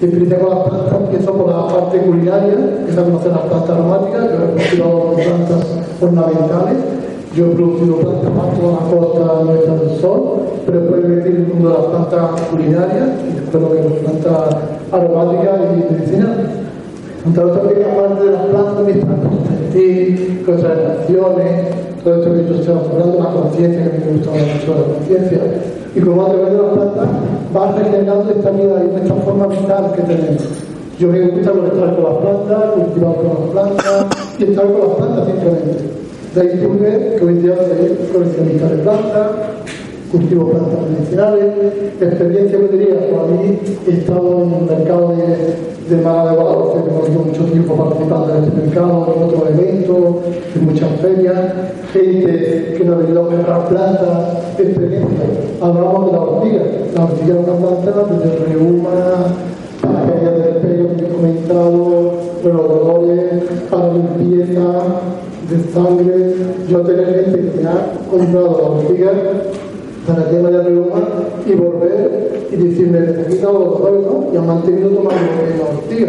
experiencia 0.00 0.38
con 0.38 0.50
las 0.50 0.68
plantas 0.68 1.00
empiezo 1.00 1.32
por 1.32 1.48
la 1.50 1.66
parte 1.68 1.98
culinaria, 2.00 2.56
que 2.84 2.90
es 2.90 2.96
la 2.96 3.02
conocer 3.02 3.32
las 3.32 3.40
plantas 3.42 3.70
aromáticas, 3.70 4.24
yo 4.24 4.36
he 4.36 4.50
cultivado 4.52 5.12
plantas 5.14 5.66
ornamentales, 6.00 6.78
yo 7.34 7.46
he 7.46 7.50
producido 7.50 7.96
plantas 7.96 8.32
más 8.34 8.58
toda 8.58 8.72
la 8.72 8.84
costa 8.90 9.44
nuestra 9.44 9.74
del 9.74 10.00
sol, 10.00 10.22
pero 10.64 10.80
después 10.80 11.02
me 11.02 11.08
metí 11.16 11.28
en 11.28 11.36
el 11.36 11.46
mundo 11.46 11.68
de 11.68 11.74
las 11.74 11.86
plantas 11.86 12.40
culinarias, 12.50 13.08
y 13.28 13.32
después 13.34 13.62
lo 13.62 13.72
que 13.72 13.78
es 13.78 13.84
las 13.84 13.94
plantas 13.94 14.56
aromáticas 14.92 15.60
y 15.60 15.94
medicinales. 15.94 16.67
Entonces 17.26 17.62
también 17.62 17.88
aparte 17.90 18.24
de 18.24 18.32
las 18.32 18.46
plantas, 18.46 18.86
mis 18.86 19.04
plantas 19.04 19.30
textil, 19.48 20.42
concentraciones, 20.46 21.78
todo 22.04 22.14
esto 22.14 22.32
que 22.32 22.48
yo 22.48 22.54
estoy 22.54 22.74
hablando, 22.74 23.18
la 23.18 23.32
conciencia, 23.32 23.84
que 23.84 23.90
a 23.90 23.92
mí 23.92 24.04
me 24.06 24.12
gusta 24.12 24.30
mucho 24.30 24.74
la 24.74 24.94
conciencia. 24.94 25.38
Y 25.94 26.00
como 26.00 26.26
a 26.26 26.28
través 26.30 26.52
de 26.52 26.58
las 26.58 26.72
plantas 26.72 27.08
vas 27.52 27.74
regenerando 27.78 28.30
esta 28.30 28.50
vida 28.50 28.84
y 28.84 28.96
esta 28.96 29.14
forma 29.14 29.46
vital 29.46 29.92
que 29.94 30.02
tenemos. 30.02 30.42
Yo 30.98 31.08
me 31.08 31.20
gusta 31.28 31.52
conectar 31.52 31.94
con 31.94 32.04
las 32.04 32.14
plantas, 32.14 32.70
cultivar 32.74 33.14
con 33.14 33.26
las 33.26 33.50
plantas 33.52 34.06
y 34.38 34.42
estar 34.44 34.64
con 34.66 34.80
las 34.80 34.96
plantas 34.96 35.26
simplemente. 35.26 35.98
De 36.34 36.40
ahí 36.40 36.60
tuve 36.60 37.16
que 37.16 37.24
hoy 37.24 37.34
día 37.34 37.54
soy 37.56 38.12
coleccionista 38.12 38.68
de 38.68 38.82
plantas, 38.82 39.30
cultivo 40.12 40.50
plantas 40.50 40.80
medicinales, 40.90 41.44
experiencia 42.00 42.58
que 42.58 42.76
diría, 42.76 43.10
para 43.10 43.26
mí 43.28 43.58
he 43.86 43.90
estado 43.90 44.42
en 44.42 44.54
el 44.54 44.76
mercado 44.76 45.08
de, 45.16 45.77
de 45.88 45.96
de 45.96 46.02
Guadalajara, 46.02 46.84
que 46.84 46.90
hemos 46.90 47.26
mucho 47.26 47.44
tiempo 47.44 47.74
participando 47.74 48.34
en 48.34 48.44
este 48.44 48.60
mercado, 48.60 49.14
en 49.16 49.22
otros 49.22 49.42
eventos, 49.50 50.16
en 50.54 50.66
muchas 50.66 50.90
ferias, 51.00 51.40
gente 51.92 52.74
que 52.76 52.84
nos 52.84 52.94
ha 52.94 52.98
venido 52.98 53.22
a 53.22 53.28
comprar 53.28 53.68
plantas, 53.68 54.58
experiencia. 54.58 55.24
Hablamos 55.60 56.06
de 56.06 56.12
la 56.12 56.20
ortiga, 56.20 56.62
la 56.94 57.04
ortiga 57.04 57.34
es 57.34 57.48
una 57.48 57.56
planta 57.56 58.14
de 58.14 58.36
reuma, 58.46 58.90
para 59.80 60.12
caída 60.12 60.30
del 60.32 60.56
pelo 60.56 60.96
que 60.96 61.04
he 61.04 61.08
comentado, 61.08 62.12
bueno, 62.42 62.62
dolores, 62.62 63.44
para 63.70 63.92
limpieza 63.92 64.62
de 65.48 65.72
sangre. 65.72 66.34
Yo 66.68 66.80
tengo 66.80 67.04
gente 67.04 67.52
que 67.58 67.66
ha 67.66 68.10
comprado 68.10 68.58
la 68.58 68.68
ortiga 68.68 69.12
para 70.08 70.22
el 70.22 70.30
tema 70.30 70.50
de 70.50 70.62
reuma 70.62 71.02
y 71.46 71.52
volver 71.52 72.48
y 72.50 72.56
decirme 72.56 73.00
necesito 73.00 73.52
los 73.52 73.78
dolores, 73.78 74.06
¿no? 74.06 74.32
Y 74.32 74.36
han 74.38 74.46
mantenido 74.46 74.88
tomando 74.88 75.20
la 75.58 75.78
ortiga. 75.78 76.08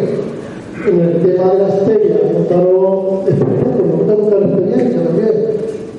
En 0.88 1.00
el 1.02 1.22
tema 1.22 1.52
de 1.52 1.60
la 1.60 1.70
stevia, 1.70 2.16
he 2.24 2.40
notado 2.40 3.24
experiencia, 3.28 3.84
me 3.84 3.92
gusta 3.92 4.16
mucho 4.16 4.40
la 4.40 4.46
experiencia 4.48 5.04
también. 5.04 5.32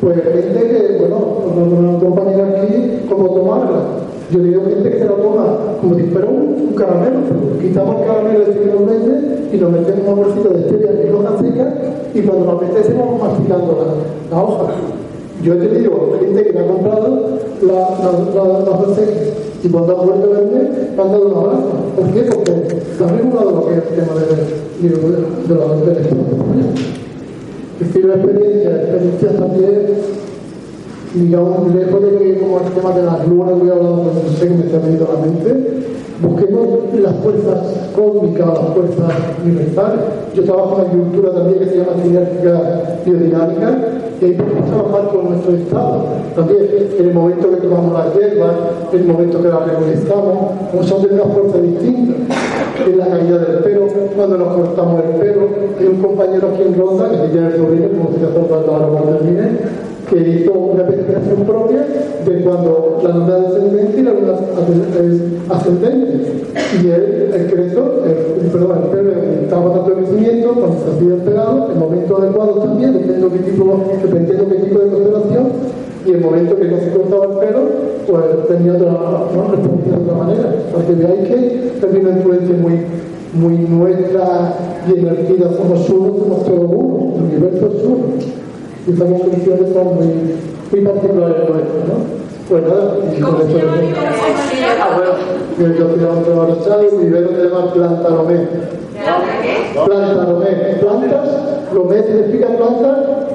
Pues 0.01 0.17
gente 0.17 0.61
que, 0.67 0.97
bueno, 0.99 1.19
una 1.55 1.99
compañera 1.99 2.49
aquí, 2.49 3.05
¿cómo 3.07 3.35
tomarla? 3.35 3.81
Yo 4.31 4.39
digo 4.39 4.63
gente 4.65 4.91
que 4.91 4.99
se 4.99 5.05
la 5.05 5.17
toma 5.17 5.59
como 5.83 5.95
si 5.95 6.03
fuera 6.05 6.27
un, 6.27 6.73
caramelo, 6.75 7.21
quitamos 7.61 8.01
el 8.01 8.07
caramelo 8.07 8.41
este 8.41 8.61
que 8.61 8.67
nos 8.67 9.53
y 9.53 9.57
nos 9.59 9.71
metemos 9.73 10.07
una 10.07 10.23
bolsita 10.23 10.49
de 10.49 10.63
stevia 10.63 10.91
en 11.03 11.15
hoja 11.15 11.39
seca 11.39 11.75
y 12.15 12.23
cuando 12.23 12.47
nos 12.47 12.55
apetece 12.55 12.95
vamos 12.95 13.21
masticando 13.21 13.77
la, 14.31 14.37
la 14.37 14.43
hoja. 14.43 14.73
Yo 15.43 15.55
he 15.55 15.57
tenido 15.57 16.19
gente 16.21 16.45
que 16.45 16.53
me 16.53 16.61
ha 16.61 16.67
comprado 16.67 17.39
la, 17.63 17.73
la, 17.73 18.13
la, 18.35 18.59
la 18.61 18.77
receta 18.87 19.41
y 19.63 19.69
cuando 19.69 19.97
ha 19.97 20.05
vuelto 20.05 20.27
a 20.27 20.41
verme 20.41 20.69
me 20.97 21.03
han 21.03 21.13
dado 21.13 21.27
un 21.27 21.35
abrazo. 21.35 21.71
¿Por 21.97 22.07
qué? 22.13 22.23
Porque 22.23 22.83
se 22.97 23.05
ha 23.05 23.09
regulado 23.09 23.51
lo 23.51 23.67
que 23.67 23.73
es 23.73 23.79
el 23.79 23.95
tema 23.95 24.15
de, 24.15 24.27
de, 24.81 24.97
de, 25.49 25.55
los 25.55 25.87
beneficios. 25.87 26.19
Es 27.81 27.87
decir, 27.87 28.05
la 28.05 28.15
experiencia, 28.15 29.39
también, 29.39 29.87
digamos, 31.15 31.75
lejos 31.75 32.03
de 32.03 32.19
que 32.19 32.39
como 32.39 32.61
el 32.61 32.73
tema 32.73 32.95
de 32.95 33.03
las 33.03 33.29
lunas 33.29 33.59
voy 33.59 33.71
hablando, 33.71 34.13
no 34.13 34.39
sé 34.39 34.49
que 34.49 34.55
me 34.55 34.65
está 34.67 34.79
venido 34.79 35.09
a 35.09 35.15
la 35.15 35.21
mente, 35.21 35.81
busquemos 36.23 36.67
las 37.01 37.15
fuerzas 37.17 37.59
cósmicas, 37.95 38.47
las 38.47 38.75
fuerzas 38.75 39.13
universales. 39.45 40.01
Yo 40.35 40.45
trabajo 40.45 40.77
en 40.77 40.87
agricultura 40.87 41.33
también 41.33 41.59
que 41.59 41.67
se 41.67 41.77
llama 41.79 41.93
cinética 42.03 42.99
biodinámica 43.05 43.79
y 44.21 44.25
ahí 44.25 44.33
podemos 44.33 44.71
trabajar 44.71 45.09
con 45.11 45.31
nuestro 45.31 45.57
estado. 45.57 46.05
También 46.37 46.69
en 46.99 47.07
el 47.07 47.15
momento 47.15 47.51
que 47.51 47.57
tomamos 47.57 47.93
las 47.93 48.15
hierbas, 48.15 48.53
en 48.93 49.01
el 49.01 49.07
momento 49.07 49.43
que 49.43 49.49
las 49.49 49.67
regulizamos, 49.67 50.39
nosotros 50.75 51.09
tenemos 51.09 51.27
una 51.27 51.35
fuerza 51.35 51.59
distinta. 51.59 52.35
En 52.87 52.99
la 52.99 53.09
caída 53.09 53.39
del 53.39 53.59
pelo, 53.59 53.87
cuando 54.17 54.39
nos 54.39 54.57
cortamos 54.57 55.03
el 55.05 55.21
pelo, 55.21 55.49
hay 55.79 55.87
un 55.87 56.03
compañero 56.03 56.49
aquí 56.53 56.63
en 56.63 56.79
Ronda, 56.79 57.11
que 57.11 57.17
se 57.17 57.35
llama 57.35 57.49
el 57.49 57.57
sobrino, 57.57 57.89
como 57.89 58.11
se 58.13 58.49
cuando 58.49 58.75
ahora 58.75 59.19
termine, 59.19 59.59
que 60.11 60.29
hizo 60.29 60.53
una 60.53 60.83
investigación 60.83 61.45
propia 61.47 61.87
de 62.27 62.43
cuando 62.43 62.99
la 63.03 63.11
luna 63.11 63.39
descendente 63.39 64.01
y 64.01 64.03
la 64.03 64.13
luna 64.13 64.33
ascendente. 65.49 66.21
Y 66.83 66.89
él, 66.89 67.31
el 67.33 67.47
crezo, 67.47 68.03
el, 68.05 68.51
perdón, 68.51 68.79
el 68.83 68.91
pelo 68.91 69.11
estaba 69.43 69.73
tanto 69.73 69.91
de 69.91 69.97
crecimiento, 70.03 70.53
cuando 70.55 70.77
se 70.79 70.91
hacía 70.91 71.15
el 71.15 71.21
pelado, 71.21 71.69
el 71.73 71.79
momento 71.79 72.17
adecuado 72.19 72.53
también, 72.55 72.93
dependiendo 72.93 73.31
qué 73.31 73.39
tipo, 73.39 73.85
dependiendo 74.03 74.49
qué 74.49 74.55
tipo 74.57 74.79
de 74.81 74.91
constelación, 74.91 75.47
y 76.07 76.11
el 76.11 76.21
momento 76.21 76.57
que 76.57 76.65
no 76.65 76.77
se 76.79 76.91
cortaba 76.91 77.25
el 77.27 77.47
pelo, 77.47 77.61
pues 78.09 78.49
tenía 78.49 78.73
otra, 78.73 78.91
¿no? 78.91 79.51
respondía 79.51 79.97
de 79.97 80.03
otra 80.03 80.15
manera. 80.15 80.55
Para 80.73 80.87
que 80.87 80.95
veáis 80.95 81.29
que 81.29 81.71
también 81.81 82.07
una 82.07 82.17
influencia 82.17 82.57
muy, 82.57 82.81
muy 83.35 83.59
nuestra 83.59 84.57
y 84.89 84.99
energía 84.99 85.51
somos 85.57 85.89
uno, 85.89 86.17
somos 86.19 86.45
todos 86.45 86.71
uno, 86.73 87.15
el 87.15 87.23
universo 87.23 87.71
es 87.77 87.85
uno 87.85 88.41
y 88.87 88.91
estas 88.93 89.09
conclusiones 89.09 89.73
son 89.73 89.87
muy, 89.95 90.07
muy 90.71 90.81
particulares 90.81 91.49
nuestras, 91.49 91.85
¿no? 91.89 91.95
Pues 92.49 92.63
nada, 92.65 92.85
y 93.17 93.21
con 93.21 93.35
esto 93.41 93.57
Ah, 94.83 94.89
bueno, 94.97 95.13
yo 95.79 95.85
hablando 95.89 96.47
de 96.47 96.53
Chávez 96.65 96.91
y 96.93 96.95
mi 96.97 97.09
vero 97.11 97.29
se 97.31 97.37
llama 97.45 97.73
Plantaromé. 97.73 98.39
Plantaromé, 99.87 100.51
plantas, 100.81 101.29
Lomé 101.73 101.99
significa 102.03 102.49
planta 102.49 102.91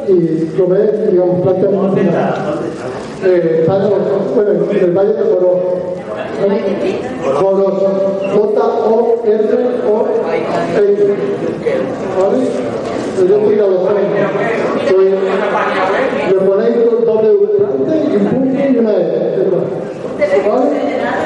y 0.09 0.11
Lomé, 0.57 0.79
digamos, 1.11 1.35
planta 1.41 1.67
medicinal. 1.69 2.33
Eh, 3.23 3.65
el- 3.65 4.35
bueno, 4.35 4.51
en 4.71 4.77
el 4.83 4.91
Valle 4.91 5.13
de 5.13 5.23
Joró. 5.23 5.51
Joros, 7.39 7.77
J-O-R-O-S. 8.35 9.45
¿Vale? 12.19 12.39
Yo 13.17 13.37
tirado 13.47 13.71
los 13.71 13.83
le 16.31 16.37
ponéis 16.45 16.75
un 16.77 17.05
doble 17.05 17.29
V 17.29 17.43
y 17.95 18.15
un 18.17 18.25
punto 18.25 18.59
y 18.59 18.77
una 18.77 18.91
E. 18.91 19.01
¿Vale? 20.47 20.67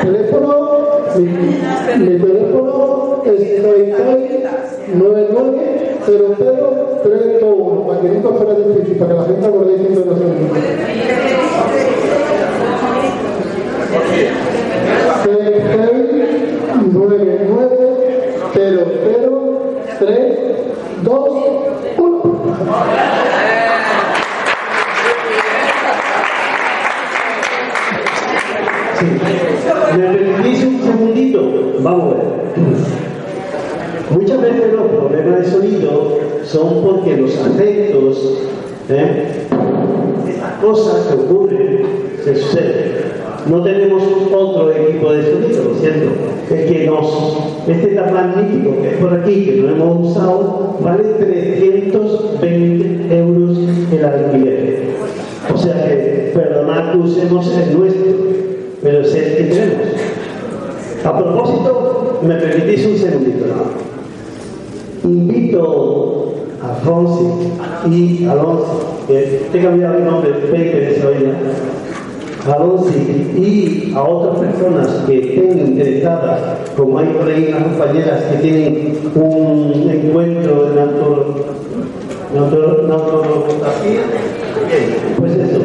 Teléfono, 0.04 0.50
mi, 1.16 1.24
mi 1.24 2.14
teléfono 2.20 3.24
es 3.26 3.40
99 4.94 5.70
00 6.06 7.86
para 7.88 8.02
que 8.02 8.08
nunca 8.10 8.30
fuera 8.30 8.54
difícil, 8.54 8.98
para 8.98 9.10
que 9.10 9.18
la 9.18 9.26
gente 9.26 9.46
acorde 9.48 9.78
diciendo 9.78 10.06
no 10.06 10.14
nueve 16.92 17.40
nueve 17.50 17.78
cero 18.54 18.82
cero 19.04 19.34
tres 20.00 20.49
dos 21.04 21.30
uno 21.98 22.20
¿Me 29.96 30.04
permitís 30.14 30.64
un 30.66 30.82
segundito? 30.84 31.40
Vamos 31.80 32.04
a 32.04 32.18
ver. 32.18 32.26
Muchas 34.12 34.42
veces 34.42 34.74
los 34.74 34.88
problemas 34.88 35.40
de 35.40 35.52
sonido 35.52 36.18
son 36.44 36.84
porque 36.84 37.16
los 37.18 37.38
afectos, 37.38 38.38
¿eh? 38.90 39.48
estas 40.28 40.54
cosas 40.62 41.08
que 41.08 41.14
ocurren, 41.14 41.86
se 42.24 42.36
suceden. 42.36 42.99
No 43.50 43.62
tenemos 43.64 44.04
otro 44.32 44.72
equipo 44.72 45.12
de 45.12 45.24
sonido, 45.24 45.64
lo 45.64 45.74
siento. 45.80 46.12
Es 46.52 46.72
que 46.72 46.86
nos, 46.86 47.36
este 47.68 47.96
tan 47.96 48.14
magnífico 48.14 48.80
que 48.80 48.90
es 48.90 48.98
por 48.98 49.12
aquí, 49.14 49.46
que 49.46 49.56
no 49.62 49.72
hemos 49.72 50.12
usado, 50.12 50.78
vale 50.82 51.04
320 51.04 53.18
euros 53.18 53.58
el 53.92 54.06
alquiler. 54.06 54.84
O 55.52 55.58
sea 55.58 55.88
que, 55.88 56.32
perdonad 56.32 56.92
que 56.92 57.00
usemos 57.00 57.52
el 57.58 57.76
nuestro, 57.76 58.14
pero 58.84 59.02
es 59.02 59.16
el 59.16 59.36
que 59.36 59.46
tenemos. 59.46 59.88
A 61.04 61.18
propósito, 61.18 62.20
me 62.22 62.36
permitís 62.36 62.86
un 62.86 62.98
segundito. 62.98 63.46
Invito 65.04 66.36
a 66.62 66.76
Fonsi 66.86 67.50
y 67.90 68.26
Alonso, 68.26 69.00
que 69.08 69.48
te 69.52 69.60
he 69.60 69.64
cambiado 69.64 69.98
el 69.98 70.06
nombre, 70.06 70.34
Pepe 70.34 70.82
de 70.82 71.00
Alonso 72.50 72.90
y 73.38 73.94
a 73.96 74.02
otras 74.02 74.38
personas 74.40 74.88
que 75.06 75.20
estén 75.20 75.60
interesadas, 75.60 76.60
como 76.76 77.00
hay 77.00 77.08
por 77.08 77.28
ahí 77.28 77.48
unas 77.50 77.64
compañeras 77.64 78.24
que 78.24 78.38
tienen 78.38 78.98
un 79.16 79.90
encuentro 79.90 80.70
de 80.70 80.76
naturología, 82.36 84.02
pues 85.18 85.32
eso, 85.34 85.60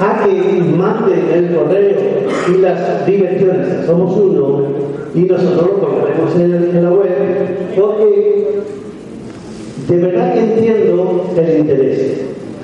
a 0.00 0.24
que 0.24 0.32
manden 0.76 1.28
el 1.32 1.54
correo 1.54 1.98
y 2.48 2.58
las 2.58 3.06
direcciones, 3.06 3.86
somos 3.86 4.16
uno, 4.16 4.62
y 5.14 5.20
nosotros 5.20 5.66
lo 5.66 5.80
colocaremos 5.80 6.34
en, 6.36 6.76
en 6.76 6.84
la 6.84 6.90
web, 6.90 7.08
porque 7.76 8.62
de 9.88 9.96
verdad 9.96 10.34
que 10.34 10.40
entiendo 10.40 11.24
el 11.36 11.58
interés, 11.58 12.20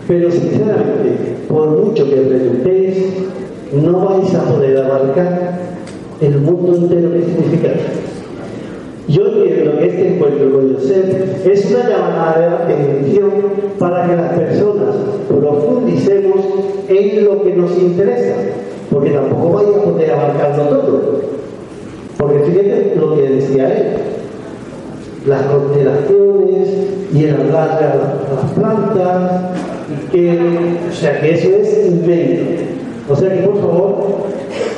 pero 0.07 0.31
sinceramente, 0.31 1.37
por 1.49 1.69
mucho 1.69 2.09
que 2.09 2.17
preguntéis, 2.17 3.05
no 3.73 4.05
vais 4.05 4.35
a 4.35 4.43
poder 4.45 4.79
abarcar 4.79 5.59
el 6.21 6.39
mundo 6.39 6.77
entero 6.77 7.13
que 7.13 7.23
significa. 7.23 7.71
Yo 9.09 9.27
entiendo 9.27 9.79
que 9.79 9.87
este 9.87 10.15
encuentro 10.15 10.51
con 10.53 10.75
Josep 10.75 11.47
es 11.47 11.71
una 11.71 11.89
llamada 11.89 12.39
de 12.39 12.75
atención 12.75 13.31
para 13.79 14.07
que 14.07 14.17
las 14.17 14.33
personas 14.33 14.95
profundicemos 15.29 16.41
en 16.89 17.25
lo 17.25 17.43
que 17.43 17.55
nos 17.55 17.77
interesa, 17.79 18.35
porque 18.91 19.11
tampoco 19.11 19.53
vais 19.53 19.69
a 19.69 19.83
poder 19.83 20.11
abarcarlo 20.11 20.79
todo. 20.79 21.21
Porque 22.17 22.39
fíjate 22.41 22.95
lo 22.99 23.17
que 23.17 23.23
decía 23.23 23.77
él, 23.77 23.87
las 25.27 25.43
constelaciones 25.43 26.69
y 27.13 27.25
el 27.25 27.35
hablar 27.35 27.79
de 27.79 28.35
las 28.35 28.51
plantas, 28.53 29.41
que, 30.11 30.39
o 30.91 30.93
sea 30.93 31.21
que 31.21 31.35
eso 31.35 31.49
es 31.49 31.87
inmenso. 31.87 32.63
O 33.09 33.17
sea 33.17 33.31
que 33.31 33.41
por 33.41 33.61
favor, 33.61 34.27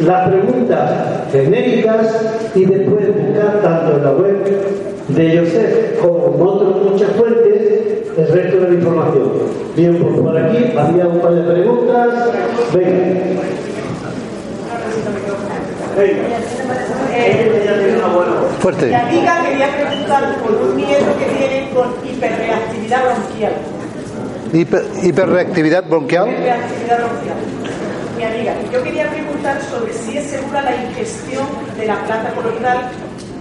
las 0.01 0.29
preguntas 0.29 0.91
genéricas 1.33 2.07
y 2.55 2.65
después 2.65 3.07
buscar 3.09 3.63
tanto 3.63 3.97
en 3.97 4.05
la 4.05 4.13
web 4.13 4.45
de 5.09 5.39
Joseph 5.39 6.01
como 6.01 6.35
en 6.35 6.43
otras 6.43 6.93
muchas 6.93 7.11
fuentes 7.13 7.57
el 8.17 8.29
resto 8.29 8.61
de 8.61 8.69
la 8.69 8.75
información. 8.75 9.33
Bien, 9.77 9.97
pues 9.97 10.21
por 10.21 10.39
aquí 10.39 10.73
había 10.77 11.07
un 11.07 11.21
par 11.21 11.35
de 11.35 11.53
preguntas. 11.53 12.09
Venga. 12.75 13.37
Fuerte. 18.61 18.87
Mi 18.87 18.95
amiga 18.95 19.43
quería 19.45 19.69
preguntar 19.77 20.37
por 20.43 20.53
un 20.53 20.77
miedo 20.77 21.07
que 21.19 21.25
tiene 21.39 21.71
con 21.73 21.89
hiperreactividad 22.05 23.03
bronquial. 23.05 23.53
Hiper, 24.53 24.85
hiperreactividad 25.03 25.85
bronquial. 25.85 26.29
Hiperreactividad 26.29 26.99
bronquial. 26.99 27.37
Mi 28.17 28.25
amiga, 28.25 28.55
yo 28.73 28.83
quería 28.83 29.11
preguntar 29.11 29.61
sobre 29.63 29.93
si 29.93 30.17
es 30.17 30.31
segura 30.31 30.63
la 30.63 30.75
ingestión 30.75 31.47
de 31.77 31.87
la 31.87 31.97
planta 32.05 32.31
coloidal, 32.31 32.91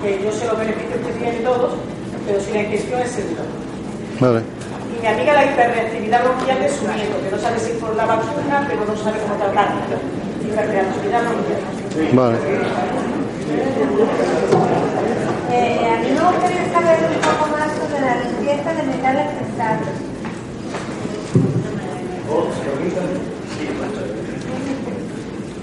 que 0.02 0.22
yo 0.22 0.32
sé 0.32 0.46
los 0.48 0.60
beneficios 0.60 1.00
que 1.06 1.14
tienen 1.14 1.44
todos, 1.44 1.74
pero 2.26 2.40
si 2.42 2.52
la 2.52 2.62
ingestión 2.64 3.02
es 3.02 3.12
segura. 3.12 3.44
Vale. 4.20 4.42
Y 4.98 5.02
mi 5.02 5.08
amiga 5.08 5.34
la 5.34 5.46
hiperreactividad 5.46 6.24
bronquial 6.24 6.60
de 6.60 6.70
su 6.70 6.84
nieto, 6.84 7.16
que 7.24 7.32
no 7.32 7.40
sabe 7.40 7.60
si 7.60 7.72
por 7.74 7.96
la 7.96 8.06
vacuna, 8.06 8.66
pero 8.68 8.86
no 8.86 8.98
sabe 8.98 9.20
cómo 9.20 9.36
tratarla. 9.36 9.86
Hiperreactividad 10.44 11.22
bronquial. 11.24 11.62
Vale. 12.14 12.38
Eh, 15.54 15.88
a 15.88 15.98
mí 16.02 16.08
me 16.12 16.20
gustaría 16.20 16.74
saber 16.74 17.00
un 17.00 17.22
poco 17.22 17.52
más 17.56 17.72
sobre 17.80 18.02
la 18.02 18.16
limpieza 18.26 18.74
de 18.74 18.84
metales 18.84 19.28
pesados. 19.40 20.15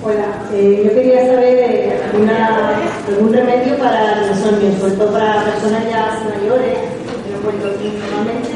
Hola, 0.04 0.26
eh, 0.52 0.82
yo 0.84 0.94
quería 0.94 1.26
saber 1.26 1.58
eh, 1.58 2.00
alguna- 2.12 2.80
algún 3.08 3.32
remedio 3.32 3.76
para 3.78 4.20
los 4.20 4.30
insomnio, 4.38 4.72
sobre 4.78 4.92
todo 4.94 5.12
para 5.12 5.44
personas 5.44 5.84
ya 5.88 6.18
mayores, 6.28 6.78
que 7.24 7.30
no 7.32 7.38
pueden 7.42 7.60
dormir 7.62 7.92
normalmente. 8.02 8.50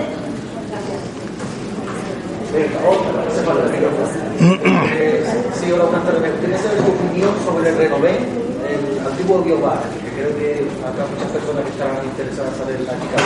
Eh, 4.98 5.24
Sí, 5.60 5.72
hola, 5.72 5.84
tardes. 6.04 6.22
Me 6.22 6.30
gustaría 6.30 6.58
saber 6.58 6.78
tu 6.82 6.90
opinión 6.92 7.30
sobre 7.44 7.70
el 7.70 7.76
Renové, 7.76 8.10
el 8.10 9.06
antiguo 9.06 9.42
Biobar, 9.42 9.80
que 10.04 10.10
creo 10.20 10.36
que 10.38 10.66
habrá 10.86 11.04
muchas 11.06 11.30
personas 11.32 11.64
que 11.64 11.70
estarán 11.70 12.04
interesadas 12.04 12.52
en 12.52 12.58
saber 12.58 12.80
la 12.86 12.94
chica. 13.00 13.18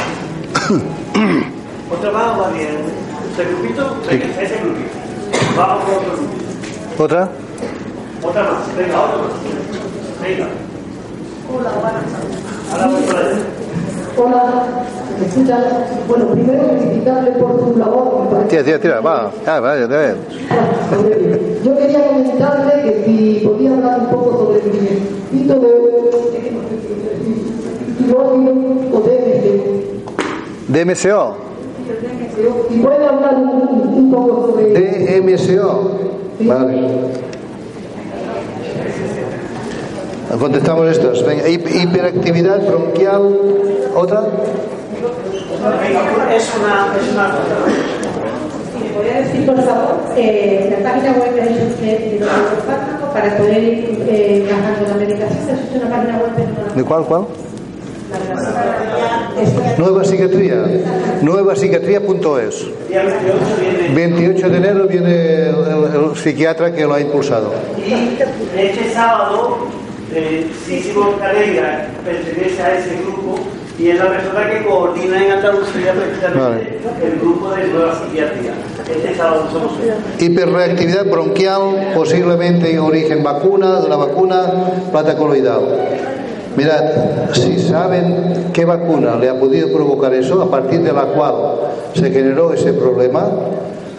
¿Otra 1.92 2.10
más 2.12 2.36
o 2.36 2.40
va 2.42 2.50
bien? 2.50 2.76
¿Este 3.30 3.44
grupito? 3.44 3.96
Ese 4.40 4.56
grupito. 4.62 5.09
Vamos 5.56 5.84
con 5.84 5.94
otro 5.94 6.12
grupito. 6.16 7.02
¿Otra? 7.02 7.28
Otra 8.22 8.42
más. 8.42 8.76
Venga, 8.76 9.00
otra 9.00 9.18
más. 9.18 9.32
Venga. 10.22 10.46
Hola, 11.52 11.70
buenas 11.80 12.04
Ahora 12.72 12.86
voy 12.86 13.02
por 13.02 13.16
ahí. 13.16 13.44
Hola, 14.16 14.42
¿me 15.18 15.26
escuchas? 15.26 15.64
Bueno, 16.08 16.26
primero 16.28 16.62
felicitarle 16.78 17.30
por 17.32 17.60
su 17.60 17.78
labor. 17.78 18.24
me 18.24 18.30
parece 18.30 18.48
Tira, 18.48 18.64
tira, 18.64 18.78
tira, 18.80 19.00
va. 19.00 19.30
Ah, 19.46 19.60
vaya, 19.60 19.86
vaya. 19.86 20.14
Yo 21.64 21.76
quería 21.76 22.06
comentarle 22.06 22.82
que 22.82 23.04
si 23.04 23.46
podía 23.46 23.72
hablar 23.74 24.00
un 24.00 24.06
poco 24.10 24.38
sobre 24.38 24.60
el 24.60 25.02
mito 25.32 25.54
de 25.54 25.68
tiroides 27.98 28.50
o 31.12 31.49
Puede 32.82 33.06
hablar 33.06 33.36
un, 33.36 34.10
poco 34.10 34.46
sobre 34.52 35.20
DMSO. 35.20 35.98
Vale. 36.40 36.80
Contestamos 40.38 40.88
estos. 40.90 41.24
Venga, 41.26 41.48
hip- 41.48 41.68
hiperactividad 41.68 42.60
bronquial. 42.66 43.36
¿Otra? 43.94 44.22
Es 46.34 46.50
una, 46.58 46.94
es 46.96 47.12
una 47.12 47.34
Si 48.72 48.84
me 48.84 48.90
podría 48.94 49.20
decir, 49.20 49.44
por 49.46 49.56
favor, 49.60 49.96
eh, 50.16 50.68
la 50.70 50.88
página 50.90 51.12
web 51.12 51.34
de, 51.34 51.40
de, 51.42 52.08
de 52.10 52.20
los 52.20 52.28
fármacos 52.64 53.08
para 53.12 53.36
poder 53.36 53.62
ir 53.62 54.04
eh, 54.08 54.48
bajando 54.48 54.88
la 54.88 54.94
medicación. 54.94 55.48
Es 55.50 55.82
una 55.82 55.90
página 55.96 56.18
web, 56.18 56.30
no 56.68 56.74
¿De 56.76 56.84
cuál, 56.84 57.04
cuál? 57.04 57.26
Nueva 59.78 60.04
psiquiatría. 60.04 60.64
Nuevapsiquiatría.es. 61.22 62.66
día 62.88 63.02
28 63.02 63.38
viene. 63.60 63.94
28 63.94 64.48
de 64.50 64.56
enero 64.56 64.86
viene 64.86 65.14
el, 65.48 65.54
el- 65.94 66.04
el 66.10 66.16
psiquiatra 66.16 66.72
que 66.72 66.84
lo 66.84 66.94
ha 66.94 67.00
impulsado. 67.00 67.52
Y 67.78 68.18
este 68.58 68.92
sábado, 68.92 69.58
eh, 70.14 70.46
Sísimo 70.66 71.12
pertenece 72.04 72.62
a 72.62 72.78
ese 72.78 72.96
grupo 73.02 73.38
y 73.78 73.88
es 73.88 73.98
la 73.98 74.08
persona 74.10 74.50
que 74.50 74.64
coordina 74.66 75.24
en 75.24 75.32
Andalucía 75.32 75.94
precisamente 75.94 76.78
el 77.02 77.18
grupo 77.20 77.50
de 77.50 77.68
nueva 77.68 77.94
psiquiatría. 77.94 78.52
Este 78.94 79.14
sábado 79.14 79.48
somos 79.52 79.72
Hiperreactividad 80.18 81.06
bronquial, 81.06 81.92
posiblemente 81.94 82.72
en 82.72 82.80
origen 82.80 83.22
vacuna, 83.22 83.80
de 83.80 83.88
la 83.88 83.96
vacuna 83.96 84.42
plata 84.90 85.16
coloidal. 85.16 85.60
Mirad, 86.60 87.32
si 87.32 87.58
saben 87.58 88.50
qué 88.52 88.66
vacuna 88.66 89.16
le 89.16 89.30
ha 89.30 89.40
podido 89.40 89.72
provocar 89.72 90.12
eso, 90.12 90.42
a 90.42 90.50
partir 90.50 90.82
de 90.82 90.92
la 90.92 91.04
cual 91.04 91.34
se 91.94 92.10
generó 92.10 92.52
ese 92.52 92.74
problema, 92.74 93.30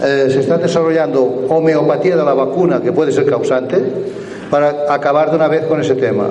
eh, 0.03 0.27
se 0.29 0.41
está 0.41 0.59
desarrollando 0.59 1.47
homeopatía 1.49 2.15
de 2.15 2.23
la 2.23 2.35
vacuna, 2.35 2.79
que 2.79 2.91
puede 2.91 3.11
ser 3.11 3.25
causante, 3.25 3.81
para 4.51 4.93
acabar 4.93 5.31
de 5.31 5.37
una 5.37 5.47
vez 5.47 5.65
con 5.65 5.81
ese 5.81 5.95
tema. 5.95 6.27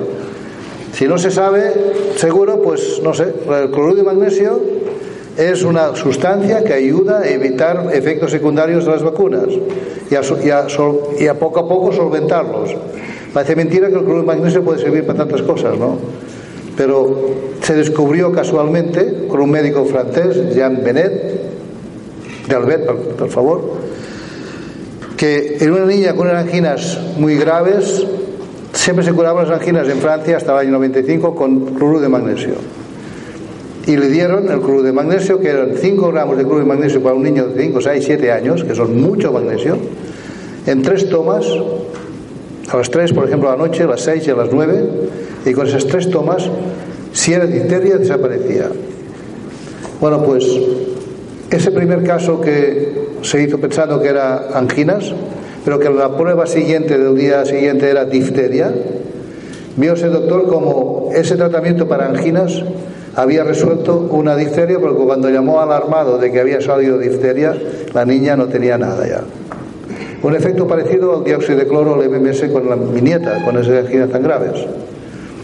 Si 0.93 1.05
no 1.05 1.17
se 1.17 1.31
sabe, 1.31 1.73
seguro, 2.15 2.61
pues 2.61 3.01
no 3.03 3.13
sé, 3.13 3.23
el 3.23 3.69
cloruro 3.69 3.95
de 3.95 4.03
magnesio 4.03 4.57
es 5.37 5.63
una 5.63 5.97
sustancia 5.97 6.63
que 6.63 6.71
ayuda 6.71 7.19
a 7.19 7.27
evitar 7.29 7.89
efectos 7.91 8.31
secundarios 8.31 8.85
de 8.85 8.91
las 8.91 9.03
vacunas 9.03 9.47
y 10.09 10.15
a, 11.27 11.33
poco 11.33 11.59
a 11.59 11.67
poco 11.67 11.91
solventarlos. 11.91 12.73
Parece 13.33 13.55
mentira 13.55 13.87
que 13.87 13.95
el 13.95 14.01
cloruro 14.01 14.21
de 14.21 14.27
magnesio 14.27 14.63
puede 14.63 14.79
servir 14.79 15.05
para 15.05 15.19
tantas 15.19 15.41
cosas, 15.41 15.77
¿no? 15.77 15.97
Pero 16.75 17.29
se 17.61 17.75
descubrió 17.75 18.31
casualmente 18.31 19.27
con 19.27 19.41
un 19.41 19.51
médico 19.51 19.85
francés, 19.85 20.53
Jean 20.53 20.83
Benet, 20.83 21.51
de 22.47 22.55
Albert, 22.55 22.85
por, 23.17 23.29
favor, 23.29 23.61
que 25.15 25.57
en 25.61 25.71
una 25.71 25.85
niña 25.85 26.13
con 26.13 26.27
unas 26.27 26.43
anginas 26.43 26.99
muy 27.17 27.35
graves, 27.35 28.05
siempre 28.73 29.05
se 29.05 29.13
curaban 29.13 29.47
las 29.47 29.59
anginas 29.59 29.87
en 29.87 29.97
Francia 29.99 30.37
hasta 30.37 30.53
el 30.53 30.67
año 30.67 30.71
95 30.71 31.35
con 31.35 31.65
cloruro 31.75 32.01
de 32.01 32.09
magnesio. 32.09 32.55
Y 33.87 33.95
le 33.95 34.09
dieron 34.09 34.49
el 34.51 34.59
cloruro 34.59 34.83
de 34.83 34.91
magnesio, 34.91 35.39
que 35.39 35.49
eran 35.49 35.71
5 35.75 36.11
gramos 36.11 36.37
de 36.37 36.43
cloruro 36.43 36.63
de 36.63 36.69
magnesio 36.69 37.01
para 37.01 37.15
un 37.15 37.23
niño 37.23 37.47
de 37.47 37.61
5, 37.61 37.81
6, 37.81 38.03
7 38.05 38.31
años, 38.31 38.63
que 38.63 38.75
son 38.75 38.99
mucho 38.99 39.31
magnesio, 39.31 39.77
en 40.65 40.81
tres 40.81 41.09
tomas, 41.09 41.45
a 42.71 42.77
las 42.77 42.89
3, 42.89 43.13
por 43.13 43.25
ejemplo, 43.25 43.49
a 43.49 43.55
la 43.55 43.57
noche, 43.57 43.83
a 43.83 43.87
las 43.87 44.01
6 44.01 44.27
y 44.27 44.31
a 44.31 44.35
las 44.35 44.49
9, 44.51 44.83
y 45.45 45.53
con 45.53 45.67
esas 45.67 45.85
tres 45.85 46.09
tomas, 46.09 46.49
si 47.13 47.33
era 47.33 47.45
difteria, 47.45 47.97
desaparecía. 47.97 48.69
Bueno, 49.99 50.23
pues 50.23 50.45
ese 51.49 51.71
primer 51.71 52.03
caso 52.03 52.39
que 52.39 53.09
se 53.21 53.43
hizo 53.43 53.59
pensando 53.59 54.01
que 54.01 54.07
era 54.07 54.57
anginas, 54.57 55.13
pero 55.65 55.79
que 55.79 55.89
la 55.89 56.15
prueba 56.15 56.47
siguiente 56.47 56.97
del 56.97 57.15
día 57.15 57.45
siguiente 57.45 57.89
era 57.89 58.05
difteria, 58.05 58.73
vio 59.75 59.93
ese 59.93 60.07
doctor 60.07 60.47
como 60.47 61.09
ese 61.13 61.35
tratamiento 61.35 61.87
para 61.87 62.07
anginas 62.07 62.63
había 63.15 63.43
resuelto 63.43 64.07
una 64.11 64.35
difteria, 64.35 64.79
porque 64.79 65.03
cuando 65.03 65.29
llamó 65.29 65.59
alarmado 65.59 66.17
de 66.17 66.31
que 66.31 66.39
había 66.39 66.61
salido 66.61 66.97
difteria, 66.97 67.55
la 67.93 68.05
niña 68.05 68.37
no 68.37 68.47
tenía 68.47 68.77
nada 68.77 69.05
ya. 69.05 69.23
Un 70.23 70.35
efecto 70.35 70.67
parecido 70.67 71.17
al 71.17 71.23
dióxido 71.23 71.57
de 71.57 71.67
cloro, 71.67 72.01
el 72.01 72.09
MMS, 72.09 72.43
con 72.51 72.69
la, 72.69 72.75
mi 72.75 73.01
nieta, 73.01 73.43
con 73.43 73.57
esas 73.57 73.89
tan 74.11 74.21
graves. 74.21 74.67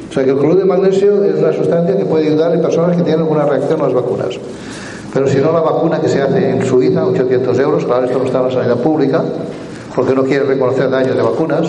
O 0.09 0.13
sea 0.13 0.23
que 0.23 0.29
el 0.29 0.37
cloruro 0.37 0.59
de 0.59 0.65
magnesio 0.65 1.23
es 1.23 1.35
una 1.39 1.51
sustancia 1.51 1.97
que 1.97 2.05
puede 2.05 2.27
ayudar 2.27 2.53
en 2.53 2.61
personas 2.61 2.95
que 2.95 3.03
tienen 3.03 3.21
alguna 3.21 3.45
reacción 3.45 3.81
a 3.81 3.85
las 3.85 3.93
vacunas. 3.93 4.39
Pero 5.13 5.27
si 5.27 5.37
no, 5.37 5.51
la 5.51 5.61
vacuna 5.61 5.99
que 5.99 6.07
se 6.07 6.21
hace 6.21 6.51
en 6.51 6.63
Suiza, 6.63 7.05
800 7.05 7.59
euros, 7.59 7.85
claro, 7.85 8.05
esto 8.05 8.19
no 8.19 8.25
está 8.25 8.39
en 8.39 8.45
la 8.45 8.51
sanidad 8.51 8.77
pública, 8.77 9.23
porque 9.95 10.13
no 10.13 10.23
quiere 10.23 10.45
reconocer 10.45 10.89
daños 10.91 11.15
de 11.15 11.21
vacunas, 11.23 11.67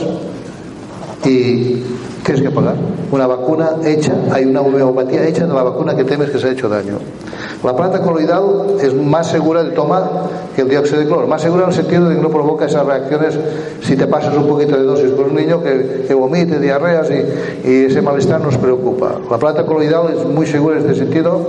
y 1.25 1.83
tienes 2.25 2.43
que 2.43 2.51
pagar. 2.51 2.75
Una 3.11 3.27
vacuna 3.27 3.71
hecha, 3.85 4.13
hay 4.31 4.45
una 4.45 4.61
homeopatía 4.61 5.27
hecha 5.27 5.47
de 5.47 5.55
la 5.55 5.63
vacuna 5.63 5.97
que 5.97 6.05
temes 6.05 6.31
que 6.31 6.39
se 6.39 6.49
ha 6.49 6.51
hecho 6.51 6.69
daño. 6.69 6.99
La 7.65 7.75
planta 7.75 8.01
coloidal 8.01 8.77
es 8.81 8.95
más 8.95 9.29
segura 9.29 9.65
de 9.65 9.71
tomar 9.71 10.05
que 10.55 10.63
el 10.63 10.69
dióxido 10.69 11.01
de 11.01 11.07
cloro, 11.07 11.27
más 11.27 11.43
segura 11.43 11.65
en 11.65 11.71
el 11.71 11.75
sentido 11.75 12.09
de 12.09 12.17
que 12.17 12.23
no 12.23 12.31
provoca 12.31 12.67
esas 12.67 12.87
reacciones 12.87 13.39
si 13.83 13.97
te 13.97 14.07
pasas 14.07 14.37
un 14.37 14.47
poquito 14.47 14.77
de 14.77 14.85
dosis 14.85 15.11
con 15.13 15.31
un 15.31 15.35
niño 15.35 15.63
que, 15.63 16.15
vomite, 16.15 16.61
diarreas 16.61 17.09
y, 17.11 17.87
ese 17.89 18.03
malestar 18.03 18.41
nos 18.41 18.57
preocupa. 18.59 19.13
La 19.31 19.39
planta 19.39 19.65
coloidal 19.65 20.15
es 20.17 20.25
muy 20.27 20.47
segura 20.47 20.77
en 20.77 20.83
este 20.83 20.95
sentido, 20.97 21.41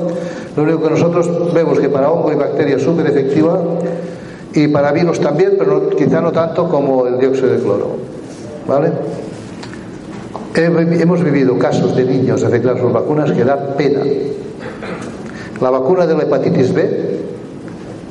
lo 0.55 0.63
único 0.63 0.81
que 0.81 0.89
nosotros 0.89 1.53
vemos 1.53 1.79
que 1.79 1.89
para 1.89 2.09
hongo 2.11 2.31
y 2.31 2.35
bacteria 2.35 2.77
es 2.77 2.83
súper 2.83 3.07
efectiva 3.07 3.59
y 4.53 4.67
para 4.67 4.91
virus 4.91 5.19
también, 5.19 5.55
pero 5.57 5.89
quizá 5.89 6.21
no 6.21 6.31
tanto 6.31 6.67
como 6.69 7.05
el 7.07 7.19
dióxido 7.19 7.49
de 7.49 7.59
cloro. 7.59 7.87
¿Vale? 8.67 8.91
Hemos 10.59 11.23
vivido 11.23 11.57
casos 11.57 11.95
de 11.95 12.03
niños 12.03 12.43
afectados 12.43 12.81
por 12.81 12.91
vacunas 12.91 13.31
que 13.31 13.45
da 13.45 13.77
pena. 13.77 14.01
La 15.61 15.69
vacuna 15.69 16.05
de 16.05 16.15
la 16.15 16.23
hepatitis 16.23 16.73
B, 16.73 17.19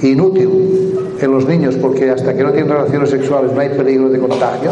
inútil 0.00 0.94
en 1.20 1.30
los 1.30 1.46
niños 1.46 1.76
porque 1.76 2.10
hasta 2.10 2.34
que 2.34 2.42
no 2.42 2.50
tienen 2.52 2.70
relaciones 2.70 3.10
sexuales 3.10 3.52
no 3.52 3.60
hay 3.60 3.68
peligro 3.68 4.08
de 4.08 4.18
contagio. 4.18 4.70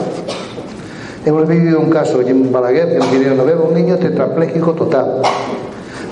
Hemos 1.27 1.47
vivido 1.47 1.81
un 1.81 1.91
caso 1.91 2.23
en 2.23 2.51
Balaguer, 2.51 2.93
en 2.93 3.11
Pirineo 3.11 3.35
Noveno, 3.35 3.65
un 3.69 3.75
niño 3.75 3.97
tetrapléjico 3.99 4.73
total. 4.73 5.21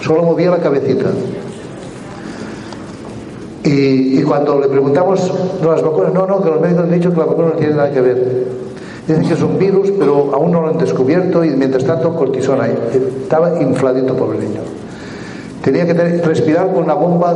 Solo 0.02 0.22
movía 0.22 0.50
la 0.50 0.58
cabecita. 0.58 1.06
Y, 3.62 4.22
cuando 4.22 4.60
le 4.60 4.68
preguntamos 4.68 5.32
de 5.62 5.66
las 5.66 5.82
vacunas, 5.82 6.12
no, 6.12 6.26
no, 6.26 6.42
que 6.42 6.50
los 6.50 6.60
médicos 6.60 6.84
han 6.84 6.90
dicho 6.90 7.10
que 7.10 7.16
la 7.16 7.24
vacuna 7.24 7.48
no 7.48 7.54
tiene 7.54 7.74
nada 7.74 7.90
que 7.90 8.00
ver. 8.02 8.64
Dicen 9.06 9.26
que 9.26 9.34
es 9.34 9.42
un 9.42 9.58
virus, 9.58 9.90
pero 9.98 10.30
aún 10.32 10.50
no 10.50 10.62
lo 10.62 10.68
han 10.68 10.78
descubierto 10.78 11.44
y 11.44 11.50
mientras 11.50 11.84
tanto 11.84 12.14
cortisona. 12.16 12.68
Estaba 12.68 13.60
infladito 13.60 14.14
por 14.14 14.34
el 14.34 14.40
niño. 14.40 14.60
Tenía 15.62 15.86
que 15.86 15.94
respirar 15.94 16.72
con 16.72 16.84
una 16.84 16.94
bomba, 16.94 17.32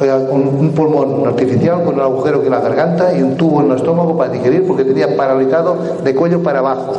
eh, 0.00 0.12
un 0.30 0.72
pulmón 0.74 1.26
artificial, 1.26 1.82
con 1.84 1.94
un 1.94 2.00
agujero 2.00 2.42
en 2.42 2.50
la 2.50 2.60
garganta 2.60 3.16
y 3.16 3.22
un 3.22 3.36
tubo 3.36 3.60
en 3.62 3.70
el 3.70 3.76
estómago 3.76 4.16
para 4.16 4.32
digerir 4.32 4.66
porque 4.66 4.84
tenía 4.84 5.16
paralizado 5.16 5.76
de 6.02 6.14
cuello 6.14 6.42
para 6.42 6.58
abajo. 6.58 6.92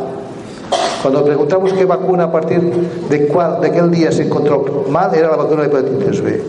Cuando 1.02 1.26
preguntamos 1.26 1.74
qué 1.74 1.86
vacuna 1.86 2.26
a 2.26 2.32
partir 2.32 2.62
de, 3.10 3.28
cuál, 3.28 3.60
de 3.60 3.68
aquel 3.68 3.90
día 3.90 4.12
se 4.12 4.24
encontró 4.24 4.86
mal, 4.90 5.14
era 5.16 5.32
la 5.32 5.38
vacuna 5.38 5.64
de 5.64 5.68
hepatitis 5.68 6.22
B. 6.22 6.42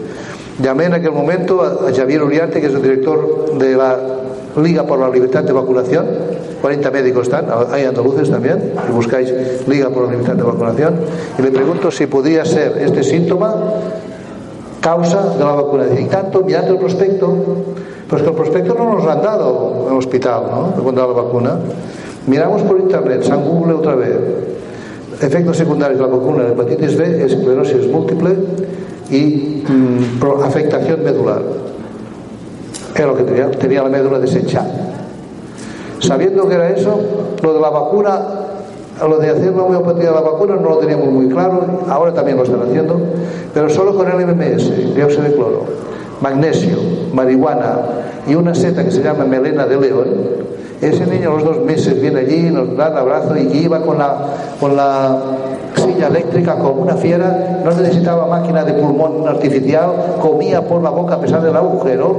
Llamé 0.63 0.85
en 0.85 0.95
aquel 0.95 1.13
momento 1.13 1.63
a 1.63 1.93
Javier 1.95 2.23
Uriarte, 2.23 2.61
que 2.61 2.67
es 2.67 2.75
el 2.75 2.83
director 2.83 3.57
de 3.59 3.75
la 3.75 3.97
Liga 4.57 4.85
por 4.85 4.99
la 4.99 5.09
Libertad 5.09 5.45
de 5.45 5.53
Vacunación. 5.53 6.07
40 6.61 6.91
médicos 6.91 7.23
están, 7.25 7.47
hay 7.71 7.85
andaluces 7.85 8.31
también, 8.31 8.73
y 8.89 8.93
buscáis 8.93 9.33
Liga 9.67 9.91
por 9.91 10.05
la 10.05 10.13
Libertad 10.13 10.35
de 10.35 10.43
Vacunación. 10.43 10.95
Y 11.39 11.43
le 11.43 11.51
pregunto 11.51 11.91
si 11.91 12.07
podría 12.07 12.45
ser 12.45 12.79
este 12.79 13.03
síntoma 13.03 13.55
causa 14.81 15.35
de 15.39 15.45
la 15.45 15.53
vacuna. 15.53 15.85
Y 15.99 16.05
tanto, 16.05 16.43
mirando 16.43 16.73
el 16.73 16.79
prospecto, 16.79 17.35
pues 18.09 18.23
que 18.23 18.29
el 18.29 18.35
prospecto 18.35 18.75
no 18.75 18.93
nos 18.93 19.05
lo 19.05 19.11
han 19.11 19.23
dado 19.23 19.85
en 19.87 19.93
el 19.93 19.99
hospital, 19.99 20.43
¿no? 20.51 20.83
Cuando 20.83 21.07
la 21.07 21.23
vacuna. 21.23 21.59
Miramos 22.27 22.63
por 22.63 22.79
internet, 22.79 23.23
San 23.23 23.43
Google 23.43 23.75
otra 23.75 23.95
vez. 23.95 24.19
Efectos 25.21 25.57
secundarios 25.57 25.99
de 25.99 26.07
la 26.07 26.13
vacuna 26.13 26.49
hepatitis 26.49 26.97
B, 26.97 27.25
esclerosis 27.25 27.87
múltiple 27.89 28.37
y 29.11 29.65
mmm, 29.67 30.43
afectación 30.45 31.03
medular. 31.03 31.43
Era 32.95 33.07
lo 33.07 33.17
que 33.17 33.23
tenía, 33.23 33.51
tenía 33.51 33.83
la 33.83 33.89
médula 33.89 34.19
desechada. 34.19 34.71
Sabiendo 36.01 36.49
que 36.49 36.55
era 36.55 36.71
eso, 36.71 37.01
lo 37.43 37.55
de 37.55 37.61
la 37.61 37.71
vacuna, 37.71 38.21
lo 39.09 39.19
de 39.19 39.31
hacer 39.31 39.55
la 39.55 39.63
homeopatía 39.63 40.11
de 40.11 40.15
la 40.15 40.21
vacuna 40.21 40.57
no 40.57 40.71
lo 40.71 40.79
teníamos 40.79 41.09
muy 41.09 41.29
claro, 41.29 41.63
ahora 41.89 42.13
también 42.13 42.37
lo 42.37 42.43
están 42.43 42.63
haciendo, 42.63 43.01
pero 43.55 43.71
solo 43.71 43.97
con 43.97 44.09
el 44.09 44.27
MMS, 44.27 44.95
dióxido 44.95 45.23
de 45.23 45.33
cloro, 45.33 45.65
magnesio, 46.21 46.77
marihuana 47.13 47.79
y 48.27 48.35
una 48.35 48.55
seta 48.55 48.85
que 48.85 48.91
se 48.91 49.03
llama 49.03 49.25
melena 49.25 49.67
de 49.67 49.81
león, 49.81 50.09
ese 50.83 51.07
niño 51.07 51.31
a 51.31 51.35
los 51.35 51.45
dos 51.45 51.65
meses 51.65 52.01
viene 52.01 52.21
allí, 52.21 52.51
nos 52.51 52.77
da 52.77 52.89
el 52.89 52.99
abrazo 52.99 53.37
y 53.37 53.57
iba 53.57 53.81
con 53.81 53.99
la, 53.99 54.17
con 54.59 54.77
la 54.77 55.17
silla 55.77 56.09
eléctrica 56.09 56.57
como 56.57 56.83
una 56.83 56.97
fiera, 56.97 57.61
no 57.65 57.71
necesitaba 57.71 58.27
máquina 58.27 58.65
de 58.65 58.75
pulmón 58.75 59.27
artificial, 59.29 60.17
comía 60.21 60.63
por 60.67 60.83
la 60.83 60.91
boca 60.91 61.15
a 61.15 61.21
pesar 61.21 61.41
del 61.41 61.55
agujero 61.55 62.17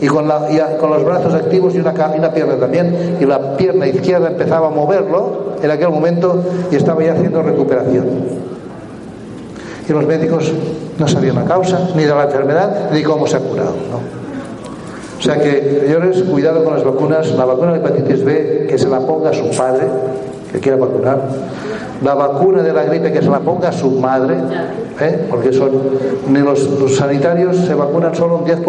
y 0.00 0.06
con, 0.06 0.26
la, 0.26 0.48
y 0.50 0.58
con 0.78 0.90
los 0.90 1.04
brazos 1.04 1.34
activos 1.34 1.74
y 1.74 1.80
una, 1.80 1.92
y 1.92 2.34
pierna 2.34 2.56
también, 2.56 3.18
y 3.20 3.26
la 3.26 3.56
pierna 3.58 3.86
izquierda 3.86 4.28
empezaba 4.28 4.68
a 4.68 4.70
moverlo 4.70 5.56
en 5.62 5.70
aquel 5.70 5.90
momento 5.90 6.42
y 6.70 6.76
estaba 6.76 7.04
ya 7.04 7.12
haciendo 7.12 7.42
recuperación. 7.42 8.06
Y 9.88 9.92
los 9.92 10.06
médicos 10.06 10.52
no 10.98 11.06
sabían 11.06 11.36
la 11.36 11.44
causa, 11.44 11.90
ni 11.94 12.04
de 12.04 12.14
la 12.14 12.24
enfermedad, 12.24 12.90
ni 12.92 13.02
cómo 13.02 13.26
se 13.26 13.36
ha 13.36 13.40
curado. 13.40 13.74
O 15.18 15.22
sea 15.22 15.38
que, 15.38 15.82
señores, 15.86 16.22
cuidado 16.24 16.62
con 16.62 16.74
las 16.74 16.84
vacunas. 16.84 17.30
La 17.36 17.44
vacuna 17.44 17.72
de 17.72 17.78
hepatitis 17.78 18.24
B, 18.24 18.66
que 18.68 18.78
se 18.78 18.88
la 18.88 19.00
ponga 19.00 19.32
su 19.32 19.50
padre, 19.56 19.86
que 20.52 20.60
quiera 20.60 20.76
vacunar. 20.76 21.20
La 22.04 22.14
vacuna 22.14 22.62
de 22.62 22.72
la 22.72 22.84
gripe, 22.84 23.12
que 23.12 23.22
se 23.22 23.30
la 23.30 23.40
ponga 23.40 23.72
su 23.72 23.90
madre, 23.92 24.36
¿eh? 25.00 25.26
porque 25.30 25.52
son, 25.52 25.70
los, 26.30 26.80
los 26.80 26.96
sanitarios 26.96 27.56
se 27.56 27.74
vacunan 27.74 28.14
solo 28.14 28.36
un 28.36 28.44
10%, 28.44 28.62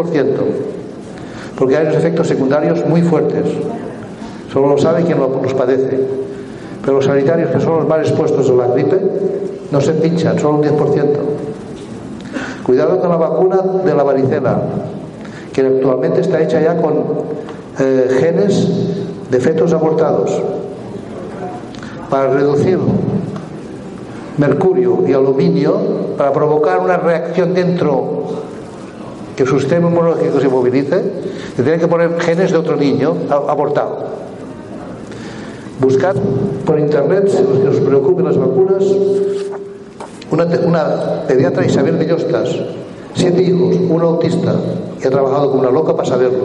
porque 1.58 1.76
hay 1.76 1.86
unos 1.88 1.98
efectos 1.98 2.28
secundarios 2.28 2.86
muy 2.86 3.02
fuertes. 3.02 3.44
Solo 4.52 4.70
lo 4.70 4.78
sabe 4.78 5.04
quien 5.04 5.20
los 5.20 5.54
padece. 5.54 6.00
Pero 6.82 6.98
los 6.98 7.06
sanitarios, 7.06 7.52
que 7.52 7.60
son 7.60 7.80
los 7.80 7.88
más 7.88 8.00
expuestos 8.00 8.50
a 8.50 8.54
la 8.54 8.68
gripe, 8.68 8.98
no 9.72 9.82
se 9.82 9.92
pinchan, 9.92 10.40
solo 10.40 10.60
un 10.60 10.64
10%. 10.64 11.06
Cuidado 12.66 13.00
con 13.00 13.10
la 13.10 13.18
vacuna 13.18 13.58
de 13.84 13.94
la 13.94 14.04
varicela, 14.04 14.62
que 15.58 15.66
actualmente 15.66 16.22
está 16.22 16.40
hecha 16.40 16.62
ya 16.62 16.78
con 16.78 17.04
eh, 17.80 18.18
genes 18.20 18.68
de 19.32 19.40
fetos 19.40 19.74
abortados 19.74 20.32
para 22.12 22.30
reducir 22.30 22.78
mercurio 24.38 25.04
y 25.08 25.14
aluminio 25.14 26.14
para 26.16 26.32
provocar 26.32 26.80
una 26.80 26.98
reacción 26.98 27.56
dentro 27.56 28.26
que 29.36 29.48
su 29.48 29.60
sistema 29.60 29.90
inmunológico 29.90 30.40
se 30.40 30.48
movilice, 30.48 31.02
se 31.56 31.64
tienen 31.64 31.80
que 31.80 31.88
poner 31.88 32.20
genes 32.20 32.52
de 32.52 32.58
otro 32.58 32.76
niño 32.76 33.16
abortado. 33.28 33.98
Buscad 35.80 36.18
por 36.68 36.80
internet, 36.80 37.30
si 37.30 37.42
los 37.42 37.58
que 37.58 37.68
os 37.70 37.80
preocupen 37.80 38.26
las 38.26 38.38
vacunas, 38.38 38.84
una, 40.30 40.46
una 40.64 41.24
pediatra 41.28 41.66
Isabel 41.66 41.96
Bellostas, 41.96 42.56
siete 43.18 43.42
hijos, 43.44 43.76
un 43.76 44.02
autista, 44.02 44.56
y 45.02 45.08
ha 45.08 45.10
trabajado 45.10 45.50
como 45.50 45.62
una 45.62 45.72
loca 45.72 45.96
para 45.96 46.08
saberlo. 46.08 46.44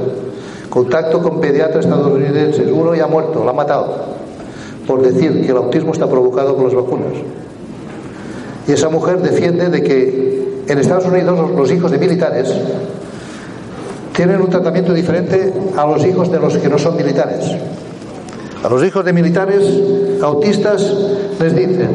Contacto 0.70 1.20
con 1.20 1.40
pediatras 1.40 1.84
estadounidenses, 1.84 2.66
uno 2.72 2.94
ya 2.94 3.06
muerto, 3.06 3.44
lo 3.44 3.50
ha 3.50 3.52
matado, 3.52 3.94
por 4.86 5.02
decir 5.02 5.42
que 5.42 5.50
el 5.50 5.56
autismo 5.56 5.92
está 5.92 6.08
provocado 6.08 6.56
por 6.56 6.64
las 6.64 6.74
vacunas. 6.74 7.12
Y 8.66 8.72
esa 8.72 8.88
mujer 8.88 9.20
defiende 9.20 9.68
de 9.68 9.82
que 9.82 10.62
en 10.68 10.78
Estados 10.78 11.06
Unidos 11.06 11.50
los, 11.54 11.70
hijos 11.72 11.90
de 11.90 11.98
militares 11.98 12.54
tienen 14.14 14.40
un 14.40 14.50
tratamiento 14.50 14.94
diferente 14.94 15.52
a 15.76 15.86
los 15.86 16.04
hijos 16.06 16.30
de 16.30 16.38
los 16.38 16.56
que 16.56 16.68
no 16.68 16.78
son 16.78 16.96
militares. 16.96 17.50
A 18.62 18.68
los 18.68 18.84
hijos 18.84 19.04
de 19.04 19.12
militares 19.12 19.64
autistas 20.22 20.94
les 21.40 21.56
dicen, 21.56 21.88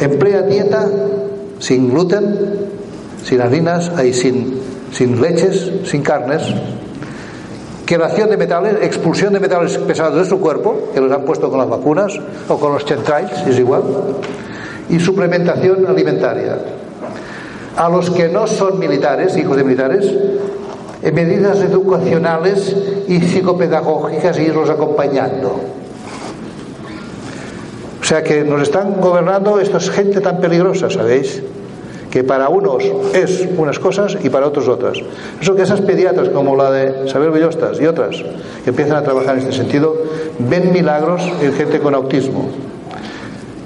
emplea 0.00 0.42
dieta 0.42 0.88
sin 1.58 1.90
gluten, 1.90 2.73
sin 3.24 3.40
harinas, 3.40 3.90
sin, 4.12 4.60
sin 4.92 5.20
leches, 5.20 5.70
sin 5.84 6.02
carnes, 6.02 6.42
quemación 7.86 8.30
de 8.30 8.36
metales, 8.36 8.76
expulsión 8.82 9.32
de 9.32 9.40
metales 9.40 9.78
pesados 9.78 10.16
de 10.16 10.24
su 10.24 10.38
cuerpo, 10.40 10.90
que 10.94 11.00
los 11.00 11.10
han 11.10 11.22
puesto 11.24 11.50
con 11.50 11.58
las 11.58 11.68
vacunas 11.68 12.18
o 12.48 12.58
con 12.58 12.72
los 12.72 12.84
chemtrails, 12.84 13.46
es 13.46 13.58
igual, 13.58 13.82
y 14.88 15.00
suplementación 15.00 15.86
alimentaria. 15.86 16.58
A 17.76 17.88
los 17.88 18.10
que 18.10 18.28
no 18.28 18.46
son 18.46 18.78
militares, 18.78 19.36
hijos 19.36 19.56
de 19.56 19.64
militares, 19.64 20.06
en 21.02 21.14
medidas 21.14 21.60
educacionales 21.60 22.74
y 23.08 23.20
psicopedagógicas 23.20 24.38
y 24.38 24.42
irlos 24.42 24.70
acompañando. 24.70 25.60
O 28.00 28.04
sea 28.04 28.22
que 28.22 28.44
nos 28.44 28.62
están 28.62 29.00
gobernando, 29.00 29.58
esto 29.58 29.78
es 29.78 29.90
gente 29.90 30.20
tan 30.20 30.38
peligrosa, 30.38 30.90
¿sabéis? 30.90 31.42
Que 32.14 32.22
para 32.22 32.48
unos 32.48 32.84
es 33.12 33.48
unas 33.58 33.80
cosas 33.80 34.16
y 34.22 34.30
para 34.30 34.46
otros 34.46 34.68
otras. 34.68 34.98
Eso 35.40 35.56
que 35.56 35.62
esas 35.62 35.80
pediatras 35.80 36.28
como 36.28 36.54
la 36.54 36.70
de 36.70 37.08
Saber 37.08 37.32
Bellostas 37.32 37.80
y 37.80 37.86
otras 37.86 38.22
que 38.62 38.70
empiezan 38.70 38.98
a 38.98 39.02
trabajar 39.02 39.34
en 39.34 39.40
este 39.40 39.52
sentido, 39.52 39.96
ven 40.38 40.72
milagros 40.72 41.22
en 41.42 41.52
gente 41.54 41.80
con 41.80 41.92
autismo 41.92 42.50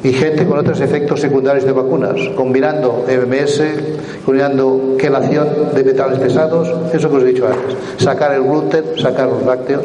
y 0.03 0.15
gente 0.15 0.47
con 0.47 0.59
otros 0.59 0.81
efectos 0.81 1.21
secundarios 1.21 1.67
de 1.67 1.73
vacunas, 1.73 2.17
combinando 2.37 3.05
MMS, 3.07 3.63
combinando 4.25 4.97
quelación 4.99 5.75
de 5.75 5.85
metales 5.85 6.19
pesados, 6.19 6.73
eso 6.95 7.11
que 7.11 7.17
os 7.17 7.23
he 7.25 7.27
dicho 7.27 7.47
antes, 7.47 7.77
sacar 8.03 8.33
el 8.33 8.45
gluten, 8.45 8.85
sacar 8.97 9.29
los 9.29 9.45
lácteos. 9.45 9.85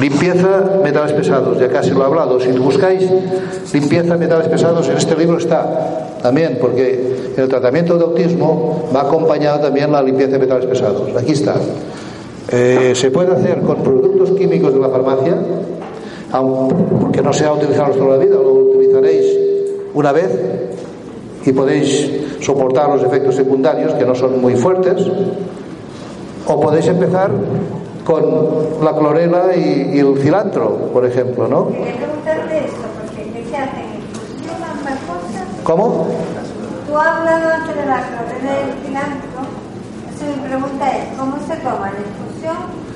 Limpieza, 0.00 0.80
metales 0.82 1.12
pesados, 1.12 1.58
ya 1.58 1.68
casi 1.68 1.90
lo 1.90 2.02
he 2.02 2.04
hablado. 2.06 2.40
Si 2.40 2.50
buscáis 2.52 3.06
limpieza, 3.74 4.16
metales 4.16 4.48
pesados, 4.48 4.88
en 4.88 4.96
este 4.96 5.14
libro 5.14 5.36
está 5.36 6.18
también, 6.22 6.58
porque 6.60 7.32
el 7.36 7.48
tratamiento 7.48 7.98
de 7.98 8.04
autismo 8.04 8.88
va 8.94 9.02
acompañado 9.02 9.60
también 9.60 9.92
la 9.92 10.02
limpieza 10.02 10.32
de 10.32 10.38
metales 10.38 10.66
pesados. 10.66 11.14
Aquí 11.16 11.32
está. 11.32 11.54
Eh, 12.50 12.92
se 12.94 13.10
puede 13.10 13.32
hacer 13.32 13.60
con 13.60 13.82
productos 13.82 14.30
químicos 14.32 14.72
de 14.72 14.80
la 14.80 14.88
farmacia, 14.88 15.36
aunque 16.32 17.20
no 17.22 17.32
sea 17.32 17.52
utilizarlos 17.52 17.98
toda 17.98 18.16
la 18.16 18.24
vida, 18.24 18.36
lo 18.36 18.52
utilizaréis 18.52 19.26
una 19.94 20.12
vez 20.12 20.30
y 21.44 21.52
podéis 21.52 22.10
soportar 22.40 22.88
los 22.88 23.02
efectos 23.02 23.34
secundarios 23.34 23.92
que 23.94 24.04
no 24.04 24.14
son 24.14 24.40
muy 24.40 24.54
fuertes, 24.54 25.06
o 26.46 26.60
podéis 26.60 26.86
empezar 26.86 27.30
con 28.04 28.84
la 28.84 28.92
clorela 28.92 29.54
y, 29.54 29.98
el 29.98 30.18
cilantro, 30.20 30.90
por 30.92 31.04
ejemplo, 31.04 31.48
¿no? 31.48 31.68
¿Cómo? 35.64 36.06
Tú 36.86 36.96
has 36.96 37.06
hablado 37.06 37.52
antes 37.52 37.76
de 37.76 37.86
la 37.86 38.02
clorela 38.02 38.52
y 38.58 38.70
el 38.70 38.86
cilantro. 38.86 39.40
mi 40.26 40.48
pregunta 40.48 40.96
es, 40.96 41.18
¿cómo 41.18 41.36
se 41.46 41.56
toma 41.56 41.90
la 41.92 41.98
infusión 41.98 42.90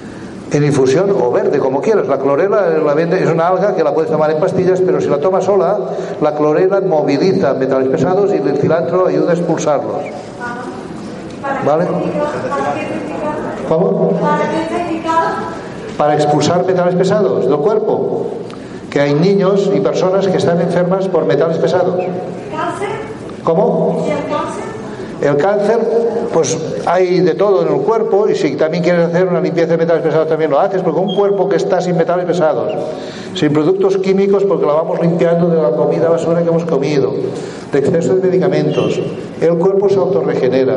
en 0.57 0.65
infusión 0.65 1.11
o 1.11 1.33
verde, 1.33 1.59
como 1.59 1.81
quieras. 1.81 2.07
La 2.07 2.19
clorela 2.19 2.69
la 2.69 2.95
vende, 2.95 3.23
es 3.23 3.29
una 3.29 3.49
alga 3.49 3.75
que 3.75 3.83
la 3.83 3.93
puedes 3.93 4.11
tomar 4.11 4.31
en 4.31 4.39
pastillas, 4.39 4.81
pero 4.81 5.01
si 5.01 5.09
la 5.09 5.19
tomas 5.19 5.45
sola, 5.45 5.79
la 6.21 6.35
clorela 6.35 6.81
moviliza 6.81 7.55
metales 7.55 7.89
pesados 7.89 8.31
y 8.33 8.37
el 8.37 8.57
cilantro 8.59 9.07
ayuda 9.07 9.33
a 9.33 9.35
expulsarlos. 9.35 10.03
¿Vale? 11.65 11.87
¿Cómo? 13.69 14.19
Para 15.97 16.15
expulsar 16.15 16.65
metales 16.67 16.95
pesados 16.95 17.49
del 17.49 17.57
cuerpo. 17.59 18.27
Que 18.91 19.01
hay 19.01 19.15
niños 19.15 19.71
y 19.75 19.81
personas 19.81 20.29
que 20.29 20.37
están 20.37 20.61
enfermas 20.61 21.09
por 21.09 21.25
metales 21.25 21.59
pesados. 21.59 22.01
¿Cómo? 23.43 24.05
El 25.21 25.37
cáncer, 25.37 25.79
pues 26.33 26.59
hay 26.87 27.21
de 27.21 27.35
todo 27.35 27.67
en 27.67 27.75
el 27.75 27.81
cuerpo 27.81 28.29
y 28.29 28.35
si 28.35 28.57
también 28.57 28.83
quieres 28.83 29.07
hacer 29.09 29.27
una 29.27 29.41
limpieza 29.41 29.73
de 29.73 29.79
metales 29.79 30.03
pesados 30.03 30.29
también 30.29 30.51
lo 30.51 30.61
haces, 30.61 30.83
porque 30.83 31.01
un 31.01 31.15
cuerpo 31.15 31.49
que 31.49 31.57
está 31.57 31.81
sin 31.81 31.97
metales 31.97 32.27
pesados, 32.27 32.73
sin 33.35 33.53
productos 33.53 33.97
químicos 33.99 34.45
porque 34.45 34.67
la 34.67 34.75
vamos 34.75 35.01
limpiando 35.01 35.49
de 35.49 35.63
la 35.63 35.71
comida 35.71 36.11
basura 36.11 36.43
que 36.43 36.49
hemos 36.49 36.65
comido, 36.65 37.15
de 37.73 37.79
exceso 37.79 38.17
de 38.17 38.27
medicamentos, 38.27 39.01
el 39.41 39.57
cuerpo 39.57 39.89
se 39.89 39.97
autorregenera, 39.97 40.77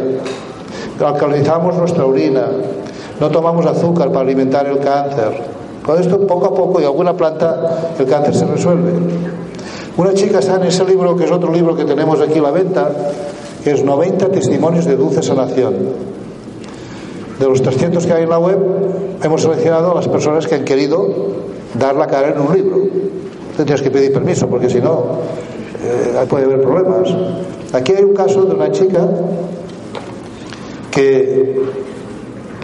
alcalinizamos 1.05 1.75
nuestra 1.75 2.05
orina, 2.05 2.47
no 3.19 3.29
tomamos 3.29 3.65
azúcar 3.65 4.09
para 4.09 4.21
alimentar 4.21 4.67
el 4.67 4.79
cáncer. 4.79 5.41
Con 5.85 5.99
esto 5.99 6.19
poco 6.27 6.47
a 6.47 6.53
poco 6.53 6.81
y 6.81 6.83
alguna 6.83 7.13
planta 7.15 7.93
el 7.97 8.05
cáncer 8.05 8.35
se 8.35 8.45
resuelve. 8.45 8.91
Una 9.97 10.13
chica 10.13 10.39
está 10.39 10.55
en 10.55 10.63
ese 10.63 10.85
libro, 10.85 11.15
que 11.15 11.25
es 11.25 11.31
otro 11.31 11.51
libro 11.51 11.75
que 11.75 11.85
tenemos 11.85 12.21
aquí 12.21 12.39
a 12.39 12.43
la 12.43 12.51
venta, 12.51 12.91
es 13.65 13.83
90 13.83 14.29
testimonios 14.29 14.85
de 14.85 14.95
dulce 14.95 15.23
sanación. 15.23 15.73
De 17.39 17.45
los 17.45 17.61
300 17.61 18.05
que 18.05 18.13
hay 18.13 18.23
en 18.23 18.29
la 18.29 18.39
web, 18.39 18.57
hemos 19.23 19.41
seleccionado 19.41 19.91
a 19.91 19.95
las 19.95 20.07
personas 20.07 20.45
que 20.47 20.55
han 20.55 20.65
querido 20.65 21.07
dar 21.79 21.95
la 21.95 22.07
cara 22.07 22.29
en 22.29 22.39
un 22.39 22.53
libro. 22.53 22.77
Tendrías 23.55 23.81
que 23.81 23.89
pedir 23.89 24.13
permiso, 24.13 24.47
porque 24.47 24.69
si 24.69 24.81
no, 24.81 25.03
eh, 25.83 26.25
puede 26.29 26.45
haber 26.45 26.61
problemas. 26.61 27.09
Aquí 27.73 27.93
hay 27.93 28.03
un 28.03 28.13
caso 28.13 28.43
de 28.43 28.55
una 28.55 28.71
chica 28.71 29.07
que 30.91 31.61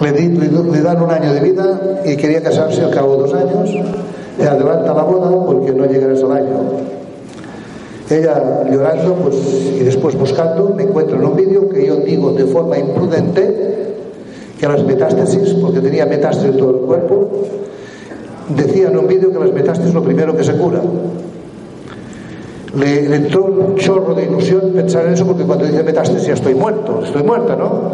le, 0.02 0.12
le, 0.12 0.82
dan 0.82 1.02
un 1.02 1.12
año 1.12 1.34
de 1.34 1.40
vida 1.40 2.02
y 2.06 2.16
quería 2.18 2.42
casarse 2.42 2.82
al 2.82 2.92
cabo 2.92 3.18
de 3.18 3.30
dos 3.30 3.34
años, 3.34 3.70
le 4.38 4.46
adelanta 4.46 4.94
la 4.94 5.04
boda 5.04 5.46
porque 5.46 5.72
no 5.72 5.86
llegará 5.86 6.14
al 6.14 6.32
año 6.32 6.94
ella 8.10 8.64
llorando 8.70 9.16
pues, 9.16 9.36
y 9.80 9.84
después 9.84 10.16
buscando, 10.18 10.74
me 10.76 10.84
encuentro 10.84 11.18
en 11.18 11.26
un 11.26 11.36
vídeo 11.36 11.70
que 11.70 11.86
yo 11.86 11.98
digo 11.98 12.32
de 12.34 12.46
forma 12.46 12.78
imprudente 12.78 13.96
que 14.60 14.68
las 14.68 14.84
metástasis, 14.84 15.56
porque 15.56 15.80
tenía 15.80 16.06
metástasis 16.06 16.52
en 16.52 16.58
todo 16.58 16.80
el 16.80 16.86
cuerpo, 16.86 17.30
decía 18.56 18.88
en 18.88 18.98
un 18.98 19.08
vídeo 19.08 19.32
que 19.32 19.40
las 19.40 19.52
metástasis 19.52 19.90
es 19.90 19.94
lo 19.94 20.04
primero 20.04 20.36
que 20.36 20.44
se 20.44 20.54
cura. 20.54 20.82
Le, 22.76 23.16
entró 23.16 23.46
un 23.46 23.76
chorro 23.76 24.16
de 24.16 24.24
ilusión 24.24 24.72
pensar 24.74 25.06
en 25.06 25.14
eso 25.14 25.28
porque 25.28 25.44
cuando 25.44 25.66
dice 25.66 25.84
metástasis 25.84 26.28
ya 26.28 26.34
estoy 26.34 26.56
muerto, 26.56 27.02
estoy 27.04 27.22
muerta, 27.22 27.56
¿no? 27.56 27.92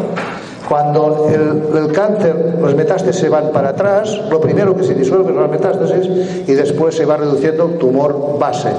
Cuando 0.68 1.28
el, 1.28 1.92
cáncer, 1.92 2.58
las 2.62 2.74
metástasis 2.74 3.20
se 3.20 3.28
van 3.28 3.50
para 3.50 3.70
atrás, 3.70 4.20
lo 4.30 4.40
primero 4.40 4.76
que 4.76 4.84
se 4.84 4.94
disuelve 4.94 5.32
son 5.32 5.40
las 5.40 5.50
metástasis 5.50 6.08
y 6.46 6.52
después 6.52 6.94
se 6.94 7.04
va 7.04 7.16
reduciendo 7.16 7.66
tumor 7.70 8.38
base. 8.38 8.70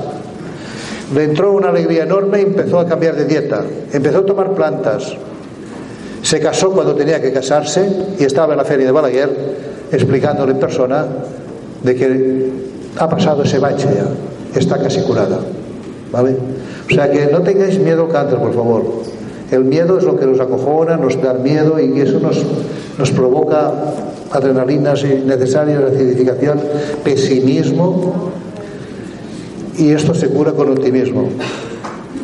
Le 1.13 1.25
entró 1.25 1.51
una 1.51 1.67
alegría 1.67 2.03
enorme 2.03 2.39
y 2.39 2.43
empezó 2.43 2.79
a 2.79 2.85
cambiar 2.85 3.15
de 3.15 3.25
dieta. 3.25 3.63
Empezó 3.91 4.19
a 4.19 4.25
tomar 4.25 4.53
plantas. 4.53 5.17
Se 6.21 6.39
casó 6.39 6.71
cuando 6.71 6.95
tenía 6.95 7.21
que 7.21 7.33
casarse 7.33 7.85
y 8.17 8.23
estaba 8.23 8.53
en 8.53 8.59
la 8.59 8.65
feria 8.65 8.85
de 8.85 8.91
Balaguer 8.93 9.29
explicándole 9.91 10.53
en 10.53 10.59
persona 10.59 11.05
de 11.83 11.95
que 11.95 12.49
ha 12.97 13.09
pasado 13.09 13.43
ese 13.43 13.59
bache 13.59 13.87
ya, 13.93 14.59
está 14.59 14.77
casi 14.77 15.01
curada. 15.01 15.39
¿Vale? 16.11 16.35
O 16.89 16.93
sea 16.93 17.09
que 17.09 17.27
no 17.27 17.41
tengáis 17.41 17.79
miedo 17.79 18.07
cáncer, 18.09 18.37
por 18.39 18.53
favor. 18.53 18.83
El 19.51 19.65
miedo 19.65 19.97
es 19.97 20.03
lo 20.03 20.17
que 20.17 20.25
nos 20.25 20.39
acojona, 20.39 20.97
nos 20.97 21.21
da 21.21 21.33
miedo 21.33 21.79
y 21.79 21.99
eso 21.99 22.19
nos, 22.19 22.41
nos 22.97 23.11
provoca 23.11 23.71
adrenalinas 24.31 25.03
innecesarias, 25.03 25.83
acidificación, 25.83 26.61
pesimismo 27.03 28.31
y 29.77 29.91
esto 29.91 30.13
se 30.13 30.29
cura 30.29 30.53
con 30.53 30.69
optimismo. 30.69 31.27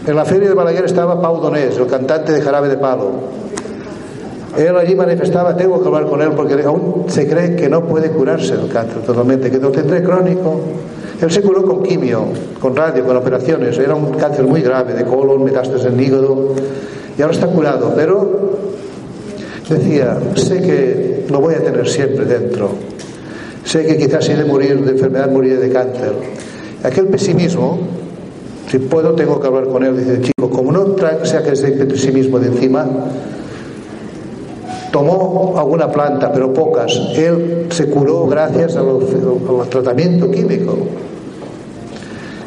En 0.06 0.16
la 0.16 0.24
feria 0.24 0.50
de 0.50 0.56
Balaguer 0.56 0.86
estaba 0.86 1.22
Pau 1.22 1.42
Donés, 1.42 1.78
el 1.78 1.88
cantante 1.88 2.32
de 2.32 2.42
Jarabe 2.42 2.70
de 2.70 2.78
Palo. 2.78 3.12
Él 4.58 4.76
allí 4.76 4.96
manifestaba, 4.96 5.56
tengo 5.56 5.82
que 5.82 5.88
hablar 5.88 6.06
con 6.06 6.22
él 6.22 6.30
porque 6.36 6.54
aún 6.64 7.06
se 7.08 7.28
cree 7.28 7.56
que 7.56 7.70
no 7.70 7.86
puede 7.86 8.10
curarse 8.10 8.54
el 8.54 8.70
cáncer 8.70 9.02
totalmente, 9.02 9.52
que 9.52 9.60
lo 9.60 9.70
tendré 9.70 10.02
crónico. 10.02 10.62
Él 11.22 11.32
se 11.32 11.42
curó 11.42 11.64
con 11.64 11.84
quimio, 11.84 12.26
con 12.60 12.76
radio, 12.76 13.04
con 13.04 13.18
operaciones. 13.18 13.78
Era 13.80 13.96
un 13.96 14.14
cáncer 14.14 14.46
muy 14.46 14.62
grave 14.62 14.94
de 14.94 15.04
colon, 15.04 15.44
metástasis 15.44 15.88
en 15.88 16.00
hígado 16.00 16.54
y 17.18 17.22
ahora 17.22 17.34
está 17.34 17.48
curado. 17.48 17.94
Pero 17.96 18.58
decía, 19.68 20.18
sé 20.36 20.62
que 20.62 21.26
lo 21.30 21.40
voy 21.40 21.56
a 21.56 21.64
tener 21.64 21.88
siempre 21.88 22.26
dentro. 22.26 22.70
Sé 23.64 23.86
que 23.86 23.98
quizás 23.98 24.26
si 24.26 24.32
he 24.32 24.36
de 24.36 24.46
morir 24.46 24.80
de 24.84 24.92
enfermedad, 24.92 25.30
moriré 25.32 25.58
de 25.58 25.70
cáncer. 25.70 26.14
Aquel 26.84 27.08
pesimismo, 27.08 27.80
si 28.70 28.80
puedo, 28.80 29.14
tengo 29.14 29.40
que 29.40 29.48
hablar 29.48 29.66
con 29.66 29.84
él. 29.84 29.98
Dice, 29.98 30.22
chico, 30.22 30.50
como 30.50 30.72
no 30.72 30.96
saque 31.24 31.52
ese 31.52 31.72
pesimismo 31.72 32.40
de 32.40 32.48
encima, 32.48 32.88
tomó 34.92 35.56
alguna 35.58 35.92
planta, 35.92 36.32
pero 36.32 36.54
pocas. 36.54 36.94
Él 37.16 37.68
se 37.70 37.88
curó 37.88 38.28
gracias 38.28 38.76
al, 38.76 39.00
tratamiento 39.70 40.30
químico. 40.32 40.78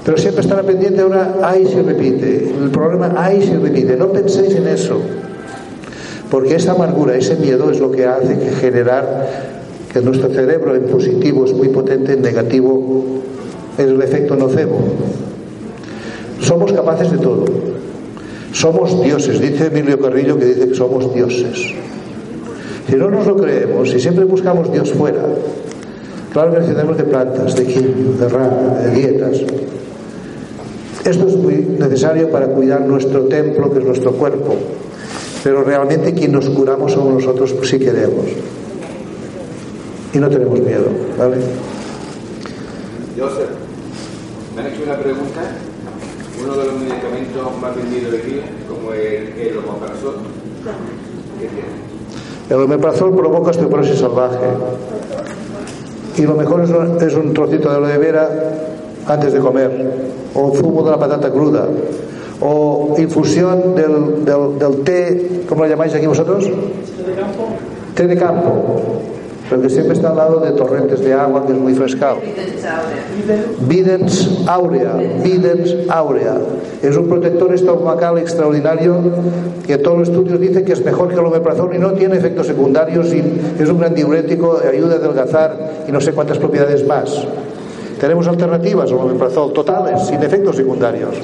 Pero 0.05 0.16
siempre 0.16 0.43
estará 0.43 0.62
pendiente 0.62 1.03
ahora, 1.03 1.36
ahí 1.43 1.66
se 1.66 1.82
repite. 1.82 2.53
El 2.62 2.70
problema, 2.70 3.12
ahí 3.16 3.43
se 3.43 3.59
repite. 3.59 3.97
No 3.97 4.09
penséis 4.09 4.55
en 4.55 4.66
eso. 4.66 4.99
Porque 6.30 6.55
esa 6.55 6.72
amargura, 6.72 7.16
ese 7.16 7.36
miedo 7.36 7.70
es 7.70 7.80
lo 7.80 7.91
que 7.91 8.07
hace 8.07 8.38
que 8.38 8.51
generar 8.53 9.51
que 9.93 10.01
nuestro 10.01 10.30
cerebro 10.30 10.76
en 10.76 10.84
positivo 10.84 11.45
es 11.45 11.53
muy 11.53 11.68
potente, 11.68 12.12
en 12.12 12.22
negativo 12.22 13.05
es 13.76 13.84
el 13.84 14.01
efecto 14.01 14.36
nocebo. 14.36 14.78
Somos 16.41 16.72
capaces 16.72 17.11
de 17.11 17.18
todo. 17.18 17.45
Somos 18.53 19.03
dioses. 19.03 19.41
Dice 19.41 19.66
Emilio 19.66 20.01
Carrillo 20.01 20.38
que 20.38 20.47
dice 20.47 20.68
que 20.68 20.74
somos 20.74 21.12
dioses. 21.14 21.74
Si 22.91 22.97
no 22.97 23.09
nos 23.09 23.24
lo 23.24 23.36
creemos, 23.36 23.88
si 23.88 24.01
siempre 24.01 24.24
buscamos 24.24 24.72
Dios 24.72 24.93
fuera, 24.93 25.22
claro 26.32 26.51
que 26.51 26.59
necesitamos 26.59 26.97
de 26.97 27.05
plantas, 27.05 27.55
de 27.55 27.64
quimio, 27.64 28.14
de 28.18 28.28
rana, 28.28 28.80
de 28.80 28.91
dietas. 28.91 29.41
Esto 31.05 31.28
es 31.28 31.36
muy 31.36 31.55
necesario 31.78 32.28
para 32.32 32.49
cuidar 32.49 32.80
nuestro 32.80 33.26
templo, 33.26 33.72
que 33.72 33.78
es 33.78 33.84
nuestro 33.84 34.11
cuerpo. 34.14 34.57
Pero 35.45 35.62
realmente 35.62 36.12
quien 36.14 36.32
nos 36.32 36.51
curamos 36.51 36.91
somos 36.91 37.14
nosotros 37.14 37.55
si 37.62 37.78
queremos. 37.78 38.26
Y 40.12 40.18
no 40.18 40.28
tenemos 40.28 40.59
miedo, 40.59 40.86
¿vale? 41.16 41.36
Joseph, 43.16 43.51
me 44.57 44.62
han 44.62 44.66
hecho 44.66 44.82
una 44.82 44.99
pregunta. 44.99 45.43
Uno 46.43 46.57
de 46.57 46.64
los 46.64 46.74
medicamentos 46.74 47.61
más 47.62 47.76
vendidos 47.76 48.14
aquí, 48.14 48.41
como 48.68 48.93
el, 48.95 49.32
el 49.38 49.59
omeprazol, 49.59 50.16
¿qué 51.38 51.47
tiene? 51.47 51.89
El 52.51 52.57
omeprazol 52.57 53.14
provoca 53.14 53.51
osteoporosis 53.51 54.01
salvaje. 54.01 54.38
Y 56.16 56.22
lo 56.22 56.34
mejor 56.34 56.64
es 56.64 56.70
un, 56.70 57.01
es 57.01 57.14
un 57.14 57.32
trocito 57.32 57.70
de 57.70 57.76
aloe 57.76 57.96
vera 57.96 58.28
antes 59.07 59.32
de 59.32 59.38
comer, 59.38 59.70
o 60.34 60.53
zumo 60.55 60.82
de 60.82 60.90
la 60.90 60.98
patata 60.98 61.30
cruda, 61.30 61.66
o 62.40 62.94
infusión 62.98 63.74
del, 63.76 64.24
del, 64.24 64.59
del 64.59 64.82
té, 64.82 65.44
¿cómo 65.48 65.62
lo 65.62 65.70
llamáis 65.70 65.94
aquí 65.94 66.07
vosotros? 66.07 66.44
Té 66.44 67.05
de 67.07 67.14
campo. 67.14 67.48
Té 67.94 68.07
de 68.07 68.16
campo 68.16 68.80
pero 69.51 69.62
que 69.62 69.68
siempre 69.68 69.94
está 69.94 70.11
al 70.11 70.16
lado 70.16 70.38
de 70.38 70.53
torrentes 70.53 71.01
de 71.01 71.12
agua, 71.12 71.44
que 71.44 71.53
es 71.53 71.59
muy 71.59 71.74
frescado. 71.74 72.18
Videns 73.66 74.46
aurea, 74.46 74.94
Videns 75.24 75.76
aurea. 75.88 76.38
Es 76.80 76.96
un 76.96 77.09
protector 77.09 77.53
estomacal 77.53 78.18
extraordinario 78.18 78.96
que 79.66 79.76
todos 79.78 79.98
los 79.98 80.09
estudios 80.09 80.38
dicen 80.38 80.64
que 80.64 80.72
es 80.72 80.84
mejor 80.84 81.09
que 81.09 81.14
el 81.14 81.20
omeprazol 81.20 81.74
y 81.74 81.78
no 81.78 81.92
tiene 81.94 82.16
efectos 82.16 82.46
secundarios 82.46 83.12
y 83.12 83.22
es 83.59 83.68
un 83.68 83.80
gran 83.80 83.92
diurético, 83.92 84.61
ayuda 84.66 84.94
a 84.94 84.98
adelgazar 84.98 85.84
y 85.88 85.90
no 85.90 86.01
sé 86.01 86.12
cuántas 86.12 86.38
propiedades 86.38 86.86
más. 86.86 87.26
Tenemos 88.01 88.28
alternativas 88.28 88.92
al 88.92 88.98
omeprazol 88.98 89.53
totales, 89.53 90.07
sin 90.07 90.22
efectos 90.22 90.57
secundarios. 90.57 91.16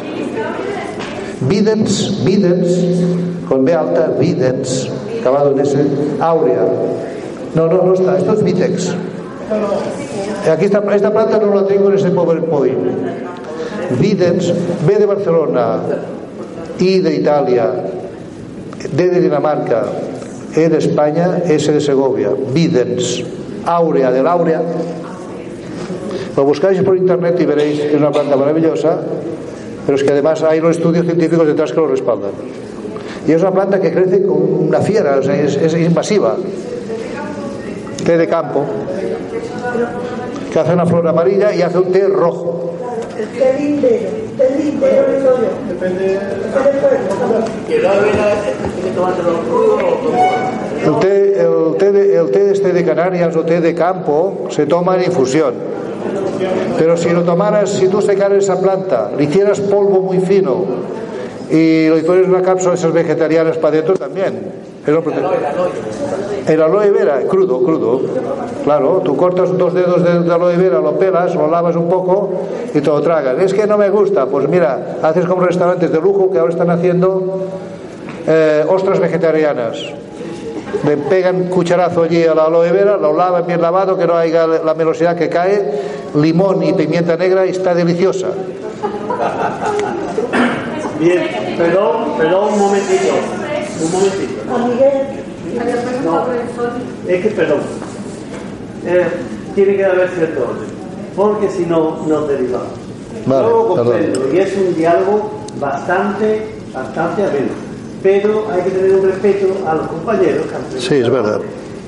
Videns, 1.48 2.24
Videns, 2.24 3.46
con 3.48 3.64
B 3.64 3.72
alta, 3.72 4.10
Videns, 4.18 4.90
acabado 5.20 5.52
en 5.52 5.60
S, 5.60 5.78
aurea. 6.18 6.64
No, 7.56 7.66
no, 7.68 7.82
no 7.82 7.94
está. 7.94 8.18
Esto 8.18 8.34
es 8.34 8.44
Vitex. 8.44 8.88
Eh, 10.44 10.50
aquí 10.50 10.66
está, 10.66 10.84
esta 10.94 11.10
planta 11.10 11.38
no 11.38 11.54
la 11.54 11.66
tengo 11.66 11.88
en 11.88 11.96
ese 11.96 12.10
PowerPoint. 12.10 12.76
Videns, 13.98 14.52
B 14.86 14.98
de 14.98 15.06
Barcelona, 15.06 15.78
I 16.78 16.98
de 16.98 17.14
Italia, 17.14 17.70
D 18.92 19.08
de 19.08 19.20
Dinamarca, 19.20 19.84
E 20.54 20.68
de 20.68 20.76
España, 20.76 21.38
S 21.46 21.72
de 21.72 21.80
Segovia. 21.80 22.28
Videns, 22.52 23.24
Áurea 23.64 24.10
de 24.10 24.22
Laurea. 24.22 24.60
Lo 26.36 26.44
buscáis 26.44 26.82
por 26.82 26.94
internet 26.98 27.40
y 27.40 27.46
veréis 27.46 27.80
que 27.80 27.94
es 27.94 27.96
una 27.96 28.10
planta 28.10 28.36
maravillosa, 28.36 28.98
pero 29.86 29.96
es 29.96 30.04
que 30.04 30.12
además 30.12 30.42
hay 30.42 30.60
los 30.60 30.76
estudios 30.76 31.06
científicos 31.06 31.46
detrás 31.46 31.72
que 31.72 31.80
lo 31.80 31.86
respaldan. 31.86 32.32
Y 33.26 33.32
es 33.32 33.40
una 33.40 33.52
planta 33.52 33.80
que 33.80 33.90
crece 33.90 34.26
como 34.26 34.44
una 34.44 34.82
fiera, 34.82 35.16
o 35.16 35.22
sea, 35.22 35.40
es, 35.40 35.56
es 35.56 35.72
invasiva. 35.74 36.36
Té 38.04 38.16
de 38.16 38.28
campo, 38.28 38.64
que 40.52 40.58
hace 40.58 40.72
una 40.74 40.86
flor 40.86 41.08
amarilla 41.08 41.54
y 41.54 41.62
hace 41.62 41.78
un 41.78 41.92
té 41.92 42.06
rojo. 42.06 42.72
El 43.18 43.28
té 51.00 51.40
el, 51.40 51.76
té 51.78 51.92
de, 51.92 52.16
el 52.16 52.30
té 52.30 52.50
este 52.50 52.72
de 52.72 52.84
Canarias 52.84 53.36
o 53.36 53.44
té 53.44 53.60
de 53.60 53.74
campo 53.74 54.46
se 54.50 54.66
toma 54.66 54.96
en 54.96 55.04
infusión. 55.04 55.54
Pero 56.78 56.96
si 56.96 57.10
lo 57.10 57.22
tomaras, 57.22 57.70
si 57.70 57.88
tú 57.88 58.02
secaras 58.02 58.44
esa 58.44 58.60
planta, 58.60 59.10
le 59.16 59.24
hicieras 59.24 59.60
polvo 59.60 60.00
muy 60.00 60.20
fino 60.20 60.64
y 61.50 61.88
lo 61.88 61.98
hicieras 61.98 62.28
una 62.28 62.42
cápsula 62.42 62.72
de 62.72 62.78
esas 62.78 62.92
vegetarianas 62.92 63.56
para 63.56 63.74
adentro 63.74 63.96
también. 63.96 64.52
El 66.46 66.62
aloe 66.62 66.90
vera, 66.90 67.20
crudo, 67.28 67.60
crudo. 67.60 68.02
Claro, 68.62 69.02
tú 69.04 69.16
cortas 69.16 69.56
dos 69.58 69.74
dedos 69.74 70.04
de, 70.04 70.20
de 70.20 70.32
aloe 70.32 70.56
vera, 70.56 70.78
lo 70.78 70.92
pelas, 70.92 71.34
lo 71.34 71.48
lavas 71.48 71.74
un 71.74 71.88
poco 71.88 72.30
y 72.72 72.80
te 72.80 72.86
lo 72.86 73.00
tragas. 73.00 73.36
Es 73.40 73.52
que 73.52 73.66
no 73.66 73.76
me 73.76 73.90
gusta. 73.90 74.26
Pues 74.26 74.48
mira, 74.48 74.98
haces 75.02 75.26
como 75.26 75.42
restaurantes 75.42 75.90
de 75.90 76.00
lujo 76.00 76.30
que 76.30 76.38
ahora 76.38 76.52
están 76.52 76.70
haciendo 76.70 77.48
eh, 78.28 78.64
ostras 78.68 79.00
vegetarianas. 79.00 79.76
Le 80.84 80.96
pegan 80.96 81.48
cucharazo 81.48 82.02
allí 82.02 82.24
a 82.24 82.34
la 82.34 82.44
aloe 82.44 82.70
vera, 82.70 82.96
lo 82.96 83.12
lavan 83.12 83.46
bien 83.46 83.60
lavado, 83.60 83.96
que 83.96 84.06
no 84.06 84.14
haya 84.14 84.46
la 84.46 84.74
melosidad 84.74 85.16
que 85.16 85.28
cae, 85.28 85.80
limón 86.14 86.62
y 86.62 86.72
pimienta 86.74 87.16
negra 87.16 87.46
y 87.46 87.50
está 87.50 87.74
deliciosa. 87.74 88.28
Bien, 91.00 91.56
perdón, 91.58 92.18
perdón 92.18 92.52
un 92.52 92.58
momentito. 92.58 93.14
Un 93.84 93.92
momentito. 93.92 94.35
A 94.52 94.58
Miguel. 94.66 95.24
No, 96.04 96.24
es 97.08 97.22
que, 97.22 97.28
perdón. 97.30 97.60
Eh, 98.86 99.04
tiene 99.54 99.76
que 99.76 99.84
haber 99.84 100.08
cierto 100.10 100.42
orden, 100.42 100.68
porque 101.16 101.48
si 101.50 101.64
no, 101.66 102.04
nos 102.06 102.28
derivamos. 102.28 102.68
Vale, 103.26 103.42
Yo 103.42 103.50
lo 103.50 103.74
perdón. 103.74 103.76
comprendo 103.86 104.28
y 104.34 104.38
es 104.38 104.56
un 104.56 104.74
diálogo 104.76 105.30
bastante, 105.58 106.46
bastante 106.72 107.22
ameno. 107.24 107.66
Pero 108.02 108.46
hay 108.52 108.62
que 108.62 108.70
tener 108.70 108.92
un 108.94 109.02
respeto 109.06 109.46
a 109.66 109.74
los 109.74 109.86
compañeros 109.88 110.46
que 110.46 110.54
han 110.54 110.80
Sí, 110.80 110.94
es 110.96 111.10
verdad. 111.10 111.40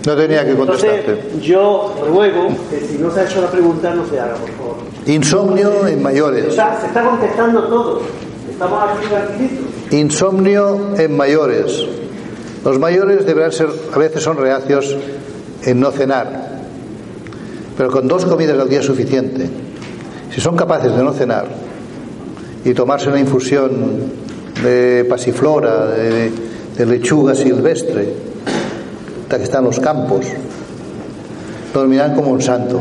No 0.07 0.17
tenía 0.17 0.45
que 0.45 0.55
contestarte. 0.57 1.11
Entonces, 1.13 1.43
yo 1.43 1.95
ruego 2.09 2.49
que 2.71 2.81
si 2.81 2.99
no 2.99 3.13
se 3.13 3.21
ha 3.21 3.25
hecho 3.25 3.43
la 3.43 3.51
pregunta, 3.51 3.95
no 3.95 4.07
se 4.07 4.19
haga, 4.19 4.35
por 4.35 4.51
favor. 4.53 4.77
Insomnio 5.07 5.87
en 5.87 6.03
mayores. 6.03 6.47
Está- 6.47 6.81
se 6.81 6.87
está 6.87 7.03
contestando 7.05 7.63
todo. 7.65 8.01
Estamos 8.51 8.83
aquí 8.91 9.07
tranquilitos. 9.09 9.67
Insomnio 9.93 10.79
en 10.97 11.17
mayores. 11.17 11.85
Los 12.65 12.79
mayores 12.79 13.25
deberán 13.25 13.53
ser, 13.53 13.69
a 13.93 13.99
veces 13.99 14.23
son 14.23 14.37
reacios 14.37 14.97
en 15.63 15.81
no 15.81 15.91
cenar, 15.91 16.49
pero 17.77 17.91
con 17.91 18.09
dos 18.09 18.25
comidas 18.25 18.59
al 18.59 18.69
día 18.69 18.83
suficiente. 18.83 19.49
Si 20.35 20.41
son 20.41 20.57
capaces 20.57 20.95
de 20.97 21.03
no 21.03 21.13
cenar 21.13 21.47
y 22.65 22.75
tomarse 22.75 23.09
una 23.09 23.21
infusión 23.21 23.71
de 24.63 25.07
pasiflora, 25.09 25.87
de, 25.87 26.33
de 26.77 26.87
lechuga 26.87 27.35
silvestre, 27.35 28.13
hasta 29.23 29.39
que 29.39 29.45
están 29.45 29.65
los 29.65 29.79
campos, 29.79 30.27
dormirán 31.73 32.15
como 32.15 32.31
un 32.31 32.43
santo. 32.43 32.81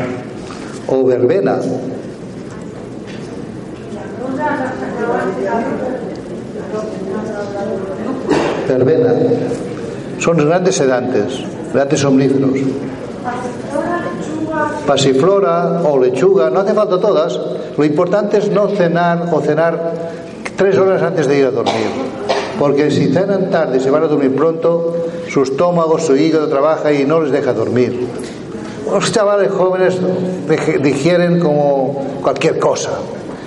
O 0.87 1.03
verbena, 1.03 1.59
verbena. 8.67 9.13
Son 10.19 10.37
grandes 10.37 10.75
sedantes, 10.75 11.43
grandes 11.73 11.99
somníferos. 11.99 12.51
Pasiflora 14.85 15.81
o 15.83 15.99
lechuga, 15.99 16.49
no 16.49 16.61
hace 16.61 16.73
falta 16.73 16.99
todas. 16.99 17.39
Lo 17.77 17.85
importante 17.85 18.37
es 18.37 18.49
no 18.49 18.69
cenar 18.69 19.29
o 19.31 19.41
cenar 19.41 19.93
tres 20.55 20.77
horas 20.77 21.01
antes 21.01 21.27
de 21.27 21.39
ir 21.39 21.45
a 21.45 21.51
dormir. 21.51 21.87
Porque 22.57 22.89
si 22.89 23.13
cenan 23.13 23.51
tarde 23.51 23.77
y 23.77 23.79
se 23.79 23.91
van 23.91 24.03
a 24.03 24.07
dormir 24.07 24.35
pronto, 24.35 24.95
su 25.29 25.43
estómago, 25.43 25.99
su 25.99 26.15
hígado 26.15 26.47
trabaja 26.47 26.91
y 26.91 27.05
no 27.05 27.21
les 27.21 27.31
deja 27.31 27.53
dormir. 27.53 28.07
Los 28.91 29.11
chavales 29.11 29.51
jóvenes 29.51 29.97
digieren 30.81 31.39
como 31.39 32.03
cualquier 32.21 32.57
cosa. 32.57 32.91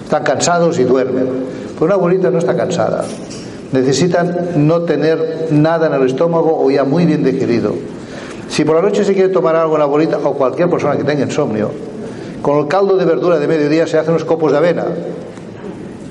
Están 0.05 0.23
cansados 0.23 0.79
y 0.79 0.85
duermen. 0.85 1.27
Pero 1.75 1.87
una 1.87 1.95
abuelita 1.95 2.31
no 2.31 2.39
está 2.39 2.55
cansada. 2.55 3.05
Necesitan 3.73 4.67
no 4.67 4.83
tener 4.83 5.49
nada 5.51 5.87
en 5.87 5.95
el 5.95 6.07
estómago 6.07 6.61
o 6.65 6.71
ya 6.71 6.85
muy 6.85 7.07
bien 7.07 7.23
digerido. 7.23 7.75
Si 8.49 8.65
por 8.65 8.75
la 8.77 8.83
noche 8.83 9.05
se 9.05 9.15
quiere 9.15 9.29
tomar 9.29 9.55
algo 9.55 9.75
en 9.75 9.79
la 9.79 9.85
abuelita 9.85 10.19
o 10.19 10.35
cualquier 10.35 10.69
persona 10.69 10.97
que 10.97 11.05
tenga 11.05 11.23
insomnio, 11.23 11.71
con 12.43 12.59
el 12.59 12.67
caldo 12.67 12.97
de 12.97 13.05
verdura 13.05 13.39
de 13.39 13.47
mediodía 13.47 13.87
se 13.87 13.99
hacen 13.99 14.11
unos 14.11 14.25
copos 14.25 14.51
de 14.51 14.59
avena 14.59 14.87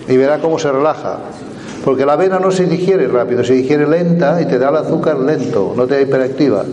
y 0.07 0.15
verá 0.15 0.39
cómo 0.39 0.57
se 0.57 0.71
relaja. 0.71 1.17
Porque 1.83 2.05
la 2.05 2.13
avena 2.13 2.39
no 2.39 2.51
se 2.51 2.65
digiere 2.65 3.07
rápido, 3.07 3.43
se 3.43 3.53
digiere 3.53 3.87
lenta 3.87 4.41
y 4.41 4.45
te 4.45 4.59
da 4.59 4.69
el 4.69 4.77
azúcar 4.77 5.19
lento, 5.19 5.73
no 5.75 5.85
te 5.85 5.95
da 5.95 6.01
hiperactiva. 6.01 6.63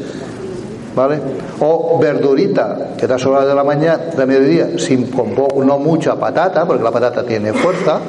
¿Vale? 0.94 1.20
O 1.60 1.98
verdurita, 2.00 2.94
que 2.96 3.06
da 3.06 3.18
sola 3.18 3.44
de 3.44 3.54
la 3.54 3.62
mañana, 3.62 3.98
de 4.16 4.26
mediodía, 4.26 4.78
sin 4.78 5.10
con 5.10 5.34
no 5.34 5.78
mucha 5.78 6.14
patata, 6.16 6.64
porque 6.64 6.82
la 6.82 6.90
patata 6.90 7.22
tiene 7.22 7.52
fuerza. 7.52 8.00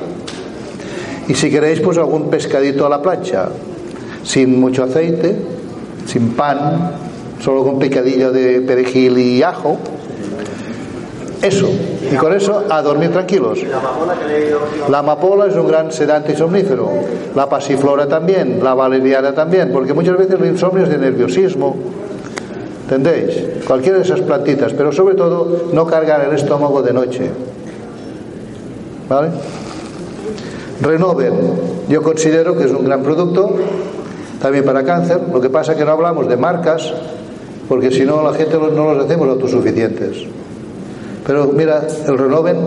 Y 1.28 1.36
si 1.36 1.50
queréis, 1.50 1.82
pues 1.82 1.98
algún 1.98 2.30
pescadito 2.30 2.86
a 2.86 2.90
la 2.90 3.02
plancha, 3.02 3.50
sin 4.24 4.60
mucho 4.60 4.84
aceite, 4.84 5.36
sin 6.06 6.30
pan, 6.30 6.92
solo 7.42 7.64
con 7.64 7.80
picadillo 7.80 8.32
de 8.32 8.62
perejil 8.62 9.18
y 9.18 9.44
ajo. 9.44 9.78
Eso. 11.42 11.70
Y 12.12 12.16
con 12.16 12.34
eso 12.34 12.64
a 12.70 12.82
dormir 12.82 13.12
tranquilos. 13.12 13.60
La 14.90 15.00
amapola 15.00 15.48
es 15.48 15.56
un 15.56 15.68
gran 15.68 15.92
sedante 15.92 16.32
y 16.32 16.36
somnífero. 16.36 16.90
La 17.36 17.48
pasiflora 17.48 18.08
también, 18.08 18.60
la 18.64 18.74
valeriana 18.74 19.34
también, 19.34 19.72
porque 19.72 19.94
muchas 19.94 20.18
veces 20.18 20.40
el 20.40 20.48
insomnio 20.48 20.84
es 20.84 20.90
de 20.90 20.98
nerviosismo. 20.98 21.76
¿Entendéis? 22.84 23.66
Cualquiera 23.68 23.98
de 23.98 24.06
esas 24.06 24.22
plantitas, 24.22 24.74
pero 24.74 24.94
sobre 24.94 25.16
todo 25.16 25.68
no 25.74 25.86
cargar 25.86 26.26
el 26.26 26.34
estómago 26.34 26.82
de 26.82 26.94
noche. 26.94 27.30
¿Vale? 29.10 29.30
Renoven. 30.82 31.34
Yo 31.90 32.04
considero 32.04 32.56
que 32.58 32.66
es 32.66 32.72
un 32.72 32.86
gran 32.86 33.04
producto 33.04 33.56
también 34.42 34.66
para 34.66 34.84
cáncer. 34.84 35.22
Lo 35.32 35.42
que 35.42 35.50
pasa 35.50 35.72
es 35.72 35.78
que 35.78 35.86
no 35.86 35.92
hablamos 35.92 36.28
de 36.28 36.38
marcas, 36.38 36.94
porque 37.68 37.92
si 37.92 38.06
no 38.06 38.24
la 38.24 38.34
gente 38.34 38.58
no 38.58 38.94
los 38.94 39.06
hacemos 39.06 39.28
autosuficientes. 39.28 40.26
Pero 41.26 41.48
mira, 41.48 41.86
el 42.08 42.18
Renoven 42.18 42.58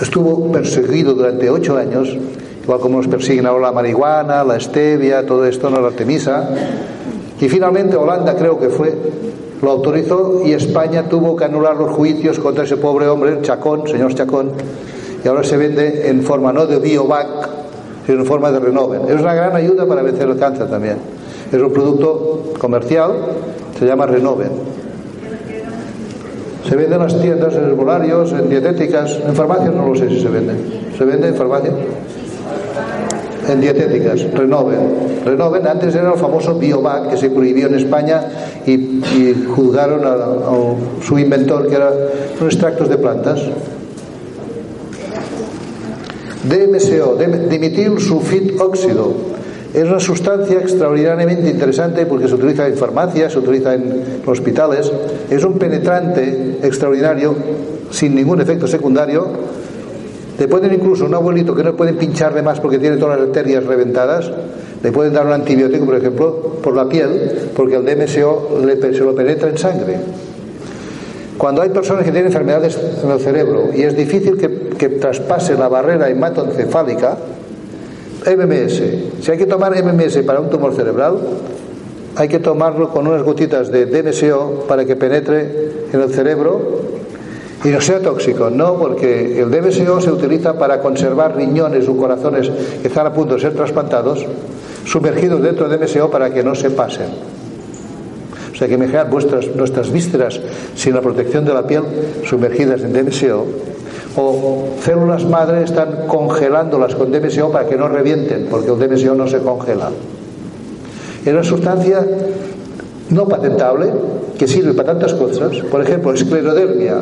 estuvo 0.00 0.50
perseguido 0.50 1.14
durante 1.14 1.50
ocho 1.50 1.76
años, 1.76 2.16
igual 2.62 2.80
como 2.80 2.98
nos 2.98 3.08
persiguen 3.08 3.46
ahora 3.46 3.66
la 3.66 3.72
marihuana, 3.72 4.44
la 4.44 4.58
stevia, 4.58 5.26
todo 5.26 5.44
esto, 5.44 5.68
no 5.68 5.80
la 5.80 5.88
artemisa. 5.88 6.48
Y 7.40 7.48
finalmente 7.48 7.96
Holanda 7.96 8.34
creo 8.36 8.58
que 8.58 8.68
fue, 8.68 8.96
lo 9.60 9.70
autorizó 9.70 10.42
y 10.44 10.52
España 10.52 11.08
tuvo 11.08 11.36
que 11.36 11.44
anular 11.44 11.76
los 11.76 11.90
juicios 11.90 12.38
contra 12.38 12.64
ese 12.64 12.76
pobre 12.76 13.06
hombre, 13.08 13.38
Chacón, 13.42 13.86
señor 13.86 14.14
Chacón, 14.14 14.52
y 15.28 15.30
ahora 15.30 15.44
se 15.44 15.58
vende 15.58 16.08
en 16.08 16.22
forma 16.22 16.54
no 16.54 16.66
de 16.66 16.78
biovac, 16.78 17.26
sino 18.06 18.20
en 18.20 18.24
forma 18.24 18.50
de 18.50 18.60
Renoven. 18.60 19.02
Es 19.10 19.20
una 19.20 19.34
gran 19.34 19.54
ayuda 19.54 19.84
para 19.84 20.00
vencer 20.00 20.26
el 20.26 20.38
cáncer 20.38 20.70
también. 20.70 20.96
Es 21.52 21.60
un 21.60 21.70
producto 21.70 22.54
comercial, 22.58 23.12
se 23.78 23.84
llama 23.84 24.06
Renoven. 24.06 24.48
Se 26.66 26.76
vende 26.76 26.94
en 26.94 27.02
las 27.02 27.20
tiendas, 27.20 27.54
en 27.56 27.64
herbolarios, 27.64 28.32
en 28.32 28.48
dietéticas, 28.48 29.20
en 29.22 29.34
farmacias 29.34 29.74
no 29.74 29.90
lo 29.90 29.94
sé 29.94 30.08
si 30.08 30.18
se 30.18 30.28
vende. 30.30 30.54
¿Se 30.96 31.04
vende 31.04 31.28
en 31.28 31.34
farmacias? 31.34 31.74
En 33.50 33.60
dietéticas, 33.60 34.32
Renoven. 34.32 34.78
Renoven 35.26 35.66
antes 35.66 35.94
era 35.94 36.10
el 36.10 36.18
famoso 36.18 36.54
Biovac 36.54 37.10
que 37.10 37.18
se 37.18 37.28
prohibió 37.28 37.66
en 37.66 37.74
España 37.74 38.22
y, 38.64 38.72
y 38.72 39.46
juzgaron 39.54 40.06
a, 40.06 40.12
a, 40.12 41.04
su 41.04 41.18
inventor 41.18 41.68
que 41.68 41.74
era 41.76 41.92
son 42.38 42.46
extractos 42.46 42.88
de 42.88 42.96
plantas. 42.96 43.42
DMSO, 46.48 47.16
dimitil 47.48 48.00
sulfit 48.00 48.60
óxido 48.60 49.38
es 49.74 49.84
una 49.84 50.00
sustancia 50.00 50.58
extraordinariamente 50.60 51.50
interesante 51.50 52.06
porque 52.06 52.26
se 52.26 52.34
utiliza 52.34 52.66
en 52.66 52.74
farmacias, 52.74 53.34
se 53.34 53.38
utiliza 53.38 53.74
en 53.74 54.22
hospitales. 54.24 54.90
Es 55.30 55.44
un 55.44 55.58
penetrante 55.58 56.58
extraordinario 56.62 57.34
sin 57.90 58.14
ningún 58.14 58.40
efecto 58.40 58.66
secundario. 58.66 59.26
Le 60.38 60.48
pueden 60.48 60.72
incluso 60.72 61.04
un 61.04 61.14
abuelito 61.14 61.54
que 61.54 61.62
no 61.62 61.76
pueden 61.76 61.96
pincharle 61.96 62.42
más 62.42 62.60
porque 62.60 62.78
tiene 62.78 62.96
todas 62.96 63.18
las 63.18 63.28
arterias 63.28 63.64
reventadas, 63.64 64.30
le 64.82 64.92
pueden 64.92 65.12
dar 65.12 65.26
un 65.26 65.32
antibiótico, 65.32 65.84
por 65.84 65.96
ejemplo, 65.96 66.58
por 66.62 66.74
la 66.74 66.88
piel, 66.88 67.50
porque 67.54 67.76
el 67.76 67.84
DMSO 67.84 68.60
se 68.80 69.00
lo 69.00 69.14
penetra 69.14 69.50
en 69.50 69.58
sangre. 69.58 69.96
Cuando 71.36 71.62
hay 71.62 71.68
personas 71.68 72.04
que 72.04 72.10
tienen 72.10 72.28
enfermedades 72.28 72.78
en 73.02 73.10
el 73.10 73.20
cerebro 73.20 73.68
y 73.74 73.82
es 73.82 73.96
difícil 73.96 74.36
que, 74.38 74.67
que 74.78 74.88
traspase 74.88 75.56
la 75.56 75.68
barrera 75.68 76.08
hematoencefálica, 76.08 77.18
MMS. 78.24 78.82
Si 79.20 79.30
hay 79.30 79.38
que 79.38 79.46
tomar 79.46 79.72
MMS 79.72 80.18
para 80.18 80.40
un 80.40 80.50
tumor 80.50 80.74
cerebral, 80.74 81.18
hay 82.16 82.28
que 82.28 82.38
tomarlo 82.38 82.90
con 82.90 83.06
unas 83.06 83.22
gotitas 83.22 83.70
de 83.70 83.86
DMSO 83.86 84.64
para 84.66 84.84
que 84.84 84.96
penetre 84.96 85.70
en 85.92 86.00
el 86.00 86.10
cerebro 86.10 86.82
y 87.64 87.68
no 87.68 87.80
sea 87.80 88.00
tóxico. 88.00 88.50
No, 88.50 88.76
porque 88.76 89.40
el 89.40 89.50
DMSO 89.50 90.00
se 90.00 90.10
utiliza 90.10 90.58
para 90.58 90.80
conservar 90.80 91.36
riñones 91.36 91.88
o 91.88 91.96
corazones 91.96 92.50
que 92.82 92.88
están 92.88 93.06
a 93.06 93.12
punto 93.12 93.34
de 93.34 93.40
ser 93.40 93.54
trasplantados, 93.54 94.26
sumergidos 94.84 95.42
dentro 95.42 95.68
de 95.68 95.76
DMSO 95.76 96.10
para 96.10 96.32
que 96.32 96.42
no 96.42 96.54
se 96.54 96.70
pasen. 96.70 97.06
O 98.52 98.56
sea 98.56 98.66
que 98.66 98.74
imaginar 98.74 99.08
vuestras, 99.08 99.54
nuestras 99.54 99.92
vísceras 99.92 100.40
sin 100.74 100.94
la 100.94 101.00
protección 101.00 101.44
de 101.44 101.54
la 101.54 101.66
piel 101.66 101.84
sumergidas 102.24 102.82
en 102.82 102.92
DMSO 102.92 103.46
o 104.16 104.76
células 104.82 105.24
madre 105.24 105.64
están 105.64 106.06
congelándolas 106.06 106.94
con 106.94 107.12
DMSO 107.12 107.50
para 107.50 107.68
que 107.68 107.76
no 107.76 107.88
revienten, 107.88 108.46
porque 108.50 108.70
el 108.70 108.78
DMSO 108.78 109.14
no 109.14 109.28
se 109.28 109.38
congela. 109.38 109.90
Es 111.24 111.32
una 111.32 111.44
sustancia 111.44 112.06
no 113.10 113.28
patentable 113.28 113.86
que 114.38 114.46
sirve 114.46 114.72
para 114.72 114.92
tantas 114.92 115.14
cosas, 115.14 115.58
por 115.70 115.82
ejemplo, 115.82 116.12
esclerodermia. 116.12 117.00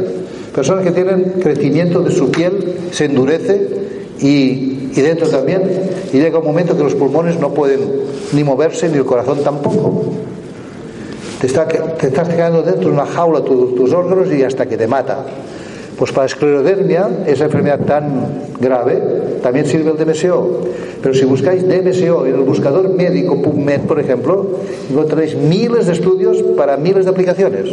Personas 0.55 0.85
que 0.85 0.93
tienen 0.93 1.35
crecimiento 1.43 2.01
de 2.03 2.11
su 2.11 2.31
piel 2.31 2.75
se 2.91 3.05
endurece 3.05 3.69
y, 4.21 4.91
y 4.95 5.01
dentro 5.03 5.29
también, 5.29 5.63
y 6.13 6.19
llega 6.19 6.39
un 6.39 6.47
momento 6.47 6.77
que 6.77 6.83
los 6.83 6.95
pulmones 6.95 7.39
no 7.39 7.53
pueden 7.53 7.81
ni 8.33 8.43
moverse 8.43 8.89
ni 8.89 8.97
el 8.97 9.05
corazón 9.05 9.39
tampoco. 9.45 10.05
Te, 11.41 11.47
está, 11.47 11.69
te 11.69 12.07
estás 12.07 12.29
quedando 12.29 12.63
dentro 12.63 12.89
de 12.89 12.95
una 12.95 13.07
jaula 13.07 13.43
tus 13.43 13.93
órganos 13.93 14.33
y 14.33 14.43
hasta 14.43 14.67
que 14.67 14.77
te 14.77 14.87
mata. 14.87 15.27
Pues 15.99 16.13
para 16.13 16.27
esclerodermia, 16.27 17.09
esa 17.27 17.45
enfermedad 17.45 17.81
tan 17.81 18.43
grave, 18.61 19.03
también 19.43 19.65
sirve 19.65 19.91
el 19.91 19.97
DMSO. 19.97 20.61
Pero 21.03 21.15
si 21.15 21.25
buscáis 21.25 21.67
DMSO 21.67 22.27
en 22.27 22.35
el 22.35 22.43
buscador 22.43 22.91
médico 22.91 23.41
PubMed, 23.41 23.83
por 23.83 23.99
ejemplo, 23.99 24.47
encontraréis 24.91 25.37
miles 25.37 25.87
de 25.87 25.95
estudios 25.95 26.43
para 26.57 26.77
miles 26.77 27.05
de 27.05 27.11
aplicaciones. 27.11 27.71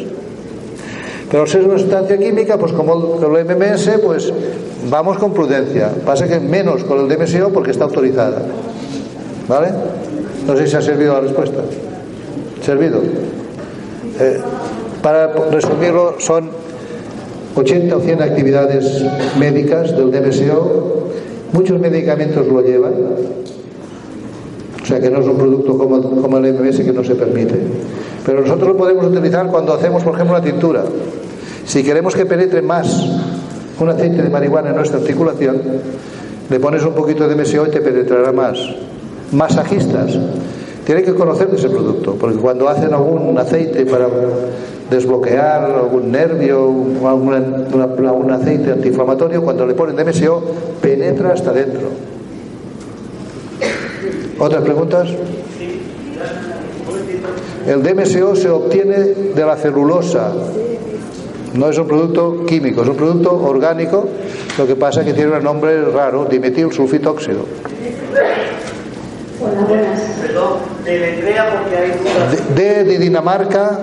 Pero 1.29 1.43
al 1.43 1.49
ser 1.49 1.63
una 1.63 1.77
sustancia 1.77 2.17
química, 2.17 2.57
pues 2.57 2.71
como 2.73 3.19
el 3.21 3.45
MMS, 3.45 3.89
pues 4.03 4.31
vamos 4.89 5.17
con 5.17 5.33
prudencia. 5.33 5.89
Pasa 6.05 6.27
que 6.27 6.39
menos 6.39 6.83
con 6.83 6.99
el 6.99 7.09
DMSO 7.09 7.49
porque 7.49 7.71
está 7.71 7.85
autorizada. 7.85 8.41
¿Vale? 9.47 9.69
No 10.47 10.55
sé 10.55 10.67
si 10.67 10.75
ha 10.75 10.81
servido 10.81 11.13
la 11.13 11.21
respuesta. 11.21 11.61
¿Servido? 12.61 13.01
Eh, 14.19 14.39
para 15.01 15.33
resumirlo, 15.51 16.15
son 16.19 16.49
80 17.55 17.95
o 17.95 17.99
100 17.99 18.21
actividades 18.21 19.05
médicas 19.39 19.95
del 19.95 20.11
DMSO, 20.11 21.09
muchos 21.53 21.79
medicamentos 21.79 22.47
lo 22.47 22.61
llevan, 22.61 22.93
o 24.81 24.85
sea 24.85 24.99
que 24.99 25.09
no 25.09 25.19
es 25.19 25.27
un 25.27 25.37
producto 25.37 25.77
como, 25.77 26.37
el 26.37 26.53
MMS 26.53 26.81
que 26.81 26.91
no 26.91 27.03
se 27.03 27.15
permite. 27.15 27.55
Pero 28.25 28.41
nosotros 28.41 28.69
lo 28.69 28.77
podemos 28.77 29.05
utilizar 29.05 29.47
cuando 29.47 29.73
hacemos, 29.73 30.03
por 30.03 30.15
ejemplo, 30.15 30.35
una 30.35 30.43
tintura. 30.43 30.83
Si 31.65 31.83
queremos 31.83 32.15
que 32.15 32.25
penetre 32.25 32.61
más 32.61 33.07
un 33.79 33.89
aceite 33.89 34.21
de 34.21 34.29
marihuana 34.29 34.71
en 34.71 34.75
nuestra 34.75 34.99
articulación, 34.99 35.61
le 36.49 36.59
pones 36.59 36.83
un 36.83 36.93
poquito 36.93 37.27
de 37.27 37.35
MSO 37.35 37.67
y 37.67 37.69
te 37.71 37.79
penetrará 37.79 38.31
más. 38.31 38.57
Masajistas, 39.31 40.17
tienen 40.85 41.05
que 41.05 41.13
conocer 41.13 41.47
de 41.49 41.57
ese 41.57 41.69
producto, 41.69 42.15
porque 42.19 42.37
cuando 42.37 42.67
hacen 42.67 42.93
algún 42.93 43.37
aceite 43.37 43.85
para 43.85 44.07
desbloquear 44.93 45.71
algún 45.71 46.11
nervio, 46.11 46.67
un 46.67 48.31
aceite 48.31 48.71
antiinflamatorio, 48.71 49.43
cuando 49.43 49.65
le 49.65 49.73
ponen 49.73 49.95
DMSO, 49.95 50.43
penetra 50.81 51.33
hasta 51.33 51.51
dentro. 51.51 51.89
¿Otras 54.39 54.61
preguntas? 54.61 55.09
El 57.65 57.81
DMSO 57.81 58.35
se 58.35 58.49
obtiene 58.49 58.97
de 58.97 59.45
la 59.45 59.55
celulosa. 59.55 60.31
No 61.53 61.69
es 61.69 61.77
un 61.77 61.87
producto 61.87 62.45
químico, 62.45 62.83
es 62.83 62.89
un 62.89 62.95
producto 62.95 63.31
orgánico. 63.41 64.07
Lo 64.57 64.67
que 64.67 64.75
pasa 64.75 65.01
es 65.01 65.07
que 65.07 65.13
tiene 65.13 65.31
un 65.37 65.43
nombre 65.43 65.85
raro, 65.85 66.25
dimetil 66.25 66.71
sulfitóxido. 66.71 67.45
Hola, 69.41 69.65
buenas. 69.67 70.01
Perdón, 70.21 70.53
deletrea 70.83 71.49
porque 71.51 71.75
hay 71.75 71.91
dudas. 71.91 72.55
D 72.55 72.83
de 72.83 72.97
Dinamarca, 72.97 73.79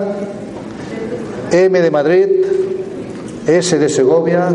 M 1.51 1.81
de 1.81 1.91
Madrid, 1.91 2.27
S 3.45 3.77
de 3.77 3.89
Segovia, 3.89 4.47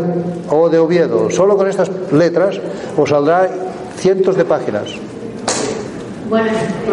O 0.49 0.69
de 0.69 0.79
Oviedo. 0.79 1.29
Solo 1.29 1.55
con 1.55 1.69
estas 1.69 1.91
letras 2.11 2.59
os 2.97 3.09
saldrá 3.09 3.47
cientos 3.97 4.35
de 4.35 4.45
páginas. 4.45 4.89
Bueno, 6.29 6.49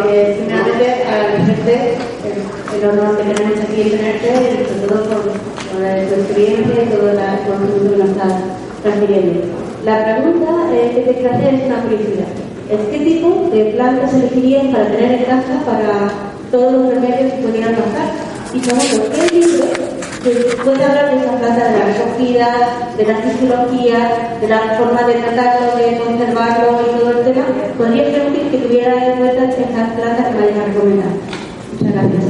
eh, 0.08 0.44
finalmente 0.44 1.04
agradecerte 1.08 1.96
el, 2.22 2.78
el 2.78 2.88
honor 2.90 3.16
que 3.16 3.34
tenemos 3.34 3.58
aquí 3.60 3.80
en 3.80 3.90
tenerte 3.90 4.28
y 4.28 4.64
sobre 4.68 4.86
todo 4.86 5.02
por, 5.08 5.22
por 5.22 5.80
tu 5.80 6.14
experiencia 6.20 6.82
y 6.84 6.88
todo 6.94 7.10
el 7.10 7.18
conocimiento 7.48 7.90
que 7.90 7.96
nos 7.98 8.10
estás 8.10 8.32
transfiriendo. 8.82 9.40
La 9.84 10.04
pregunta 10.04 10.50
eh, 10.72 10.92
que 10.94 11.00
te 11.00 11.14
quiero 11.18 11.34
hacer 11.34 11.54
es 11.54 11.66
una 11.66 11.82
curiosidad. 11.82 12.28
¿Es 12.70 12.80
qué 12.90 12.98
tipo 13.04 13.50
de 13.52 13.64
plantas 13.76 14.14
elegirías 14.14 14.66
para 14.66 14.86
tener 14.86 15.12
en 15.12 15.24
casa 15.24 15.64
para 15.66 16.10
todos 16.50 16.72
los 16.72 16.94
remedios 16.94 17.32
que 17.32 17.42
pudieran 17.42 17.74
pasar? 17.74 18.33
Y 18.54 18.60
segundo, 18.60 19.10
¿qué 19.12 19.34
libro 19.34 19.64
que 20.22 20.30
puede 20.62 20.84
hablar 20.84 21.10
de 21.10 21.16
esa 21.16 21.38
planta, 21.38 21.72
de 21.72 21.78
la 21.78 21.84
recogida, 21.86 22.48
de 22.96 23.04
la 23.04 23.16
fisiología, 23.16 24.38
de 24.40 24.48
la 24.48 24.78
forma 24.78 25.02
de 25.08 25.14
tratarlo, 25.14 25.76
de 25.76 25.98
conservarlo 25.98 26.80
y 26.80 26.98
todo 27.00 27.10
el 27.10 27.24
tema, 27.24 27.46
podría 27.76 28.04
ser 28.04 28.30
útil 28.30 28.50
que 28.52 28.58
tuviera 28.58 29.12
en 29.12 29.18
cuenta 29.18 29.44
esas 29.46 29.90
plantas 29.90 30.26
que 30.28 30.34
me 30.34 30.40
vayas 30.40 30.58
a 30.58 30.64
recomendar. 30.66 31.08
Muchas 31.72 31.92
gracias. 31.94 32.24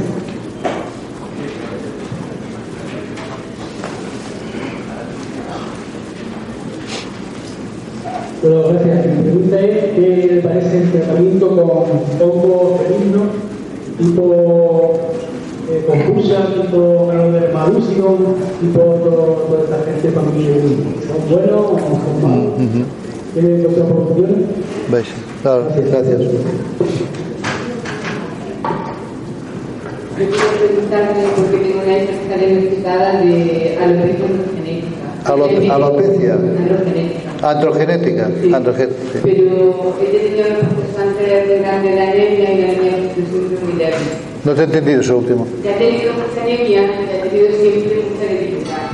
Bueno, 8.41 8.67
gracias. 8.69 9.05
Mi 9.05 9.21
pregunta 9.21 9.59
es 9.59 9.77
qué 9.93 10.41
parece 10.43 10.77
el 10.79 10.91
tratamiento 10.91 11.49
con 11.49 11.59
hongos 12.29 12.81
benignos, 12.81 13.27
tipo 13.99 14.84
confusa, 15.85 16.47
tipo 16.53 17.11
malusium, 17.53 18.17
tipo 18.61 18.79
todo- 18.79 19.45
toda 19.47 19.63
esta 19.63 19.77
gente 19.91 20.09
familia. 20.11 20.55
¿Son 21.07 21.19
buenos 21.29 21.61
o 21.61 21.77
son 21.79 22.21
malos? 22.21 22.53
¿Veis? 24.91 25.07
Claro, 25.41 25.63
gracias. 25.75 26.19
Yo 30.17 30.23
quiero 30.29 30.49
preguntarle 30.65 31.23
porque 31.35 31.57
tengo 31.57 31.81
una 31.83 31.97
hija 31.97 32.37
diagnosticada 32.39 33.21
de 33.21 33.77
alopecia 33.81 34.25
androgenética. 34.25 35.07
Alo- 35.25 35.73
alopecia. 35.73 36.33
Androgenética. 37.43 37.45
Androgenética. 37.47 38.25
sí. 39.13 39.19
Pero 39.23 39.95
ella 40.01 40.19
tenía 40.23 40.45
unos 40.47 40.73
procesos 40.73 41.17
de 41.19 41.59
grande 41.59 41.89
de 41.89 41.99
anemia 42.01 42.53
y 42.53 42.61
la 42.61 42.67
anemia 42.69 42.91
es 42.97 43.61
muy 43.63 43.73
débil. 43.77 44.34
No 44.45 44.53
te 44.53 44.61
he 44.61 44.63
entendido 44.65 45.01
eso 45.01 45.17
último. 45.17 45.47
Ya 45.63 45.71
ha 45.71 45.77
tenido 45.77 46.13
mucha 46.13 46.41
anemia 46.43 46.67
y 46.69 46.75
ha 46.75 47.23
tenido 47.23 47.47
siempre 47.59 48.03
mucha 48.09 48.25
debilidad. 48.31 48.89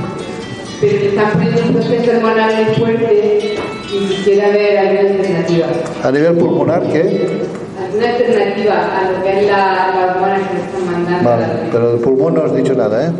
Pero 0.80 0.92
le 0.98 1.08
están 1.08 1.30
poniendo 1.32 1.62
un 1.62 1.72
proceso 1.74 2.10
hormonal 2.16 2.64
muy 2.66 2.74
fuerte 2.74 3.54
y 3.92 3.98
quisiera 4.06 4.48
ver 4.48 4.78
alguna 4.78 5.10
alternativa. 5.10 5.66
A 6.02 6.10
nivel 6.10 6.32
pulmonar, 6.38 6.82
¿qué? 6.90 7.38
Alguna 7.78 8.08
alternativa 8.08 8.98
a 8.98 9.10
lo 9.12 9.22
que 9.22 9.40
es 9.40 9.46
la, 9.46 9.56
la 9.94 10.14
hormona 10.14 10.36
que 10.36 10.54
le 10.54 10.60
están 10.64 10.86
mandando. 10.90 11.28
Vale, 11.30 11.46
pero 11.70 11.92
del 11.92 12.00
pulmón 12.00 12.34
no 12.34 12.44
has 12.44 12.56
dicho 12.56 12.74
nada, 12.74 13.08
¿eh? 13.08 13.12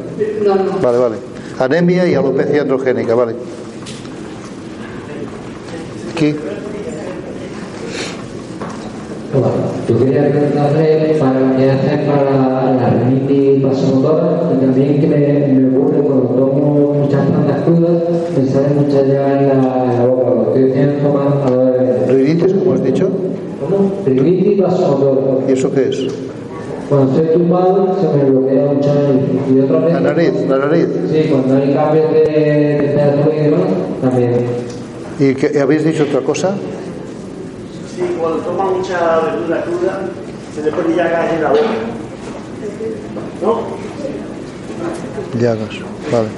No, 0.45 0.55
no. 0.55 0.79
Vale, 0.81 0.99
vale. 0.99 1.17
Anemia 1.59 2.09
y 2.09 2.15
alopecia 2.15 2.63
androgénica, 2.63 3.15
vale. 3.15 3.35
Aquí. 6.13 6.35
Hola, 9.35 9.49
yo 9.89 9.99
quería 9.99 10.29
preguntarle 10.29 11.17
para 11.19 11.57
qué 11.57 11.71
hacer 11.71 12.05
para 12.05 12.75
la 12.75 12.91
rinitis 12.91 13.63
vasomotora 13.63 14.53
y 14.55 14.61
también 14.61 15.01
que 15.01 15.07
me, 15.07 15.17
me 15.17 15.79
ocurre 15.79 16.01
cuando 16.03 16.29
tomo 16.29 16.93
muchas 16.93 17.27
plantas 17.29 17.63
crudas, 17.63 18.03
me 18.37 18.47
sale 18.47 18.75
mucha 18.75 19.03
llaga 19.03 19.41
en 19.41 19.49
la, 19.49 19.85
en 19.85 19.99
la 19.99 20.07
boca. 20.07 20.31
Lo 20.35 20.43
estoy 20.49 20.71
haciendo 20.71 21.09
tomar 21.09 21.29
a 21.47 21.51
ver. 21.51 22.05
¿Rinitis, 22.09 22.53
como 22.53 22.75
has 22.75 22.85
dicho? 22.85 23.09
¿Cómo? 23.59 23.93
Rinitis 24.05 24.61
vasomotora. 24.61 25.21
¿Y 25.49 25.53
eso 25.53 25.73
qué 25.73 25.89
es? 25.89 26.07
Cuando 26.91 27.13
estoy 27.13 27.35
tumbado 27.35 27.97
se 28.03 28.19
me 28.19 28.31
bloquea 28.31 28.67
mucho. 28.67 28.91
Y 29.51 29.61
otra 29.61 29.79
vez, 29.79 29.93
La 29.95 30.01
nariz, 30.01 30.33
la 30.47 30.59
nariz. 30.59 30.89
Sí, 31.11 31.31
cuando 31.31 31.57
hay 31.57 31.73
cambios 31.73 32.13
de 32.13 32.77
temperatura 32.83 33.35
y 33.35 33.45
demás, 33.45 33.61
también. 34.03 34.33
¿Y 35.19 35.35
qué, 35.37 35.59
habéis 35.59 35.85
dicho 35.85 36.03
otra 36.03 36.21
cosa? 36.21 36.55
Sí, 38.03 38.16
cuando 38.19 38.39
toma 38.39 38.65
mucha 38.65 39.20
verdura 39.20 39.62
cruda, 39.62 40.01
se 40.55 40.62
le 40.62 40.73
pone 40.73 40.97
llagas 40.97 41.33
en 41.33 41.43
la 41.43 41.51
boca. 41.51 41.62
¿No? 43.43 43.61
Llagas, 45.39 45.69
vale. 46.11 46.29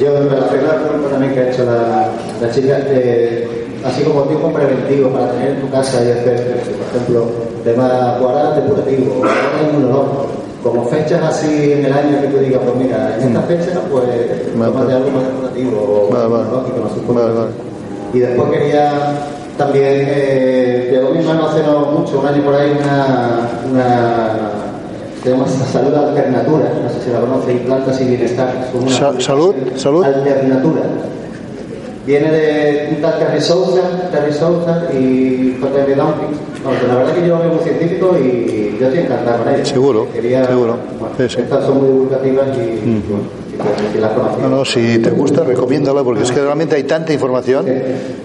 Yo, 0.00 0.12
la 0.12 0.48
primera 0.48 0.80
pregunta 0.80 1.10
también 1.10 1.34
que 1.34 1.40
ha 1.40 1.50
hecho 1.50 1.64
la, 1.64 2.12
la 2.40 2.50
chica, 2.52 2.78
eh, 2.86 3.66
así 3.84 4.04
como 4.04 4.22
tiempo 4.22 4.52
preventivo 4.52 5.10
para 5.10 5.32
tener 5.32 5.56
en 5.56 5.60
tu 5.62 5.70
casa 5.70 6.04
y 6.04 6.10
hacer, 6.12 6.62
por 6.62 6.86
ejemplo, 6.86 7.26
tema 7.64 8.16
guardar 8.20 8.62
depurativo, 8.62 9.22
inmunológico, 9.60 10.26
como 10.62 10.84
fechas 10.84 11.20
así 11.24 11.72
en 11.72 11.84
el 11.84 11.92
año 11.92 12.20
que 12.20 12.28
tú 12.28 12.38
digas, 12.38 12.60
pues 12.64 12.76
mira, 12.76 13.16
en 13.16 13.28
esta 13.28 13.42
fecha, 13.42 13.80
pues 13.90 14.04
tómate 14.52 14.92
algo 14.92 15.10
más 15.10 15.24
depurativo 15.24 16.08
o 16.12 16.16
inmunológico, 16.16 16.78
no 16.78 16.88
sé 16.90 17.02
cómo. 17.04 17.20
Y 18.14 18.20
después 18.20 18.50
quería 18.50 19.37
también, 19.58 19.84
eh, 20.08 20.88
llegó 20.92 21.10
mi 21.10 21.22
mano 21.24 21.48
hace 21.48 21.62
no 21.62 21.80
mucho, 21.92 22.20
un 22.20 22.26
año 22.26 22.42
por 22.44 22.54
ahí, 22.54 22.70
una, 22.80 23.50
una 23.70 24.38
llama 25.24 25.44
Salud 25.46 25.94
Alternatura, 25.94 26.72
no 26.82 26.88
sé 26.88 27.04
si 27.04 27.10
la 27.10 27.20
conoce, 27.20 27.52
y 27.52 27.58
Plantas 27.58 28.00
y 28.00 28.04
Bienestar. 28.04 28.70
una 28.72 28.90
Sa- 28.90 29.20
salud, 29.20 29.54
salud. 29.76 30.04
Alternatura. 30.04 30.80
Viene 32.06 32.30
de 32.32 32.88
un 32.94 33.02
tal 33.02 33.18
Terry 33.18 33.40
Souza, 33.40 33.82
Terry 34.10 34.32
Souza 34.32 34.84
y 34.94 35.58
J.M. 35.60 35.94
Dumping. 35.94 36.38
Bueno, 36.64 36.78
pues 36.80 36.88
la 36.88 36.94
verdad 36.94 37.12
que 37.14 37.26
yo 37.28 37.38
soy 37.38 37.48
muy 37.48 37.58
científico 37.64 38.16
y 38.18 38.78
yo 38.80 38.86
estoy 38.86 39.02
encantado 39.04 39.44
con 39.44 39.54
ellos. 39.54 39.68
Seguro, 39.68 40.06
Quería, 40.14 40.46
seguro. 40.46 40.76
bueno, 40.98 41.14
Estas 41.18 41.64
son 41.66 41.78
muy 41.78 41.88
divulgativas 41.88 42.46
y, 42.56 43.02
bueno, 43.08 43.24
No, 44.40 44.48
no, 44.48 44.64
si 44.64 44.98
te 44.98 45.10
gusta, 45.10 45.44
recomiéndala 45.44 46.02
porque 46.02 46.22
es 46.22 46.32
que 46.32 46.40
realmente 46.40 46.76
hay 46.76 46.84
tanta 46.84 47.12
información 47.12 47.66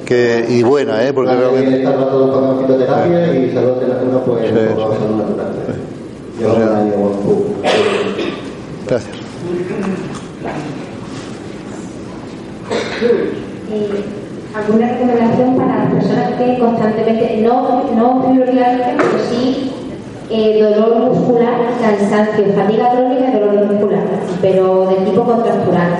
que 0.05 0.45
y 0.49 0.63
buena, 0.63 1.05
¿eh? 1.05 1.13
Porque 1.13 1.35
realmente. 1.35 1.83
Gracias. 8.87 9.15
Eh, 13.71 14.03
¿Alguna 14.55 14.87
recomendación 14.87 15.57
para 15.57 15.85
las 15.85 15.93
personas 15.93 16.33
que 16.37 16.59
constantemente, 16.59 17.41
no, 17.41 17.83
no 17.95 18.21
pero 18.33 19.23
sí 19.29 19.71
eh, 20.29 20.63
dolor 20.63 20.95
muscular, 20.95 21.59
cansancio, 21.81 22.45
fatiga 22.55 22.91
crónica 22.91 23.29
y 23.29 23.39
dolor 23.39 23.52
pero 24.43 24.87
de 24.89 25.05
tipo 25.09 25.23
contractural 25.23 25.93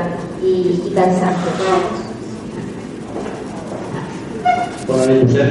y, 0.43 0.81
y 0.85 0.91
cansancio? 0.93 1.49
Hola, 4.85 5.01
José. 5.01 5.41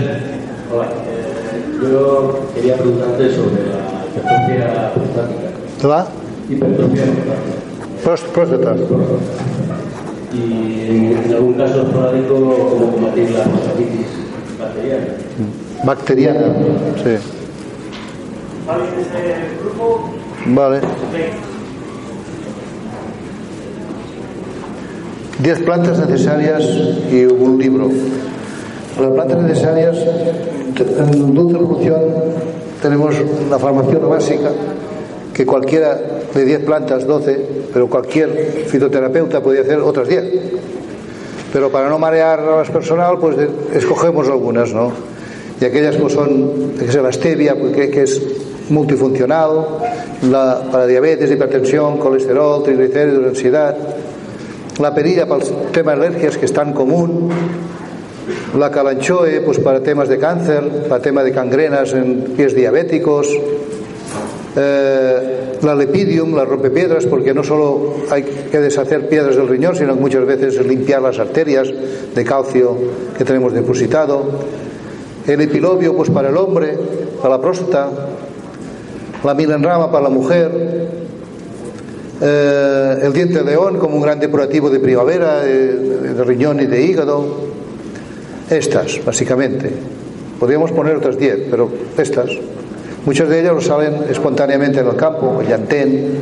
Hola. 0.71 0.89
Eh, 1.09 1.91
yo 1.91 2.39
quería 2.55 2.77
preguntarte 2.77 3.35
sobre 3.35 3.63
la 3.67 4.05
hipertrofia 4.07 4.93
prostática. 4.93 5.49
¿Te 5.81 5.87
va? 5.87 6.07
Hipertrofia 6.51 7.03
prostática. 7.05 8.05
Prost- 8.05 8.31
próstata. 8.35 8.77
Y 10.35 11.13
en 11.25 11.33
algún 11.33 11.55
caso 11.55 11.83
esporádico, 11.83 12.35
cómo 12.35 12.93
combatir 12.93 13.31
la 13.31 13.45
prostatitis 13.45 14.07
bacteriana. 14.61 15.07
Bacteriana. 15.85 16.55
Sí. 17.03 17.17
Vale. 20.55 20.81
10 25.43 25.65
plantas 25.65 25.99
necesarias 25.99 26.63
y 27.11 27.25
un 27.25 27.59
libro. 27.59 27.91
Las 29.01 29.11
plantas 29.11 29.43
necesarias, 29.43 29.97
en 29.99 31.35
dulce 31.35 31.57
evolución, 31.57 32.01
tenemos 32.81 33.17
una 33.47 33.59
farmacia 33.59 33.99
básica 33.99 34.51
que 35.35 35.45
cualquiera 35.45 35.99
de 36.33 36.45
10 36.45 36.65
plantas, 36.65 37.07
12, 37.07 37.47
pero 37.73 37.89
cualquier 37.89 38.67
fitoterapeuta 38.69 39.43
podría 39.43 39.63
hacer 39.63 39.79
otras 39.79 40.09
10. 40.09 40.25
Pero 41.53 41.71
para 41.71 41.89
no 41.89 41.99
marear 41.99 42.41
a 42.41 42.59
las 42.59 42.71
personal, 42.71 43.19
pues 43.19 43.37
escogemos 43.75 44.29
algunas, 44.29 44.73
¿no? 44.73 44.93
Y 45.61 45.65
aquellas 45.65 45.97
pues 45.97 46.13
son, 46.13 46.73
que 46.79 46.91
sea 46.91 47.03
la 47.03 47.13
stevia, 47.13 47.59
pues, 47.59 47.73
que, 47.73 48.03
es 48.03 48.23
multifuncional, 48.71 49.67
para 50.71 50.87
diabetes, 50.87 51.31
hipertensión, 51.31 51.99
colesterol, 51.99 52.63
triglicéridos, 52.63 53.27
ansiedad, 53.27 53.77
la 54.79 54.95
perilla 54.95 55.27
para 55.27 55.45
el 55.45 55.51
tema 55.73 55.95
de 55.95 56.07
alergias 56.07 56.37
que 56.37 56.47
es 56.47 56.53
tan 56.53 56.73
común, 56.73 57.31
la 58.57 58.71
calanchoe 58.71 59.41
pues 59.41 59.59
para 59.59 59.81
temas 59.81 60.09
de 60.09 60.19
cáncer, 60.19 60.87
para 60.89 61.03
tema 61.03 61.25
de 61.25 61.33
cangrenas 61.33 61.93
en 61.93 62.35
pies 62.37 62.55
diabéticos, 62.55 63.29
eh, 64.57 65.59
la 65.63 65.75
lepidium, 65.75 66.35
la 66.35 66.45
rompepiedras, 66.45 67.07
porque 67.07 67.33
no 67.33 67.45
solo 67.45 67.95
hay 68.11 68.23
que 68.23 68.61
deshacer 68.61 69.09
piedras 69.09 69.37
del 69.37 69.49
riñón, 69.49 69.77
sino 69.77 69.95
muchas 69.95 70.27
veces 70.27 70.65
limpiar 70.67 71.03
las 71.03 71.19
arterias 71.19 71.69
de 72.15 72.25
calcio 72.25 72.77
que 73.17 73.25
tenemos 73.25 73.53
depositado, 73.53 74.25
el 75.27 75.41
epilobio 75.41 75.97
pues 75.97 76.11
para 76.11 76.31
el 76.31 76.37
hombre, 76.37 76.77
para 77.21 77.37
la 77.37 77.41
próstata, 77.41 77.89
la 79.25 79.35
milenrama 79.35 79.91
para 79.91 80.05
la 80.05 80.11
mujer, 80.11 81.02
eh, 82.23 82.99
el 83.03 83.13
diente 83.13 83.39
de 83.39 83.45
león 83.45 83.79
como 83.79 83.97
un 83.97 84.03
gran 84.03 84.21
depurativo 84.21 84.71
de 84.71 84.79
primavera, 84.79 85.41
de, 85.41 86.15
de 86.15 86.25
riñón 86.25 86.61
y 86.61 86.67
de 86.67 86.83
hígado, 86.83 87.27
estas, 88.49 89.05
básicamente. 89.05 89.71
Podríamos 90.39 90.73
poner 90.73 90.97
otras 90.97 91.19
diez, 91.19 91.41
pero 91.51 91.69
estas. 91.99 92.31
Muchas 93.05 93.29
de 93.29 93.41
ellas 93.41 93.55
nos 93.55 93.67
salen 93.67 94.05
espontáneamente 94.09 94.81
en 94.81 94.87
el 94.87 94.97
campo, 94.97 95.41
el 95.41 95.49
llantén, 95.49 96.19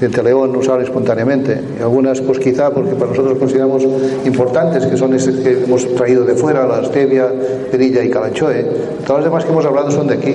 diente 0.00 0.22
león 0.22 0.52
nos 0.52 0.66
sale 0.66 0.82
espontáneamente. 0.82 1.60
Y 1.78 1.82
algunas, 1.82 2.20
pues 2.20 2.40
quizá, 2.40 2.70
porque 2.70 2.94
para 2.94 3.10
nosotros 3.10 3.38
consideramos 3.38 3.84
importantes, 4.24 4.86
que 4.86 4.96
son 4.96 5.14
esas 5.14 5.36
que 5.36 5.62
hemos 5.64 5.86
traído 5.94 6.24
de 6.24 6.34
fuera, 6.34 6.66
la 6.66 6.84
stevia, 6.84 7.32
perilla 7.70 8.02
y 8.02 8.10
calanchoe. 8.10 8.66
Todas 9.06 9.22
las 9.22 9.24
demás 9.26 9.44
que 9.44 9.52
hemos 9.52 9.64
hablado 9.64 9.92
son 9.92 10.08
de 10.08 10.14
aquí. 10.14 10.34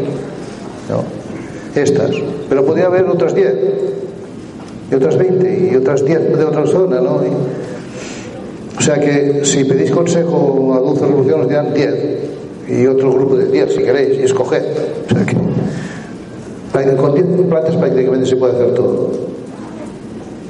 ¿no? 0.90 1.04
Estas. 1.76 2.12
Pero 2.48 2.66
podría 2.66 2.86
haber 2.86 3.06
otras 3.06 3.36
diez, 3.36 3.54
y 4.90 4.96
otras 4.96 5.18
veinte, 5.18 5.70
y 5.72 5.76
otras 5.76 6.04
diez 6.06 6.38
de 6.38 6.44
otra 6.44 6.66
zona, 6.66 7.02
¿no? 7.02 7.20
O 8.78 8.82
sea 8.82 9.00
que 9.00 9.42
si 9.44 9.64
pedís 9.64 9.92
consejo 9.92 10.74
a 10.76 10.80
Dulce 10.80 11.06
Revolución 11.06 11.42
os 11.42 11.50
dirán 11.50 11.74
10 11.74 12.18
y 12.70 12.86
otro 12.86 13.12
grupo 13.12 13.36
de 13.36 13.48
10 13.48 13.74
si 13.74 13.82
queréis 13.82 14.20
y 14.20 14.24
escoged. 14.24 14.64
O 15.10 16.72
sea 16.72 16.86
que 16.86 16.96
con 16.96 17.14
10 17.16 17.26
plantas 17.50 17.76
prácticamente 17.76 18.28
se 18.28 18.36
puede 18.36 18.54
hacer 18.54 18.74
todo. 18.76 19.12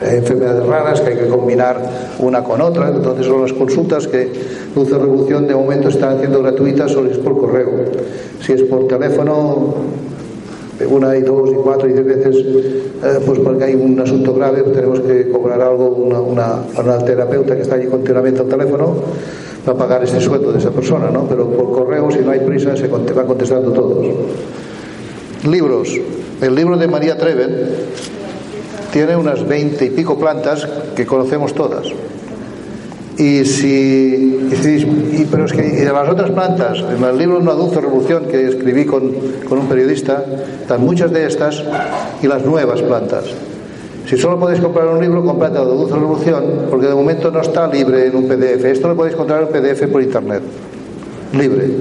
Hay 0.01 0.17
enfermedades 0.17 0.65
raras 0.67 1.01
que 1.01 1.11
hay 1.11 1.17
que 1.17 1.27
combinar 1.27 1.81
una 2.19 2.43
con 2.43 2.61
otra, 2.61 2.89
entonces 2.89 3.25
son 3.25 3.41
las 3.41 3.53
consultas 3.53 4.07
que 4.07 4.29
Dulce 4.75 4.97
Revolución 4.97 5.47
de 5.47 5.55
momento 5.55 5.87
están 5.87 6.17
haciendo 6.17 6.43
gratuitas 6.43 6.95
o 6.95 7.05
es 7.05 7.17
por 7.17 7.39
correo. 7.39 7.69
Si 8.41 8.53
es 8.53 8.61
por 8.63 8.87
teléfono, 8.87 9.73
una 10.85 11.17
y 11.17 11.21
dos 11.21 11.49
y 11.51 11.55
cuatro 11.55 11.89
y 11.89 11.93
diez 11.93 12.05
veces, 12.05 12.35
eh, 12.37 13.19
pues 13.25 13.39
porque 13.39 13.63
hay 13.63 13.75
un 13.75 13.99
asunto 13.99 14.33
grave, 14.33 14.61
tenemos 14.63 14.99
que 15.01 15.29
cobrar 15.29 15.61
algo, 15.61 15.87
una, 15.87 16.19
una, 16.19 16.63
una 16.77 16.97
terapeuta 16.99 17.55
que 17.55 17.63
está 17.63 17.75
allí 17.75 17.87
continuamente 17.87 18.41
al 18.41 18.47
teléfono, 18.47 18.95
va 19.67 19.73
a 19.73 19.75
pagar 19.75 20.03
este 20.03 20.21
sueldo 20.21 20.51
de 20.51 20.59
esa 20.59 20.71
persona, 20.71 21.09
¿no? 21.09 21.25
Pero 21.27 21.49
por 21.49 21.71
correo, 21.71 22.09
si 22.11 22.19
no 22.19 22.31
hay 22.31 22.39
prisa, 22.41 22.75
se 22.75 22.87
va 22.87 23.25
contestando 23.25 23.71
todos. 23.71 24.05
Libros. 25.49 25.99
El 26.41 26.55
libro 26.55 26.77
de 26.77 26.87
María 26.87 27.17
Treven 27.17 27.51
tiene 28.91 29.15
unas 29.15 29.47
veinte 29.47 29.85
y 29.85 29.89
pico 29.89 30.17
plantas 30.17 30.67
que 30.95 31.05
conocemos 31.05 31.53
todas. 31.53 31.87
Y 33.17 33.45
si, 33.45 35.27
pero 35.31 35.45
es 35.45 35.51
que 35.51 35.63
de 35.63 35.91
las 35.91 36.07
otras 36.07 36.29
plantas, 36.29 36.77
en 36.77 37.03
el 37.03 37.17
libro 37.17 37.39
Una 37.39 37.53
dulce 37.53 37.81
revolución 37.81 38.25
que 38.25 38.47
escribí 38.47 38.85
con, 38.85 39.11
con 39.49 39.57
un 39.57 39.67
periodista, 39.67 40.23
están 40.61 40.81
muchas 40.81 41.11
de 41.11 41.25
estas 41.25 41.63
y 42.21 42.27
las 42.27 42.45
nuevas 42.45 42.81
plantas. 42.83 43.25
Si 44.05 44.17
solo 44.17 44.39
podéis 44.39 44.61
comprar 44.61 44.87
un 44.87 45.01
libro, 45.01 45.25
comprad 45.25 45.51
la 45.51 45.61
Dulce 45.61 45.95
Revolución, 45.95 46.67
porque 46.69 46.85
de 46.85 46.95
momento 46.95 47.29
no 47.31 47.41
está 47.41 47.67
libre 47.67 48.05
en 48.05 48.15
un 48.15 48.27
PDF. 48.27 48.63
Esto 48.65 48.87
lo 48.87 48.95
podéis 48.95 49.15
encontrar 49.15 49.41
en 49.41 49.47
PDF 49.49 49.87
por 49.91 50.01
internet. 50.01 50.43
Libre. 51.33 51.71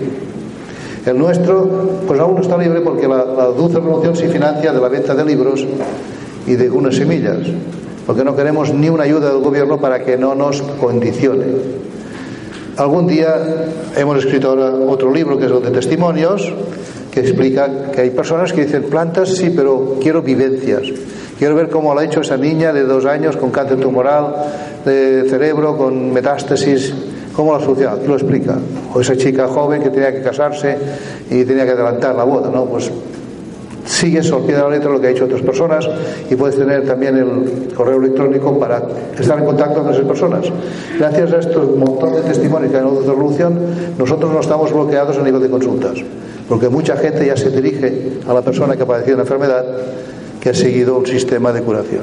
El 1.04 1.18
nuestro, 1.18 1.68
pues 2.04 2.18
aún 2.18 2.34
no 2.34 2.40
está 2.40 2.56
libre 2.56 2.80
porque 2.80 3.06
la, 3.06 3.24
la 3.24 3.44
Dulce 3.46 3.76
Revolución 3.76 4.16
se 4.16 4.28
financia 4.28 4.72
de 4.72 4.80
la 4.80 4.88
venta 4.88 5.14
de 5.14 5.24
libros 5.24 5.64
y 6.48 6.56
de 6.56 6.68
unas 6.68 6.96
semillas 6.96 7.38
porque 8.06 8.24
no 8.24 8.36
queremos 8.36 8.72
ni 8.72 8.88
una 8.88 9.02
ayuda 9.02 9.30
del 9.30 9.42
gobierno 9.42 9.78
para 9.78 10.04
que 10.04 10.16
no 10.16 10.34
nos 10.34 10.62
condicione. 10.62 11.44
Algún 12.76 13.06
día 13.06 13.34
hemos 13.96 14.18
escrito 14.18 14.52
otro 14.88 15.12
libro 15.12 15.38
que 15.38 15.46
es 15.46 15.50
el 15.50 15.62
de 15.62 15.70
testimonios, 15.70 16.52
que 17.10 17.20
explica 17.20 17.90
que 17.90 18.02
hay 18.02 18.10
personas 18.10 18.52
que 18.52 18.66
dicen 18.66 18.84
plantas 18.84 19.30
sí, 19.30 19.50
pero 19.54 19.96
quiero 20.00 20.22
vivencias. 20.22 20.82
Quiero 21.38 21.54
ver 21.54 21.68
cómo 21.68 21.94
lo 21.94 22.00
ha 22.00 22.04
hecho 22.04 22.20
esa 22.20 22.36
niña 22.36 22.72
de 22.72 22.84
dos 22.84 23.04
años 23.04 23.36
con 23.36 23.50
cáncer 23.50 23.78
tumoral 23.80 24.34
de 24.84 25.24
cerebro, 25.28 25.76
con 25.76 26.12
metástasis, 26.12 26.94
cómo 27.34 27.52
lo 27.52 27.58
ha 27.58 27.60
solucionado. 27.60 28.04
Y 28.04 28.06
lo 28.06 28.14
explica. 28.14 28.56
O 28.94 29.00
esa 29.00 29.16
chica 29.16 29.48
joven 29.48 29.82
que 29.82 29.90
tenía 29.90 30.12
que 30.12 30.22
casarse 30.22 30.76
y 31.30 31.44
tenía 31.44 31.64
que 31.64 31.72
adelantar 31.72 32.14
la 32.14 32.24
boda, 32.24 32.50
¿no? 32.50 32.66
Pues 32.66 32.90
sigues 33.86 34.30
al 34.32 34.42
pie 34.42 34.56
de 34.56 34.62
la 34.62 34.68
letra 34.68 34.90
lo 34.90 35.00
que 35.00 35.06
ha 35.06 35.10
hecho 35.10 35.24
otras 35.24 35.42
personas 35.42 35.88
y 36.28 36.34
puedes 36.34 36.56
tener 36.56 36.84
también 36.84 37.16
el 37.16 37.72
correo 37.74 37.98
electrónico 37.98 38.58
para 38.58 38.82
estar 39.18 39.38
en 39.38 39.44
contacto 39.46 39.82
con 39.82 39.92
esas 39.92 40.04
personas. 40.04 40.46
Gracias 40.98 41.32
a 41.32 41.38
estos 41.38 41.76
montón 41.76 42.14
de 42.14 42.20
testimonios 42.22 42.70
que 42.72 42.78
hay 42.78 42.84
en 42.84 42.94
la 42.94 43.00
revolución, 43.00 43.58
nosotros 43.98 44.32
no 44.32 44.40
estamos 44.40 44.72
bloqueados 44.72 45.16
a 45.16 45.22
nivel 45.22 45.40
de 45.40 45.50
consultas, 45.50 45.98
porque 46.48 46.68
mucha 46.68 46.96
gente 46.96 47.26
ya 47.26 47.36
se 47.36 47.50
dirige 47.50 48.18
a 48.26 48.34
la 48.34 48.42
persona 48.42 48.76
que 48.76 48.82
ha 48.82 48.86
padecido 48.86 49.14
una 49.14 49.22
enfermedad 49.22 49.64
que 50.40 50.50
ha 50.50 50.54
seguido 50.54 50.98
un 50.98 51.06
sistema 51.06 51.52
de 51.52 51.62
curación. 51.62 52.02